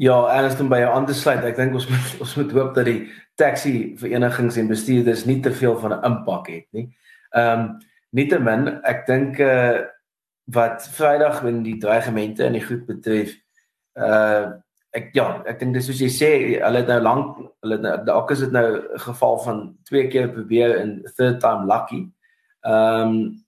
Ja, 0.00 0.14
Ernst 0.32 0.60
om 0.60 0.70
by 0.72 0.78
jou 0.80 0.92
aan 0.96 1.04
te 1.04 1.12
sluit. 1.12 1.42
Ek 1.44 1.58
dink 1.58 1.74
ons 1.76 1.84
moet 1.90 2.12
ons 2.24 2.30
moet 2.40 2.52
hoop 2.56 2.72
dat 2.78 2.86
die 2.88 3.02
taxi 3.40 3.72
verenigings 4.00 4.56
en 4.56 4.70
bestuurders 4.70 5.26
nie 5.28 5.40
te 5.44 5.52
veel 5.52 5.76
van 5.82 5.92
'n 5.92 6.04
impak 6.08 6.48
het 6.48 6.66
nie. 6.76 6.86
Ehm 7.36 7.60
um, 7.60 7.66
nietemin, 8.16 8.80
ek 8.88 9.04
dink 9.06 9.38
eh 9.38 9.50
uh, 9.50 9.82
wat 10.56 10.88
Vrydag 10.96 11.44
in 11.44 11.60
die 11.62 11.76
dreigemente 11.78 12.44
en 12.44 12.56
die 12.56 12.64
goed 12.64 12.86
betref, 12.88 13.36
eh 13.94 14.08
uh, 14.08 14.46
ek 14.96 15.12
ja, 15.14 15.42
ek 15.46 15.60
dink 15.60 15.76
dis 15.76 15.86
soos 15.86 16.00
jy 16.00 16.08
sê, 16.08 16.30
hulle 16.64 16.80
het 16.80 16.88
nou 16.88 17.00
lank 17.00 17.36
hulle 17.60 17.78
nou 17.78 17.94
dalk 18.04 18.32
is 18.32 18.40
dit 18.40 18.52
nou 18.52 18.66
'n 18.80 18.98
geval 19.04 19.38
van 19.44 19.76
twee 19.84 20.08
keer 20.08 20.32
probeer 20.32 20.78
en 20.80 21.02
third 21.16 21.40
time 21.40 21.68
lucky. 21.68 22.08
Ehm 22.64 23.04
um, 23.04 23.44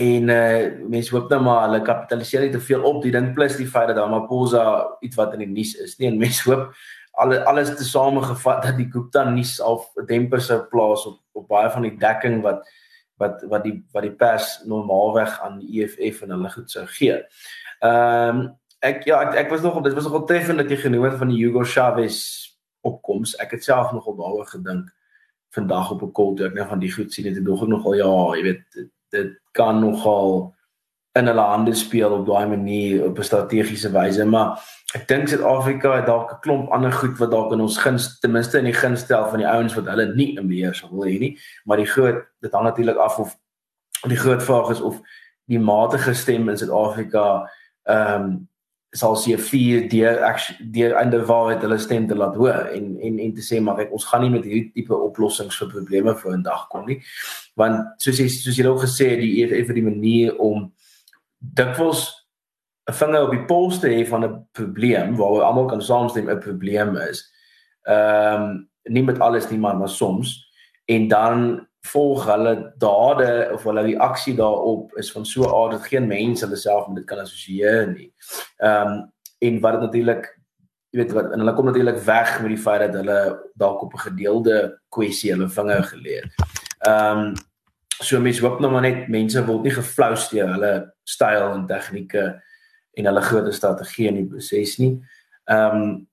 En 0.00 0.28
uh 0.28 0.88
mense 0.88 1.12
hoop 1.12 1.30
nou 1.30 1.42
maar 1.44 1.66
hulle 1.66 1.82
kapitaliseer 1.84 2.46
nie 2.46 2.52
te 2.52 2.60
veel 2.60 2.82
op 2.88 3.02
die 3.02 3.12
ding 3.12 3.32
plus 3.36 3.56
die 3.56 3.68
feit 3.68 3.90
dat 3.90 3.98
Ramaphosa 4.00 4.64
iets 5.04 5.16
wat 5.16 5.34
in 5.36 5.44
die 5.44 5.52
nuus 5.52 5.74
is 5.84 5.98
nie 5.98 6.08
en 6.08 6.20
mense 6.20 6.46
hoop 6.48 6.70
alle 7.20 7.42
alles 7.44 7.74
te 7.76 7.84
samegevat 7.84 8.62
dat 8.62 8.78
die 8.78 8.88
Gupta 8.88 9.24
nuus 9.28 9.58
of 9.60 9.90
demper 10.08 10.40
sou 10.40 10.62
plaas 10.70 11.04
op 11.06 11.20
op 11.36 11.48
baie 11.48 11.68
van 11.70 11.84
die 11.84 11.96
dekking 12.00 12.40
wat 12.44 12.64
wat 13.20 13.44
wat 13.52 13.66
die 13.66 13.74
wat 13.92 14.06
die 14.06 14.14
pers 14.16 14.62
normaalweg 14.68 15.36
aan 15.44 15.60
die 15.60 15.82
EFF 15.82 16.22
en 16.24 16.34
hulle 16.36 16.50
goed 16.54 16.72
sou 16.72 16.86
gee. 16.96 17.20
Ehm 17.84 18.40
um, 18.40 18.42
ek 18.82 19.04
ja 19.06 19.20
ek, 19.26 19.36
ek 19.44 19.52
was 19.52 19.60
nog 19.62 19.78
dit 19.84 19.94
was 19.94 20.08
nogal 20.08 20.24
treffend 20.26 20.58
dat 20.58 20.72
jy 20.72 20.80
genoem 20.86 21.04
het 21.06 21.20
van 21.20 21.30
die 21.30 21.38
Hugo 21.44 21.62
Chavez 21.64 22.18
opkoms. 22.80 23.36
Ek 23.38 23.54
het 23.54 23.64
self 23.64 23.92
nogal 23.92 24.16
daaroor 24.18 24.48
gedink 24.56 24.88
vandag 25.54 25.92
op 25.92 26.02
'n 26.02 26.12
call 26.12 26.34
toe 26.36 26.46
ek 26.48 26.54
net 26.54 26.68
van 26.68 26.80
die 26.80 26.92
goed 26.92 27.12
sien 27.12 27.28
het 27.28 27.36
ek 27.36 27.44
dog 27.44 27.66
nogal 27.68 27.94
ja, 27.94 28.12
jy 28.36 28.42
weet 28.42 28.88
dit 29.12 29.32
kan 29.56 29.80
nogal 29.80 30.52
in 31.12 31.28
hulle 31.28 31.44
hande 31.44 31.74
speel 31.76 32.12
op 32.16 32.26
daai 32.26 32.46
manier 32.48 33.04
op 33.04 33.18
'n 33.18 33.28
strategiese 33.28 33.90
wyse 33.92 34.24
maar 34.24 34.60
ek 34.94 35.08
dink 35.08 35.28
Suid-Afrika 35.28 35.96
het 35.96 36.06
dalk 36.06 36.32
'n 36.32 36.40
klomp 36.40 36.70
ander 36.70 36.92
goed 36.92 37.18
wat 37.18 37.30
dalk 37.30 37.52
in 37.52 37.60
ons 37.60 37.78
guns 37.78 38.18
ten 38.20 38.32
minste 38.32 38.58
in 38.58 38.64
die 38.64 38.80
gunstel 38.82 39.28
van 39.28 39.38
die 39.38 39.48
ouens 39.48 39.74
wat 39.74 39.86
hulle 39.86 40.14
nie 40.14 40.36
in 40.38 40.48
beheer 40.48 40.74
sal 40.74 40.90
wil 40.90 41.04
hê 41.04 41.18
nie 41.18 41.38
maar 41.64 41.76
die 41.76 41.92
groot 41.94 42.24
dit 42.40 42.52
hang 42.52 42.64
natuurlik 42.64 42.96
af 42.96 43.18
of 43.18 43.36
die 44.08 44.16
groot 44.16 44.42
vraag 44.42 44.70
is 44.70 44.80
of 44.80 45.00
die 45.44 45.58
matige 45.60 46.14
stem 46.14 46.48
in 46.48 46.58
Suid-Afrika 46.58 47.50
ehm 47.82 48.22
um, 48.22 48.48
sal 48.92 49.16
se 49.16 49.38
vier 49.38 49.86
deur 49.88 50.18
deur 50.74 50.94
in 51.00 51.10
die 51.10 51.20
waarheid 51.28 51.62
hulle 51.64 51.78
stem 51.80 52.06
te 52.08 52.16
laat 52.16 52.36
hoor 52.36 52.68
en 52.76 52.98
en 53.00 53.18
en 53.24 53.34
te 53.34 53.44
sê 53.44 53.60
maar 53.60 53.80
ek 53.80 53.92
ons 53.96 54.04
gaan 54.04 54.20
nie 54.20 54.32
met 54.34 54.44
hierdie 54.44 54.72
tipe 54.74 54.96
oplossings 54.96 55.56
vir 55.62 55.70
probleme 55.72 56.14
vir 56.14 56.36
'n 56.36 56.42
dag 56.42 56.68
kom 56.68 56.86
nie. 56.86 57.00
Want 57.56 58.02
soos 58.02 58.18
jy 58.18 58.28
soos 58.28 58.56
jy 58.56 58.66
ook 58.66 58.84
gesê 58.84 59.10
het 59.10 59.20
die 59.20 59.44
EFF 59.44 59.66
het 59.68 59.74
die 59.80 59.90
manier 59.90 60.36
om 60.38 60.72
dikwels 61.40 62.28
'n 62.90 62.92
vinger 62.92 63.22
op 63.22 63.30
die 63.30 63.46
pols 63.46 63.78
te 63.80 63.88
hê 63.88 64.06
van 64.06 64.24
'n 64.24 64.46
probleem 64.52 65.16
waar 65.16 65.32
we 65.32 65.42
almal 65.42 65.66
kan 65.66 65.82
saamstem 65.82 66.28
'n 66.28 66.40
probleem 66.40 66.96
is 66.96 67.30
ehm 67.86 68.42
um, 68.42 68.68
nie 68.84 69.02
met 69.02 69.20
alles 69.20 69.50
nie 69.50 69.58
maar 69.58 69.76
maar 69.76 69.88
soms 69.88 70.50
en 70.84 71.08
dan 71.08 71.66
volg 71.90 72.24
hulle 72.26 72.72
dade 72.78 73.50
of 73.52 73.64
hulle 73.66 73.82
reaksie 73.82 74.34
daarop 74.38 74.92
is 75.00 75.10
van 75.12 75.26
so 75.26 75.48
aard 75.50 75.76
dat 75.76 75.88
geen 75.90 76.06
mens 76.06 76.40
hulle 76.40 76.56
self 76.56 76.86
met 76.86 77.02
dit 77.02 77.06
kan 77.06 77.18
assosieer 77.18 77.90
nie. 77.90 78.12
Ehm 78.58 78.92
um, 78.92 79.10
en 79.42 79.60
wat 79.60 79.72
dit 79.72 79.80
natuurlik 79.80 80.28
jy 80.92 81.00
weet 81.00 81.14
wat 81.16 81.32
en 81.32 81.40
hulle 81.42 81.54
kom 81.56 81.66
natuurlik 81.66 81.98
weg 82.06 82.36
met 82.40 82.52
die 82.52 82.60
feit 82.64 82.84
dat 82.84 82.94
hulle 83.00 83.18
dalk 83.58 83.82
op 83.82 83.94
'n 83.94 84.04
gedeelde 84.08 84.78
kwessie 84.88 85.32
hulle 85.32 85.48
vinger 85.48 85.82
geleer. 85.82 86.30
Ehm 86.86 87.18
um, 87.18 87.34
so 88.02 88.20
mense 88.20 88.42
hoop 88.42 88.60
nou 88.60 88.70
maar 88.70 88.82
net 88.82 89.08
mense 89.08 89.44
word 89.46 89.62
nie 89.62 89.74
geflous 89.74 90.28
deur 90.28 90.48
hulle 90.48 90.92
styl 91.04 91.52
en 91.52 91.66
tegnieke 91.66 92.42
en 92.94 93.04
hulle 93.04 93.20
groot 93.20 93.54
strategie 93.54 94.08
in 94.08 94.14
die 94.14 94.28
proses 94.28 94.78
nie. 94.78 95.00
Ehm 95.44 95.76
um, 95.76 96.08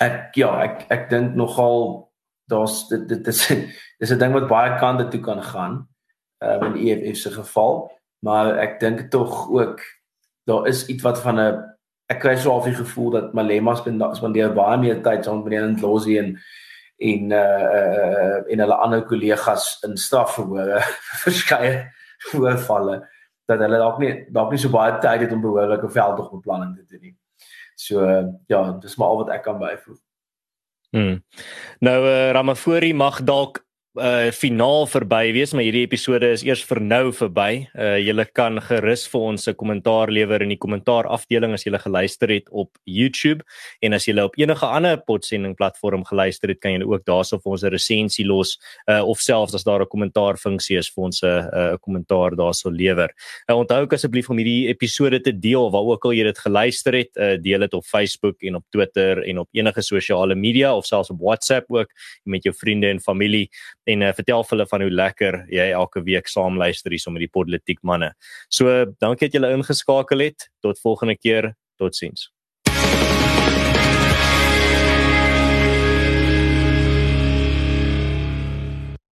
ek 0.00 0.34
ja, 0.34 0.50
ek 0.62 0.86
ek 0.90 1.10
dink 1.10 1.34
nogal 1.34 2.07
daar's 2.48 2.88
dit 2.88 3.08
dit 3.08 3.26
is 3.26 3.46
dis 4.00 4.10
'n 4.10 4.18
ding 4.18 4.32
wat 4.32 4.48
baie 4.48 4.76
kante 4.78 5.08
toe 5.08 5.20
kan 5.20 5.42
gaan 5.42 5.88
uh 6.44 6.66
in 6.66 6.72
die 6.72 6.90
EFF 6.92 7.18
se 7.18 7.30
geval 7.30 7.90
maar 8.24 8.56
ek 8.58 8.80
dink 8.80 9.10
tog 9.10 9.48
ook 9.50 9.80
daar 10.44 10.66
is 10.66 10.86
iets 10.86 11.02
wat 11.02 11.20
van 11.20 11.40
'n 11.40 11.64
ek 12.08 12.20
kry 12.20 12.36
so 12.36 12.56
'n 12.56 12.74
gevoel 12.74 13.10
dat 13.10 13.34
Malema 13.34 13.74
spandeer 13.74 14.54
baie 14.54 14.78
meer 14.78 15.02
tyd 15.02 15.24
saam 15.24 15.36
met 15.36 15.44
meneer 15.44 15.68
Ndlozi 15.68 16.18
en 16.18 16.38
en 16.98 17.30
uh 17.30 17.64
uh 17.78 18.52
en 18.52 18.58
hulle 18.58 18.74
ander 18.74 19.04
kollegas 19.04 19.78
in 19.86 19.96
strafverhore 19.96 20.80
verskeie 21.24 21.92
voorvalle 22.30 23.08
dat 23.46 23.58
hulle 23.58 23.78
dalk 23.78 23.98
nie 23.98 24.26
dalk 24.30 24.50
nie 24.50 24.58
so 24.58 24.68
baie 24.68 24.98
tyd 25.00 25.20
het 25.20 25.32
om 25.32 25.40
behoorlike 25.40 25.88
veldtogbeplanning 25.88 26.76
te 26.76 26.84
doen 26.84 27.00
nie. 27.00 27.16
So 27.76 28.02
ja, 28.46 28.72
dis 28.82 28.96
maar 28.96 29.08
al 29.08 29.16
wat 29.22 29.30
ek 29.36 29.42
kan 29.42 29.58
byvoeg. 29.58 29.98
Hmm. 30.90 31.20
Nou 31.84 32.04
uh, 32.04 32.30
Ramaphosa 32.32 32.94
mag 32.94 33.22
dalk 33.22 33.64
uh 33.98 34.30
finaal 34.32 34.86
verby 34.86 35.32
wees, 35.34 35.52
maar 35.54 35.64
hierdie 35.66 35.84
episode 35.84 36.26
is 36.30 36.44
eers 36.46 36.62
vir 36.66 36.80
nou 36.82 37.10
verby. 37.14 37.66
Uh 37.74 37.96
julle 38.00 38.24
kan 38.34 38.58
gerus 38.62 39.06
vir 39.10 39.20
ons 39.20 39.48
'n 39.48 39.54
kommentaar 39.54 40.10
lewer 40.10 40.42
in 40.42 40.50
die 40.54 40.58
kommentaar 40.58 41.06
afdeling 41.06 41.52
as 41.52 41.64
julle 41.64 41.78
geluister 41.78 42.28
het 42.28 42.48
op 42.50 42.70
YouTube 42.86 43.42
en 43.82 43.92
as 43.94 44.06
julle 44.06 44.24
op 44.24 44.38
enige 44.38 44.66
ander 44.66 44.96
podsending 44.96 45.56
platform 45.56 46.04
geluister 46.04 46.48
het, 46.48 46.60
kan 46.60 46.72
julle 46.72 46.86
ook 46.86 47.04
daarso 47.04 47.38
vir 47.38 47.52
ons 47.52 47.64
'n 47.64 47.70
resensie 47.70 48.24
los 48.24 48.58
uh 48.88 49.02
of 49.02 49.18
selfs 49.18 49.54
as 49.54 49.64
daar 49.64 49.82
'n 49.82 49.88
kommentaar 49.88 50.36
funksie 50.36 50.78
is 50.78 50.88
vir 50.88 51.04
ons 51.04 51.22
'n 51.22 51.26
uh, 51.26 51.72
'n 51.74 51.78
kommentaar 51.78 52.36
daarso 52.36 52.70
lewer. 52.70 53.10
Uh, 53.50 53.56
onthou 53.56 53.82
ook 53.82 53.92
asseblief 53.92 54.30
om 54.30 54.38
hierdie 54.38 54.68
episode 54.68 55.20
te 55.20 55.32
deel 55.32 55.70
waar 55.70 55.82
ook 55.82 56.04
al 56.04 56.12
jy 56.12 56.24
dit 56.24 56.38
geluister 56.38 56.94
het, 56.94 57.16
uh 57.16 57.36
deel 57.36 57.60
dit 57.60 57.74
op 57.74 57.84
Facebook 57.84 58.42
en 58.42 58.54
op 58.54 58.64
Twitter 58.70 59.22
en 59.24 59.38
op 59.38 59.48
enige 59.52 59.82
sosiale 59.82 60.34
media 60.34 60.76
of 60.76 60.86
selfs 60.86 61.10
op 61.10 61.20
WhatsApp 61.20 61.66
ook 61.70 61.88
met 62.24 62.42
jou 62.44 62.54
vriende 62.54 62.88
en 62.88 63.00
familie 63.00 63.50
en 63.88 64.04
uh, 64.04 64.14
vertel 64.16 64.44
vir 64.44 64.56
hulle 64.56 64.68
van 64.70 64.84
hoe 64.84 64.94
lekker 64.94 65.38
jy 65.52 65.68
elke 65.72 66.02
week 66.06 66.28
saam 66.28 66.58
luister 66.60 66.92
hier 66.94 67.02
so 67.02 67.14
met 67.14 67.24
die 67.24 67.32
politiek 67.32 67.80
manne. 67.82 68.12
So 68.52 68.84
dankie 69.00 69.28
dat 69.28 69.38
julle 69.38 69.54
ingeskakel 69.56 70.28
het. 70.28 70.50
Tot 70.64 70.80
volgende 70.84 71.16
keer. 71.16 71.54
Totsiens. 71.78 72.28